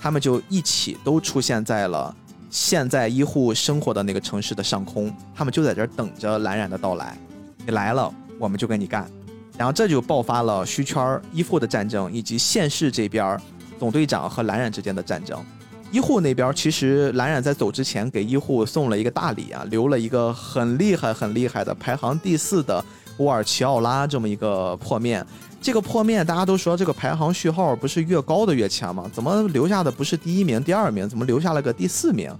[0.00, 2.14] 他们就一起都出现在了
[2.54, 7.18] 现在医护生活的那个城市的上空，他们就在这儿等着蓝染的到来。
[7.66, 9.10] 你来了，我们就跟你干。
[9.58, 13.36] 然后这就爆发了虚圈医护的战争，以及县市这边
[13.76, 15.44] 总队长和蓝染之间的战争。
[15.90, 22.84] 医护那边其实蓝染在走之前给医护送了一个大礼啊，留了一个很厉害很厉害的排行第四的。
[23.18, 25.26] 乌尔齐奥拉这么一个破面，
[25.64, 29.10] 这个破面大家都说这个排行序号不是越高的越强吗？
[29.14, 32.30] 怎么留下的不是第一名、第二名，怎么留下了个第四名？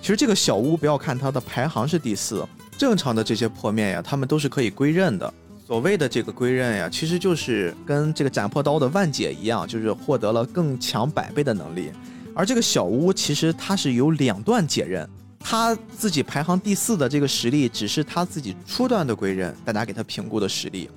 [0.00, 2.44] 其实这个小屋不要看它的排行是第四，
[2.76, 5.32] 正常的这些破面呀，他们都是可以归刃的。
[5.64, 11.92] 所谓的这个归刃呀，其实就是跟这个斩破刀的万解一样，就是获得了更强百倍的能力。
[12.34, 15.08] 而这个小屋其实它是有两段解刃。
[15.38, 20.90] 他自己排行第四的这个实力，只是他自己初段的归刃，大家给他评估的实力。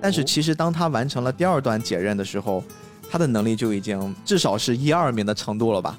[0.00, 2.62] 但是其实当他完成了第二段解刃的时候，
[3.10, 5.96] 他的能力就已经至少是一二名的程度了吧。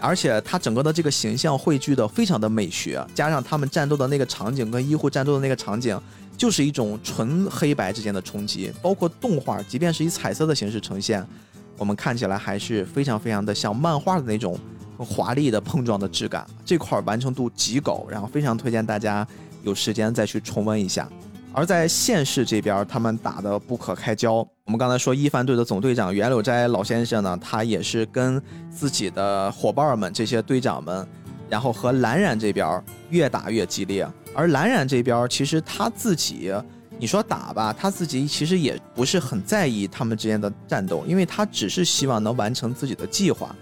[0.00, 5.98] 而且他整个的这个形象汇聚的非常的美学，加上他们战斗的那个场景跟医护战斗的那个场景，
[6.36, 8.72] 就是一种纯黑白之间的冲击。
[8.82, 11.26] 包括动画，即便是以彩色的形式呈现，
[11.78, 14.58] 我们看起来还是非常非常的像漫画的那种。
[14.96, 19.26] 华丽的碰撞的质感，这块完成度极高，然后非常推荐大家
[19.64, 21.08] 有时间再去重温一下。
[21.56, 24.34] 而在县市这边，他们打得不可开交。
[24.64, 31.06] 我们刚才说一番队的总队长袁柳斋老先生呢，他也是跟自己的伙伴们这些队长们，
[31.48, 34.04] 然后和蓝染这边越打越激烈。
[34.34, 36.52] 而蓝染这边其实他自己，
[36.98, 43.54] 你说打吧，他自己其实也不是很在意他们之间的战斗，因为他只是希望能完成自己的计划。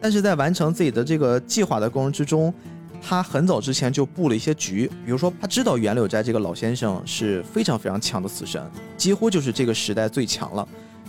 [0.00, 2.54] 但是在完成自己的这个计划的过程之中，
[3.04, 8.64] 他很早之前就布了一些局，比如说他知道袁柳斋这个老先生是非常非常强的死神，
[8.96, 10.66] 几乎就是这个时代最强了。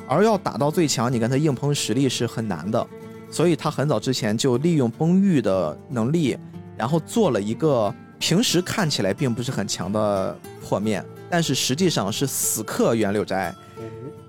[0.07, 2.85] 而要打到最强，你跟他硬碰实力是很难的，
[3.29, 6.35] 所以他很早之前就利用崩玉的能力，
[6.75, 13.55] 然后做了一个平时看起来并不是很强的破面，但是实际上是死克袁柳斋，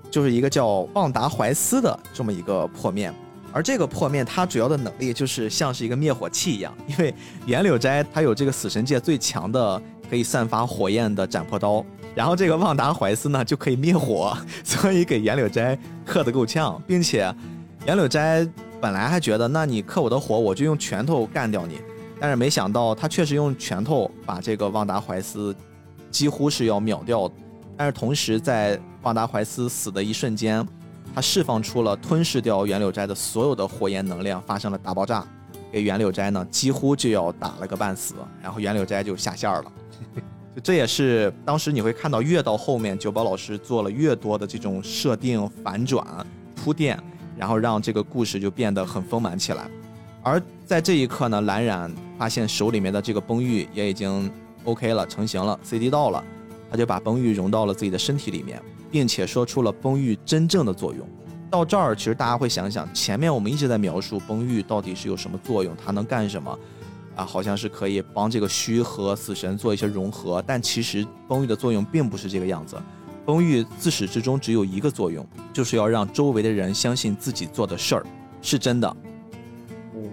[0.09, 3.13] 就是一个叫旺达怀斯的这么一个破面。
[3.55, 7.13] 而这个破面，它主要的能力就是像是一个灭火器一样，因为
[7.45, 17.33] 袁柳斋他有这个死神界最强的可以散发火焰的斩破刀，然后这个旺达怀斯呢就可以灭火，所以给袁柳斋克得够呛，并且
[17.85, 18.45] 袁柳斋
[18.81, 21.79] 本来还觉得，那你克我的火，我就用拳头干掉你，
[22.19, 25.55] 但是没想到他确实用拳头把这个旺达怀斯
[26.11, 27.31] 几乎是要秒掉，
[27.77, 30.67] 但是同时在旺达怀斯死的一瞬间。
[31.15, 35.25] 他释放出了吞噬掉袁柳斋的所有的火焰能量，发生了大爆炸，
[35.71, 39.71] 给袁柳斋呢几乎就要打了个半死，然后袁柳斋就下线了。
[40.53, 46.05] 就这也是当时你会看到越到后面，九宝老师做了越多的这种设定反转
[46.53, 47.01] 铺垫，
[47.37, 49.69] 然后让这个故事就变得很丰满起来。
[50.21, 54.29] 而在这一刻呢，蓝染发现手里面的这个崩玉也已经
[54.65, 56.21] OK 了，成型了，CD 到了，
[56.69, 58.61] 他就把崩玉融到了自己的身体里面。
[58.91, 61.07] 并且说出了崩玉真正的作用。
[61.49, 66.59] 到这儿，其实大家会想想，前面我们一直在描述崩玉到底是有什么作用，它能干什么？
[67.15, 70.43] 啊，好像是可以帮这个虚和死神做一些融合。
[70.45, 72.75] 但其实崩玉的作用并不是这个样子。
[73.25, 78.05] 崩玉自始至终只有一个作用，就是要让周围的人相信自己做的事儿
[78.41, 78.97] 是真的。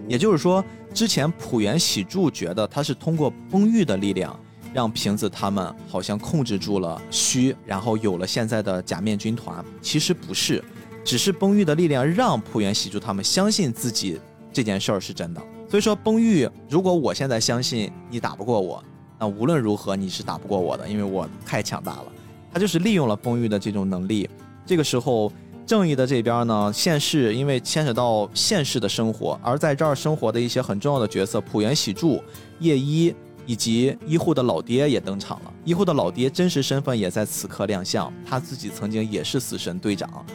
[0.07, 0.63] 也就是说，
[0.93, 4.39] 之前浦原喜助觉得他是通过崩玉的力量。
[4.73, 9.63] 让瓶子他们好像控制住了虚，然后有了现在的假面军团。
[9.81, 10.63] 其实不是，
[11.05, 14.19] 只是崩玉的力量让浦原喜助他们相信自己
[14.51, 15.41] 这件事儿是真的。
[15.69, 18.83] 所以说，崩玉，如果我现在相信你打不过我，
[19.19, 22.05] 那无论如何你是打不过我的，因为我太强大了。
[22.51, 24.29] 他就是利用了崩玉的这种能力。
[24.65, 25.31] 这个时候，
[25.65, 32.21] 正义的这边呢，现世因为牵扯到现世的生活，而在这儿生活的一些很重要的角色，浦原喜助、
[32.59, 33.13] 夜一。
[33.45, 35.53] 以及医护的老爹也登场了。
[35.63, 40.25] 医护的老爹真实身份也在此刻亮相，他自己曾经也是死神队长，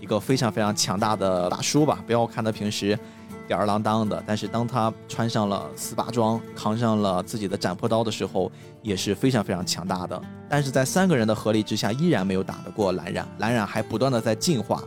[0.00, 2.02] 一个非常非常强大的大叔吧。
[2.06, 2.98] 不要看他平时
[3.46, 8.50] 吊儿郎当的，但是当他穿上了四把装，扛上了自己的斩破刀的时候，
[8.82, 10.20] 也是非常非常强大的。
[10.48, 14.82] 但是在三个人的合力之下，依然没有打得过蓝染，蓝染还不断的在进化。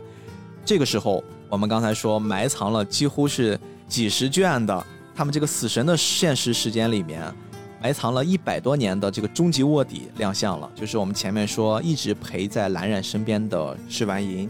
[0.64, 3.58] 这个时候，我们刚才说埋藏了几乎是
[3.88, 7.20] 几十卷的他们这个死神的现实时间里面。
[7.82, 14.48] 埋藏了一百多年的这个终极卧底亮相了，就是我们前面说一直陪在蓝染身边的施完银，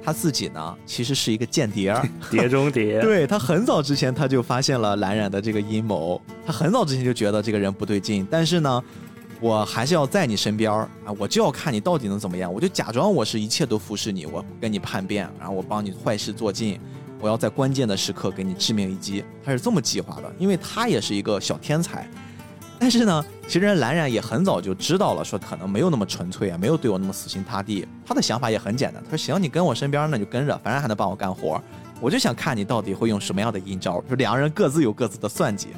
[0.00, 1.92] 他自己呢其实是一个间谍，
[2.30, 3.00] 谍 中谍。
[3.00, 8.80] 对他很早之前他就发现了蓝染的这个阴谋，他很早之前就觉得这个人不对劲，但是呢，
[9.40, 10.88] 我还是要在你身边啊，
[11.18, 16.78] 我就要看你到底能怎么样，我就假装我是一切都服侍你，我跟你叛变，然后我帮你坏事做尽，
[17.20, 19.24] 我要在关键的时刻给你致命一击。
[19.44, 22.08] 他是这么计划的，因为他也是一个小天才。
[22.80, 27.86] 但是呢，其实蓝染也很早就知道了，说可能没有那么纯粹啊，没有对我那么死心塌地。
[28.06, 31.60] 他的想法也很简单，他说：“行，你跟我身边，那就跟着，反正还能帮我干活。
[32.00, 35.68] 我就想看你到底会用什么样的阴招。”就两个人各自有各自的算计。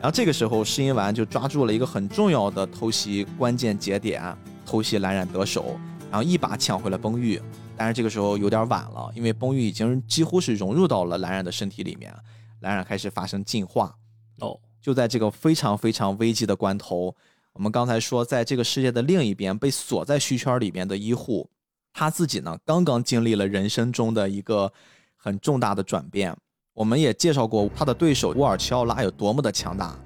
[0.00, 4.36] 然后这个时候，试音丸就抓住了一个很重要的偷袭关键节点，
[4.66, 5.78] 偷袭蓝染得手，
[6.10, 7.40] 然后一把抢回了崩玉。
[7.76, 12.12] 但是这个时候有点晚了，因为崩玉已经几乎是融入到了蓝染的身体里面，
[12.60, 13.94] 蓝染开始发生进化。
[14.40, 14.58] 哦。
[14.82, 17.14] 就在这个非常非常危机的关头，
[17.52, 21.48] 我们刚才说，在这个世界的另一边被锁在虚圈里面的医护，
[21.92, 24.72] 他自己呢刚刚经历了人生中的一个
[25.16, 26.36] 很重大的转变。
[26.74, 29.96] 我们也介绍过他的对手乌尔齐奥拉有多么的强大。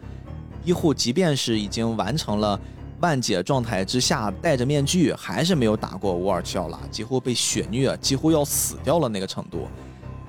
[0.65, 2.61] 医护即便是已经完成了
[3.01, 9.69] 万解状态之下，戴着面具，还是没有打过乌尔齐奥拉，几乎被血虐，几乎要死掉了那个程度。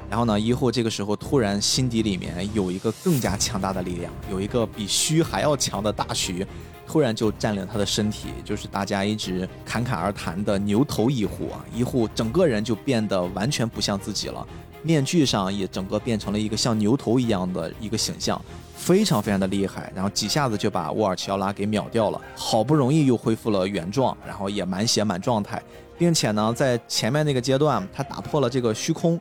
[0.10, 6.48] 然后呢，医护这个时候突然心底里面有一个更加强大的力量，有一个比虚还要强的大徐，
[6.88, 11.66] 突然就占领他的身体，就是大家一直侃侃而谈的牛头医护啊。
[11.74, 14.48] 医护整个人就变得完全不像自己了，
[14.82, 18.42] 面具上也整个变成了一个像牛头一样的一个形象，
[18.78, 19.92] 非常非常的厉害。
[19.94, 25.62] 然后几下子就把沃尔奇奥拉给秒掉了，好不容易又恢复了原状，然后也满血满状态，
[25.98, 29.20] 并且呢，在前面那个阶段，他打破了这个虚空。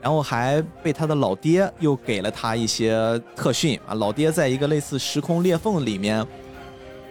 [0.00, 3.94] 然后还被他的老爹又给了他一些特训啊！
[3.94, 6.16] 老爹在一个类似时空裂缝里面，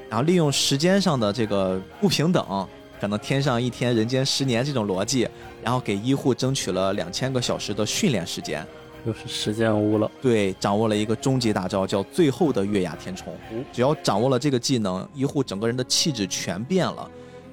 [0.09, 2.67] 然后利用时间上的这个不平等，
[2.99, 5.27] 可能天上一天，人间十年这种逻辑，
[5.61, 8.65] 然后给医护争取了两千个小时的训练时间。
[9.05, 10.09] 又是时间屋了。
[10.21, 13.33] 对，掌握了一个终极大招，叫最后的月牙天冲。
[13.71, 17.09] 只要掌握了这个技能，医护整个人的气质全变了，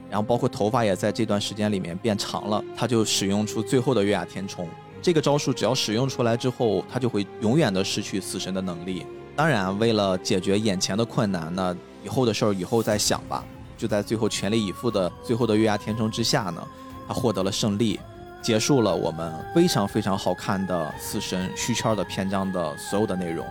[0.09, 2.65] 然后包括头发也在这段时间里面变长了。
[2.77, 4.67] 他就使用出最后的月牙天冲
[5.05, 9.05] 这个招数，只要使用出来之后，他就会永远的失去死神的能力。
[9.37, 13.45] 当然，为了解决眼前的困难，那以后的事儿以后再想吧。
[13.77, 16.67] 就在最后全力以赴的最后的月牙天冲之下呢，
[17.07, 18.01] 他获得了胜利。
[18.41, 23.47] 结束了我们非常非常好看的死神虚圈的篇章的所有的内容，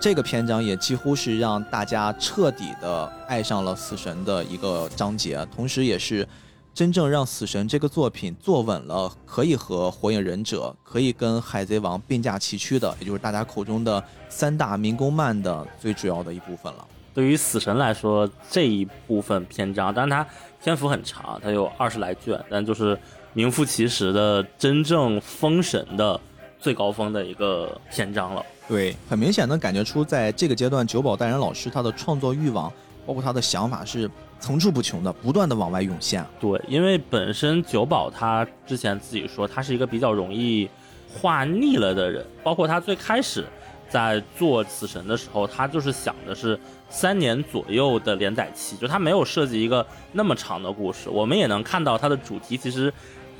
[0.00, 6.26] 这个篇章也几乎是让大家彻底的爱上了死神的一个章节，同时也是
[6.74, 16.84] 真正让死神这个作品坐稳了，可以和火影忍者，可以跟海贼王并驾齐驱的，也就是大家口中的三大民工漫的最主要的一部分了。
[17.14, 20.26] 对于死神来说，这一部分篇章，但是它
[20.64, 22.98] 篇幅很长，它有二十来卷，但就是
[23.34, 26.20] 名副其实的真正封神的
[26.58, 28.44] 最高峰的一个篇章了。
[28.66, 32.72] 对，很明显能感觉出，在这个阶段，九保代人老师他的创作欲望，
[33.06, 34.10] 包括他的想法是
[34.44, 36.22] 层出不穷的，不断的往外涌现。
[36.38, 40.68] 对，因为本身九保他之前自己说，他是一个比较容易
[41.10, 43.46] 画腻了的人，包括他最开始
[43.88, 46.60] 在做死神的时候，他就是想的是
[46.90, 51.08] 三年左右的连载期，就他没有设计一个那么长的故事。
[51.08, 52.92] 我们也能看到他的主题其实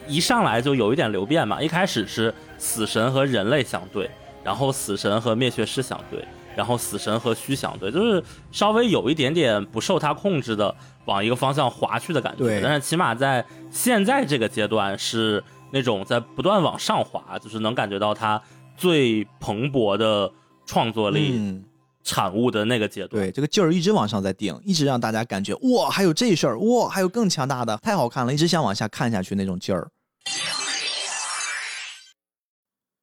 [0.08, 4.08] 一上来就有一点流变嘛，一开始是死神和人类相对，
[4.42, 6.24] 然后死神和灭血师相对，
[6.56, 8.22] 然后死神和虚想对，就是
[8.52, 10.74] 稍微有一点点不受他控制的
[11.06, 12.44] 往一个方向滑去的感觉。
[12.44, 18.40] 对但是起码在现在这个阶段是那种在不断往上滑，就是能感觉到他
[18.76, 20.30] 最蓬勃的
[20.66, 21.64] 创作力嗯，
[22.04, 23.22] 产物的那个阶段。
[23.22, 29.88] 对，这个劲儿一直往上在顶，一直让大家感觉哇，还有这事儿，哇，还有更强大的，太好看了，一直想往下看下去那种劲儿。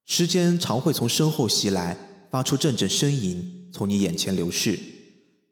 [0.05, 1.95] 时间常会从身后袭来，
[2.30, 4.78] 发出阵阵呻吟，从你眼前流逝。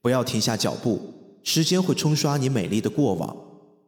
[0.00, 1.00] 不要停下脚步，
[1.42, 3.36] 时间会冲刷你美丽的过往。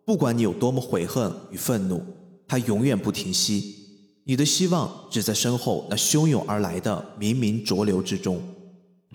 [0.05, 2.03] 不管你有多么悔恨与愤怒，
[2.47, 3.75] 它永远不停息。
[4.25, 8.41] 你的希望只在身后那汹涌而来的冥冥浊流之中。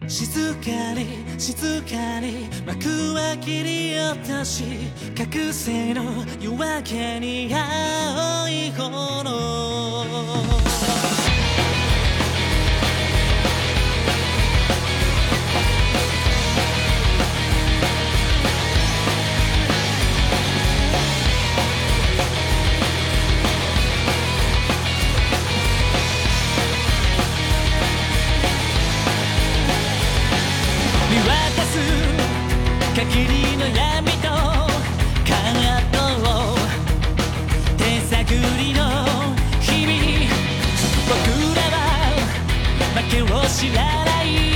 [0.07, 0.25] 静
[0.55, 1.05] かに
[1.37, 1.53] 静
[1.83, 4.63] かに幕は切り落とし
[5.15, 6.01] 覚醒の
[6.41, 8.91] 夜明けに青い炎
[33.16, 34.28] 霧の闇と
[35.24, 35.96] 葛藤
[37.78, 37.82] 手
[38.14, 38.28] 探
[38.58, 38.80] りの
[39.58, 39.96] 日々
[41.08, 41.16] 僕
[41.56, 41.80] らは
[42.94, 44.55] 負けを知らない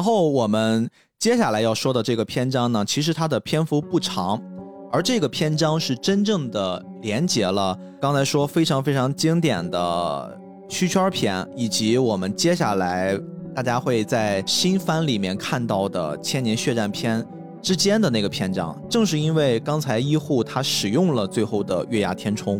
[0.00, 4.42] 然后我们接下来要说的这个篇章呢，其实它的篇幅不长，
[4.90, 10.40] 而这个篇章是真正的连接了刚才说非常非常经典的
[10.70, 13.14] 虚圈篇，以及我们接下来
[13.54, 17.22] 大家会在新番里面看到的千年血战篇
[17.60, 18.74] 之间的那个篇章。
[18.88, 22.58] 正是因为刚才医护他使用了最后的月牙天冲，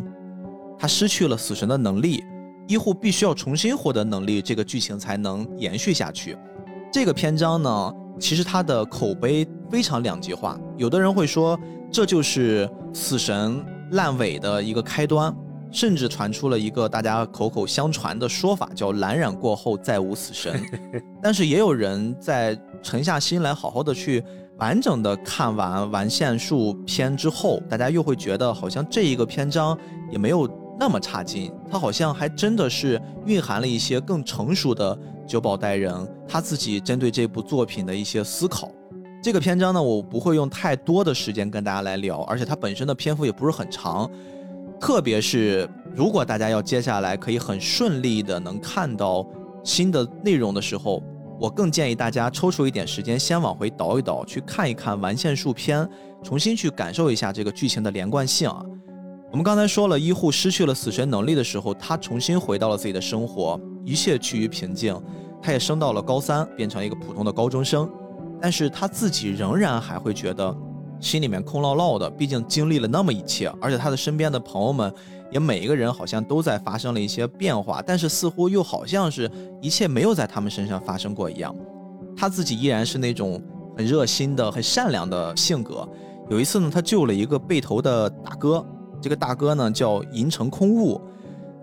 [0.78, 2.22] 他失去了死神的能力，
[2.68, 6.36] 医护必须要重新获得能力，这个剧情才能延续下去。
[6.92, 10.58] 这个篇章呢，其实它的口碑非常两极化。
[10.76, 11.56] 有的人会说，
[11.90, 15.32] 这就是死神烂尾的一个开端，
[15.70, 20.60] 甚至传出了一个大家口口相传的说法，叫“蓝染过后再无死神”。
[21.22, 24.20] 但是也有人在沉下心来，好好的去
[24.58, 29.78] 完整的看完完线术篇之后，大家又会觉得好像这一个篇章
[30.10, 34.98] 也没有那么差劲，它好像还真的是蕴含了一些更成熟的
[35.31, 35.94] 九保代人
[36.27, 38.69] 他自己针对这部作品的一些思考。
[39.23, 44.11] 这个篇章呢，我不会用太多的时间跟大家来聊，而且它本身的篇幅也不是很长。
[44.81, 49.24] 特别是如果大家要接下来可以很顺利的能看到
[49.62, 51.01] 新的内容的时候，
[51.39, 55.89] 我更建议大家抽出一点时间，先往回倒一倒，去看一看完线束篇，
[56.24, 58.65] 重新去感受一下这个剧情的连贯性啊。
[59.31, 64.96] 我们刚才说了，医护失去了死神能力的时候，他重新回到了自己的生活，一切趋于平静。
[65.42, 67.90] 他也升到了高三，变成一个普通的高中生，
[68.40, 70.54] 但是他自己仍然还会觉得
[71.00, 74.92] 心里面空落落的，毕竟经历了那么一切，而且他的身边的朋友们
[75.32, 79.30] 也每一个人好像都在发生了一些变化，但是似乎又好像是
[79.62, 81.56] 一切没有在他们身上发生过一样。
[82.14, 83.42] 他自己依然是那种
[83.78, 85.88] 很热心的、很善良的性格。
[86.28, 88.62] 有一次呢，他救了一个被投的大哥，
[89.00, 91.00] 这个大哥呢叫银城空悟，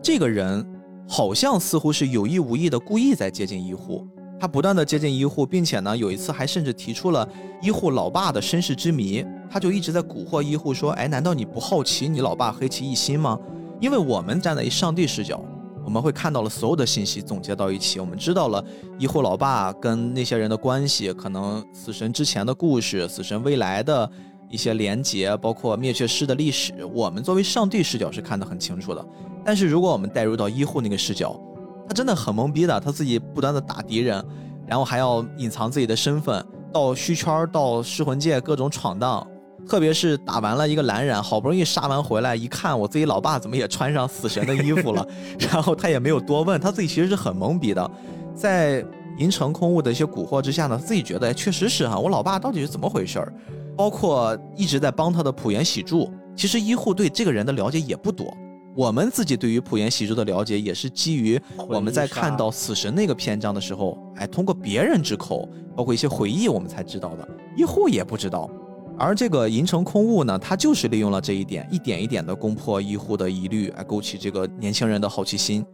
[0.01, 0.67] 这个人。
[1.07, 4.05] 好像似乎是有意无意的故意在接近医护，
[4.39, 7.27] 他不断的接近医护，并且呢，有一次还甚至提出了
[7.61, 13.39] 医护老爸的身世之谜，他就一直在蛊惑医护说：“哎，难道你不好奇你老爸黑崎一心吗？
[13.79, 15.41] 因为我们站在一上帝视角，
[15.85, 18.63] 我们会看到了所有的信息总结到一起，我们知道了
[18.99, 24.09] 医护老爸跟那些人的关系，可能死神之前的故事，死神未来的。”
[24.49, 29.05] 一些连结，包括灭却师的历史，我们作为上帝视角是看得很清楚的。
[29.47, 31.39] 但是如果我们带入到医护那个视角，
[31.87, 34.21] 他真的很懵逼的，他自己不断的打敌人，
[34.67, 39.25] 然后还要隐藏自己的身份，到虚圈，到噬魂界各种闯荡。
[39.65, 45.07] 特别是打完了一个蓝染，好不容易杀完回来，一看我自己老爸怎么也穿上死神的衣服了，
[45.39, 47.89] 然后他也没有多问，他自己其实是很懵逼的，
[48.35, 48.85] 在
[49.17, 53.33] 银城空悟的一些蛊惑之下呢，自己觉得确实是哈，我老爸到底是怎么回事儿？
[53.77, 58.35] 包括一直在帮他的浦原喜助，其实医护对这个人的了解也不多。
[58.77, 67.27] 我们自己对于浦原喜助的了解，也是基于我们在看到死神那个篇章的时候，哎，通过别人之口，包括一些回忆，我们才知道的。
[67.55, 68.47] 医护也不知道。
[68.95, 75.65] 而这个银城空悟呢，他就是利用了这一点，一点一点的攻破医护的疑虑，哎，勾起这个年轻人的好奇心。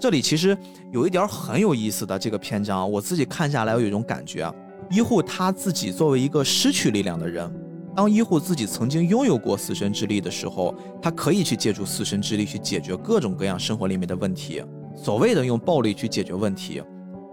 [0.00, 0.56] 这里其实
[0.90, 4.54] 有一点很有意思的这个篇章，我自己看下来，我有一种感觉啊。
[4.90, 7.50] 医护他自己作为一个失去力量的人，
[7.98, 10.72] 当医护自己曾经拥有过死神之力的时候，
[11.02, 14.62] 他可以去借助死神之力去解决各种各样生活里面的问题，
[14.94, 16.80] 所谓的用暴力去解决问题。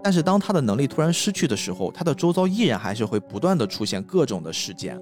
[0.02, 4.96] 但是当他的能力突然失去的时候，他的周遭依然还是会不断的出现各种的事件，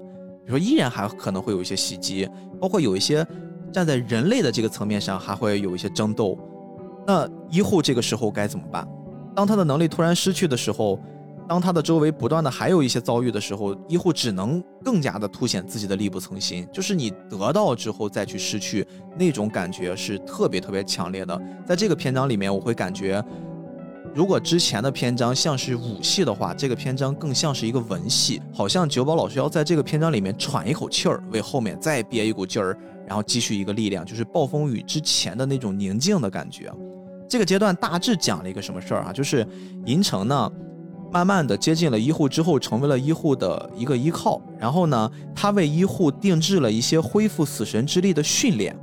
[0.45, 2.29] 比如说依然还可能会有一些袭击，
[2.61, 3.25] 包括有一些
[3.73, 6.37] 站在人类的这个层面上还会有一些争斗。
[7.07, 8.87] 那医护这个时候该怎么办？
[9.35, 10.99] 当他的能力突然失去的时候？
[11.47, 16.67] 当他的周围不断的还有一些遭遇的时候，医护只能更加的凸显自己的力不从心。
[16.71, 18.85] 就是你得到之后再去失去，
[19.17, 21.39] 那种感觉是特别特别强烈的。
[21.65, 23.23] 在这个篇章里面，我会感觉，
[24.13, 36.73] 如果之前的篇章像是武戏的话，这个篇章更像是一个文戏，好像九保老师要在这个篇章里面喘一口气儿，为后面再憋一股劲儿，然后积蓄一个力量，就是暴风雨之前的那种宁静的感觉。
[37.29, 39.13] 这个阶段大致讲了一个什么事儿啊？
[39.13, 39.45] 就是
[39.85, 40.51] 银城呢。
[41.11, 44.41] 慢慢的接近了医护之后，成为了医护的一个依靠。
[44.59, 48.77] 然后呢，他为医护定制了一些恢复死神之力的训练，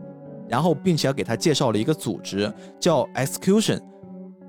[0.48, 3.80] 然后并且给他介绍了一个组织，叫 Execution。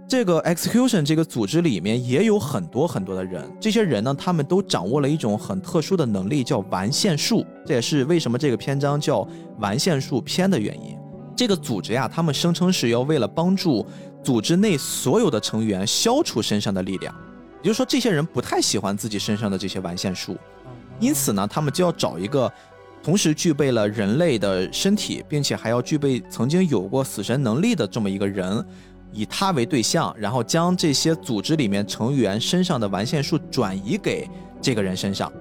[0.07, 7.43] 这个 Execution 这个组织里面也有很多很多的人，这些人呢，他们都掌握了一种很特殊的能力，叫完线术。
[7.65, 9.27] 这也是为什么这个篇章叫
[9.59, 10.95] 完线术篇的原因。
[11.35, 13.83] 这个组织呀，他们声称是要为了帮助
[14.21, 17.15] 组织内所有的成员消除身上的力量。
[17.63, 20.37] 也就是说，这些人不太喜欢自己身上的这些完线术，
[20.99, 22.51] 因此呢，他们就要找一个
[23.01, 28.63] 同时具备了人类的身体，并且还要具备曾经有过死神能力的这么一个人，
[29.13, 34.29] 以他为对象，然后将这些组织里面成员身上的完线术转移给
[34.61, 35.31] 这个人身上。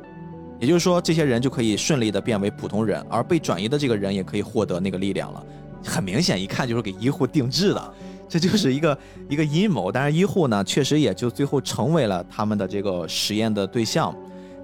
[0.60, 5.44] 也就是说，这些人就可以顺利的变为普通人，而被转移的这个人也可以获得那个力量了。
[5.84, 7.94] 很明显，一看就是给医护定制的。
[8.32, 8.98] 这就是一个
[9.28, 14.14] 一个阴谋，当然医护呢，确实也就最后成为了他们的这个实验的对象。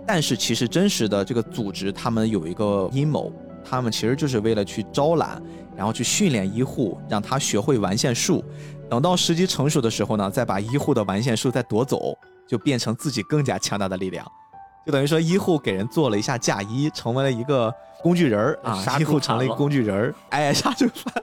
[0.07, 3.31] 但是其实真实的这个组织，他们有一个阴谋，
[3.62, 5.43] 他们其实就是为了去招揽，
[5.77, 8.43] 然后去训练医护，让他学会完线术。
[8.89, 12.16] 等到时机成熟的时候呢，再把医护的完线术再夺走，
[12.49, 14.27] 就变成自己更加强大的力量。
[14.89, 17.70] 就等于说，医护给人做了一下嫁衣，成为了一个
[18.01, 21.23] 工具人儿啊，医护成了一个工具人儿，哎，杀猪盘。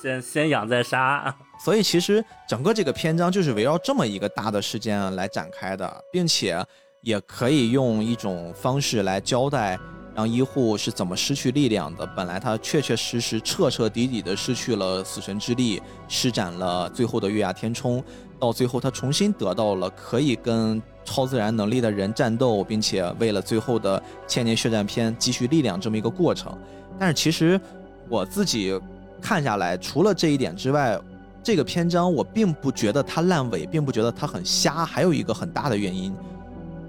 [0.00, 6.64] 先先养再杀，所以其实整个这个篇章就是围绕这么一个大的事件来展开的，并且
[7.02, 9.78] 也可以用一种方式来交代，
[10.14, 12.06] 让医护是怎么失去力量的。
[12.16, 18.02] 本来他确确实实、彻彻底底的失去了死神之力，施展了最后的月牙天冲，
[18.38, 26.56] 到最后他重新得到了可以跟超自然能力的人战斗，并且为了最后的千年血战篇积蓄力量这么一个过程。
[26.98, 27.60] 但是其实
[28.08, 28.80] 我自己。
[29.20, 31.00] 看下来，除了这一点之外，
[31.42, 34.84] 这个篇章我并不觉得它烂尾，并不觉得它很瞎。
[34.84, 36.14] 还有一个很大的原因，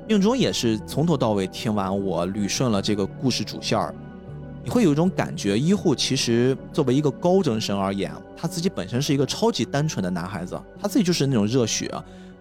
[0.05, 3.95] 命中也是从头到尾听完我捋顺了这个故事主线儿，
[4.65, 11.93] 你会有一种感觉，医护其实作为一个高中生而言，他自己本身是一个超级单纯的男孩子，他自己就是那种热血，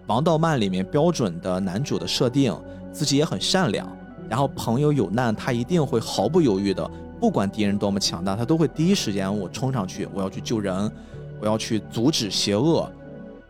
[0.07, 2.51] 王道漫里面标准的男主的设定，
[2.91, 3.87] 自己也很善良，
[4.27, 6.89] 然后朋友有难，他一定会毫不犹豫的，
[7.19, 10.91] 不管敌人多么强大，他都会第一时间我冲上去，我要去救人，
[11.39, 12.91] 我要去阻止邪恶，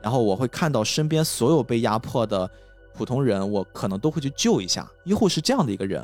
[0.02, 2.50] 然后我会看到身边所有被压迫的
[2.94, 4.86] 普通人，我可能都会去救一下。
[5.06, 6.04] 医护是这样的一个人，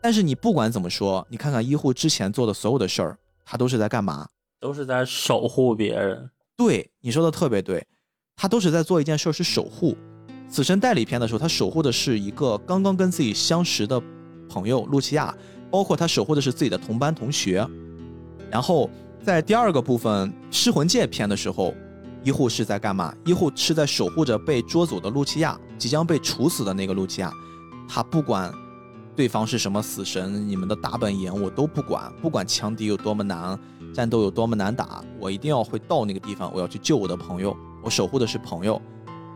[0.00, 4.26] 但是你不管怎么说，你看看医护之前做的所有的事儿，他都是在干嘛？
[4.58, 6.30] 都是在守护别人。
[6.56, 7.86] 对，你说的特别对，
[8.36, 9.96] 他都是在做一件事儿，是守护。
[10.48, 14.02] 死神代理篇的时候，他守护的是一个刚刚跟自己相识的
[14.48, 15.34] 朋友露琪亚，
[15.70, 17.66] 包括他守护的是自己的同班同学。
[18.50, 18.90] 然后
[19.22, 21.74] 在第二个部分噬魂界篇的时候，
[22.24, 23.14] 医护是在干嘛？
[23.24, 27.32] 医护是在守护着被捉走的露琪亚，即将被处死的那个露琪亚。
[27.88, 28.52] 他不管
[29.20, 33.58] 对方是什么死神，你们的大本营我都不管，不管强敌有多么难，
[33.92, 38.80] 战斗有多么难打，我一定要会到那个地方，我要去救我的朋友，我守护的是朋友。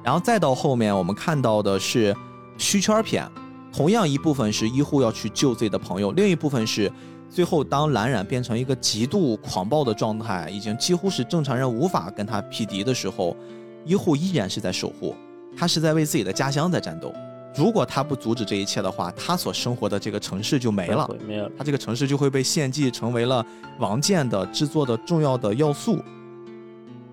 [0.03, 2.17] 然后再到后面，我们看到的是
[2.57, 3.31] 虚圈篇，
[3.71, 6.91] 同样一部分是医护要去救自己的朋友，另一部分是
[7.29, 13.37] 最后当蓝染变成一个极度狂暴的状态，已经几乎是正常人无法跟他匹敌的时候，
[13.85, 15.15] 医护依然是在守护，
[15.55, 17.13] 他是在为自己的家乡在战斗。
[17.57, 21.09] 如果他不阻止这一切的话，他所生活的这个城市就没了。
[21.57, 23.45] 他这个城市就会被献祭，成为了
[23.79, 25.99] 王建的制作的重要的要素。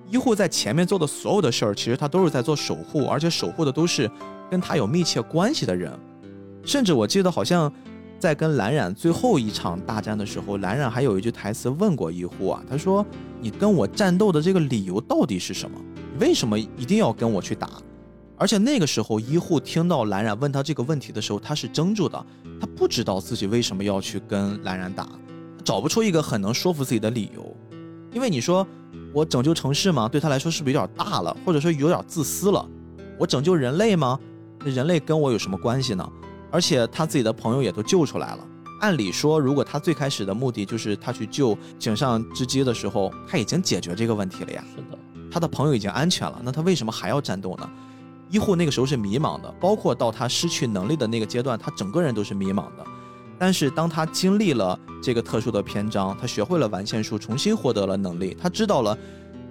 [0.10, 4.10] 医护在前面做的所有的事儿，其实他都是在做守护，而且守护的都是
[4.50, 5.92] 跟他有密切关系的人。
[6.66, 7.72] 甚至我记得好像
[8.20, 13.06] 在跟蓝染最后一场大战的时候，蓝染还有一句台词问过医护啊，他说
[13.40, 15.80] ：“你跟我战斗的这个理由到底是什么？
[16.20, 17.70] 为什么一定要跟我去打？”
[18.42, 22.26] 而且那个时候，医护听到蓝染问他这个问题的时候，他是怔住的，
[22.60, 25.08] 他不知道自己为什么要去跟蓝染打，
[25.64, 27.56] 找不出一个很能说服自己的理由。
[28.12, 28.68] 因为你说
[29.14, 30.10] 我拯救城市吗？
[30.10, 32.68] 对他来说是不是有点大了，或者说有点自私了？
[33.20, 34.20] 我拯救人类吗？
[34.62, 36.12] 那人类跟我有什么关系呢？
[36.50, 38.40] 而且他自己的朋友也都救出来了。
[38.80, 44.66] 按理说，如果他最开始的目的就是他去救井上织姬的时候，他已经解决这个问题了呀。
[44.76, 44.98] 是的，
[45.32, 47.70] 他的朋友已经安全了，那他为什么还要战斗呢？
[48.32, 52.86] 医护那个时候是迷茫的，包括到他失去能力的那个阶段，他整个人都是迷茫的。
[53.38, 58.98] 但是当他经历了这个特殊的篇章，他学会了完线术，重新获得了能力，他知道了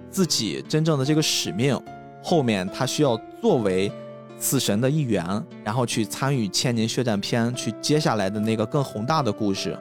[0.09, 1.79] 自己真正的这个使命。
[2.23, 3.91] 后面他需要作为
[4.39, 5.23] 死神的一员，
[5.63, 9.77] 然后去参与千年血战篇，去接下来的那个更宏大的故事，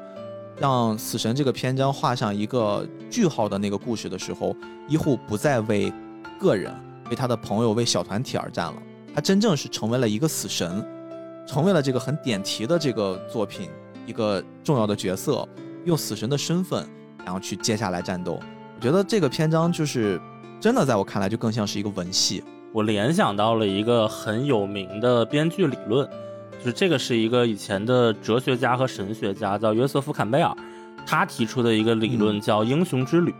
[0.58, 4.54] 让死神这个篇章画上一个句号的那个故事的时候，
[4.88, 5.92] 医护不再为
[6.38, 6.74] 个人、
[7.10, 8.82] 为他的朋友、为小团体而战了，
[9.14, 10.86] 他真正是成为了一个死神，
[11.46, 13.68] 成为了这个很点题的这个作品
[14.06, 15.46] 一个重要的角色，
[15.84, 16.88] 用死神的身份，
[17.24, 18.40] 然后去接下来战斗。
[18.76, 20.20] 我觉得这个篇章就是
[20.60, 22.42] 真的，在我看来就更像是一个文戏。
[22.72, 26.08] 我联想到了一个很有名的编剧理论，
[26.60, 30.56] 就是这个是一个以前的哲学家和神学家叫约瑟夫·坎贝尔，
[31.04, 33.34] 他提出的一个理论叫英雄之旅，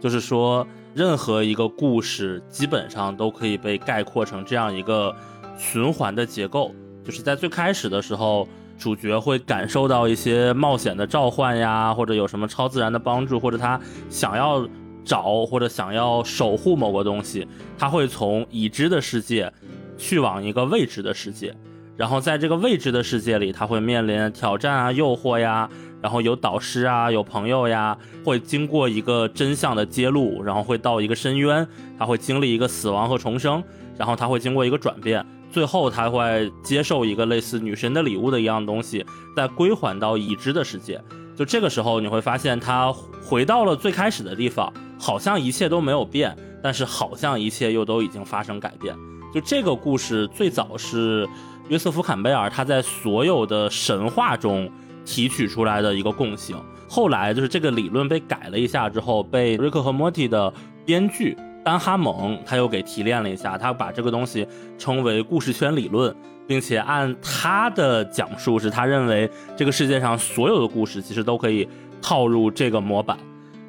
[0.00, 5.14] 就是说任何一个故事基本上都可以被概括成这样一个
[5.58, 8.48] 循环的结构，就是在最开始的时候，
[8.78, 14.66] 主角会感受到一些冒险的召唤呀，或者有什么超自然的帮助，或者他想要。
[15.06, 17.46] 找或者想要守护某个东西，
[17.76, 19.52] 他会从已知的世界
[19.98, 21.54] 去往一个未知的世界，
[21.94, 25.68] 然后在这个未知的世界里，他会面临挑战啊、诱惑呀，
[26.04, 31.66] 然后有导师啊、有朋友呀，会经过一个真相的揭露，然后会到一个深渊，
[31.98, 33.64] 他会经历一个死亡和重生，
[33.96, 39.02] 然后他会经过一个转变，最后他会接受一个类似女神的礼物的一样东西，
[39.34, 41.00] 再归还到已知的世界。
[41.34, 42.92] 就这个时候，你会发现他
[43.24, 44.70] 回到了最开始的地方。
[44.96, 48.94] 好像一切都没有变，但是好像一切又都已经发生改变。
[49.34, 51.28] 就这个故事最早是
[51.68, 54.70] 约瑟夫·坎贝尔他在所有的神话中
[55.04, 56.56] 提取出来的一个共性。
[56.88, 60.52] 后来就是这个理论被改了一下之后，被瑞克和莫蒂的
[60.84, 64.46] 编剧丹哈蒙他又给提炼了一下，他把这个东西
[64.78, 66.14] 称为故事圈理论，
[66.46, 71.66] 并且按他的讲述是他认为这个世界上所有的故事其实都可以
[72.02, 73.18] 套入这个模板。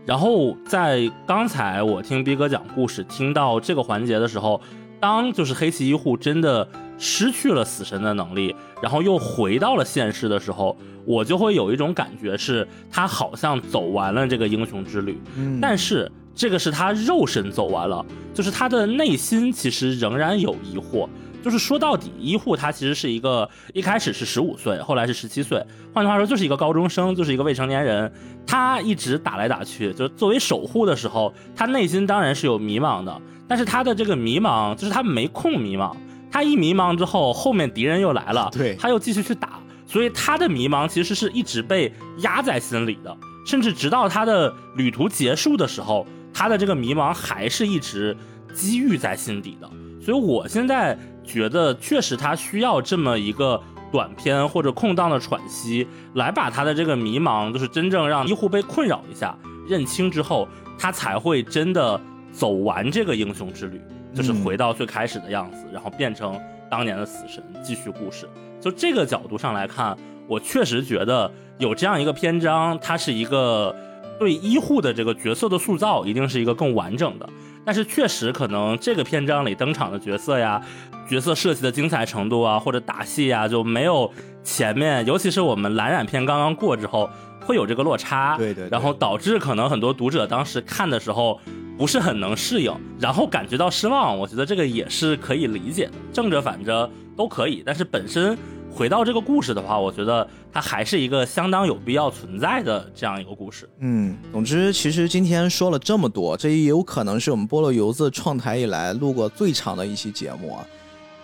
[0.06, 4.62] 然后在刚才我听逼哥讲故事，听到这个环节的时候，
[5.06, 6.68] 当就是黑崎一护真的
[6.98, 10.76] 失去了死神的能力，然后又回到了现实的时候，
[11.06, 15.22] 我就会有一种感觉，是他好像走完了这个英雄之旅。
[15.38, 18.04] 嗯但是这个是他肉身走完了，
[18.34, 21.08] 就是他的内心其实仍然有疑惑。
[21.44, 25.64] 就是说到底，医护他其实是一个一开始是十五岁，后来是十七岁，
[25.94, 28.12] 换句话说就是一个高中生，就是一个未成年人。
[28.48, 35.96] 他一直打来打去，就是作为守护的时候，他内心当然是有迷茫的，但是他的这个迷茫就是他没空迷茫，
[36.32, 43.16] 他一迷茫之后，后面敌人又来了，对他又继续去打，所以他的迷茫其实是一直被压在心里的，
[43.46, 48.16] 甚至直到他的旅途结束的时候，他的这个迷茫还是一直
[48.54, 49.70] 积郁在心底的。
[50.02, 53.60] 所以我现在觉得，确实他需要这么一个
[53.92, 59.36] 短片或者空档的喘息，来把他的这个迷茫，就是真正让医护被困扰一下，
[59.68, 60.48] 认清之后，
[60.78, 62.00] 他才会真的
[62.36, 63.82] 走完这个英雄之旅，
[64.14, 66.38] 就是回到最开始的样子，然后变成
[66.70, 68.28] 当年的死神，继续故事。
[68.60, 69.96] 就这个角度上来看，
[70.28, 73.74] 我确实觉得有这样一个篇章，它是一个
[74.20, 77.30] 对医护的这个角色的塑造，一定是一个更完整的。
[77.64, 80.62] 但是确实，可能这个篇章里登场的角色呀，
[81.10, 84.12] 角色设计的精彩程度啊，或者打戏呀，就没有
[84.44, 87.10] 前面，尤其是我们蓝染篇刚刚过之后，
[87.46, 88.36] 会有这个落差。
[88.38, 91.40] 对对对然后导致可能很多读者当时看的时候
[91.78, 94.18] 不是很能适应，然后感觉到失望。
[94.18, 97.64] 我觉得这个也是可以理解的，正着反着都可以。
[97.66, 98.38] 但是本身
[98.72, 103.70] 回到这个故事的话，我觉得它还是一个相当有必要存在的这样一个故事。
[103.80, 110.66] 嗯，总之，其实今天说了这么多，这也有可能是我们菠萝油子创台以来录过最长的一期节目啊。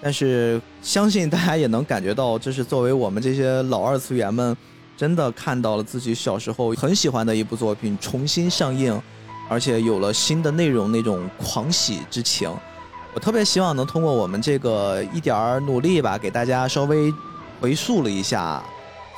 [0.02, 4.56] 但是相信大家也能感觉到，这是作为我们这些老二次元们，
[5.02, 9.02] 真的看到了自己小时候很喜欢的一部作品重新上映，
[9.50, 12.56] 而且有了新的内容，那种狂喜之情。
[13.12, 17.12] 我特别希望能通过我们这个一点儿努力吧，给大家稍微
[17.60, 18.64] 回溯了一下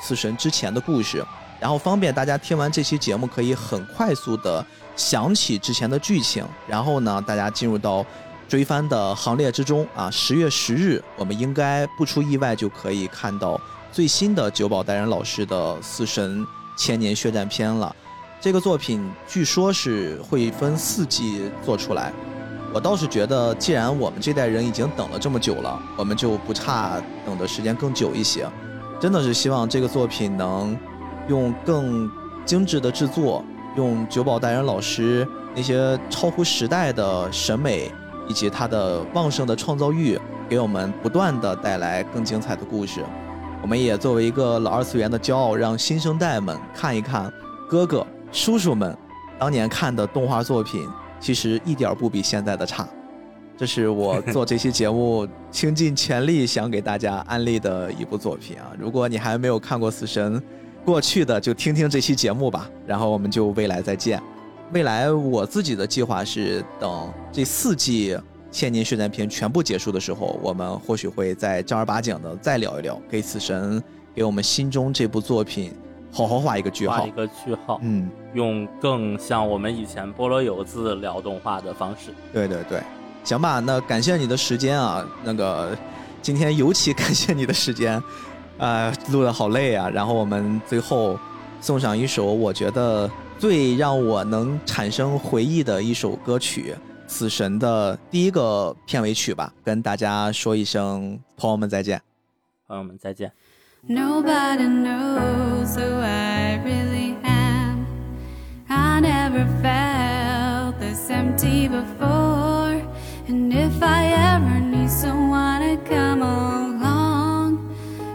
[0.00, 1.22] 死神之前的故事，
[1.60, 4.64] 然后方便大家听完这期节目可以很快速的
[4.96, 8.02] 想起之前的剧情，然后呢，大家进入到
[8.48, 10.10] 追番的行列之中啊。
[10.10, 13.60] 十月十日，我们应该不出意外就可以看到
[13.94, 16.44] 最新的久保带人老师的《死神
[16.76, 17.94] 千年血战篇》了。
[18.40, 22.12] 这个作品据说是会分四季做出来，
[22.72, 28.44] 我倒是觉得，既然我们这代人已经等了这么久了，我们就不差等的时间更久一些。
[29.00, 30.76] 真的是希望这个作品能
[31.28, 32.10] 用更
[32.44, 33.44] 精致的制作，
[33.76, 37.92] 用久保带人老师那些超乎时代的审美
[38.28, 40.18] 以及他的旺盛的创造欲，
[40.48, 43.00] 给我们不断的带来更精彩的故事。
[43.64, 47.32] 我们也作为一个老二次元的骄傲，让新生代们看一看
[47.66, 48.94] 哥哥叔叔们
[49.38, 50.86] 当年看的动画作品，
[51.18, 52.86] 其实一点儿不比现在的差。
[53.56, 58.70] 这是我做这期节目倾尽全力想给大家安利的一部作品啊！
[58.78, 60.38] 如果你还没有看过《死神》，
[60.84, 64.22] 过去的就听听这期节目吧，然后我们就未来再见。
[64.74, 68.14] 未来我自己的计划是，等这四季
[68.54, 73.80] 《千年血战篇》全部结束的时候，我们或许会再正儿八经的再聊一聊，给《死神》
[74.14, 75.72] 给我们心中这部作品
[76.12, 77.10] 好好画一个句号画一。
[77.10, 82.14] 个句号，嗯，用更像我们以前菠萝油子聊动画的方式。
[82.32, 82.80] 对对对，
[83.24, 85.76] 行吧，那感谢你的时间啊，那个
[86.22, 88.00] 今天尤其感谢你的时间，
[88.58, 89.90] 呃，录的好累啊。
[89.90, 91.18] 然后我们最后
[91.60, 96.72] 送上一首我觉得最让我能产生回忆的一首歌曲，
[97.07, 102.01] 《死神》的第一个片尾曲吧，跟大家说一声朋友们再见。
[102.67, 103.31] 朋友们再见。
[103.87, 107.85] Nobody knows who I really am.
[108.67, 112.81] I never felt this empty before.
[113.27, 117.59] And if I ever need someone to come along,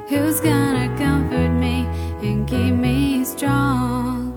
[0.08, 1.86] who's gonna comfort me
[2.20, 4.32] and keep me strong?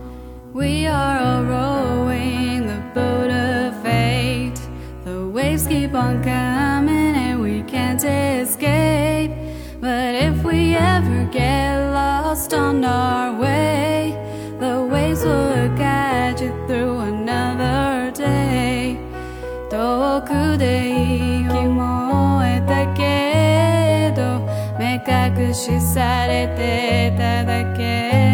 [0.54, 2.51] We are all rowing
[5.52, 9.32] waves keep on coming and we can't escape.
[9.80, 14.16] But if we ever get lost on our way,
[14.60, 18.98] the waves will guide you through another day.
[19.70, 24.40] 遠くで息燃えたけど
[24.80, 28.31] 目隠しされてただけ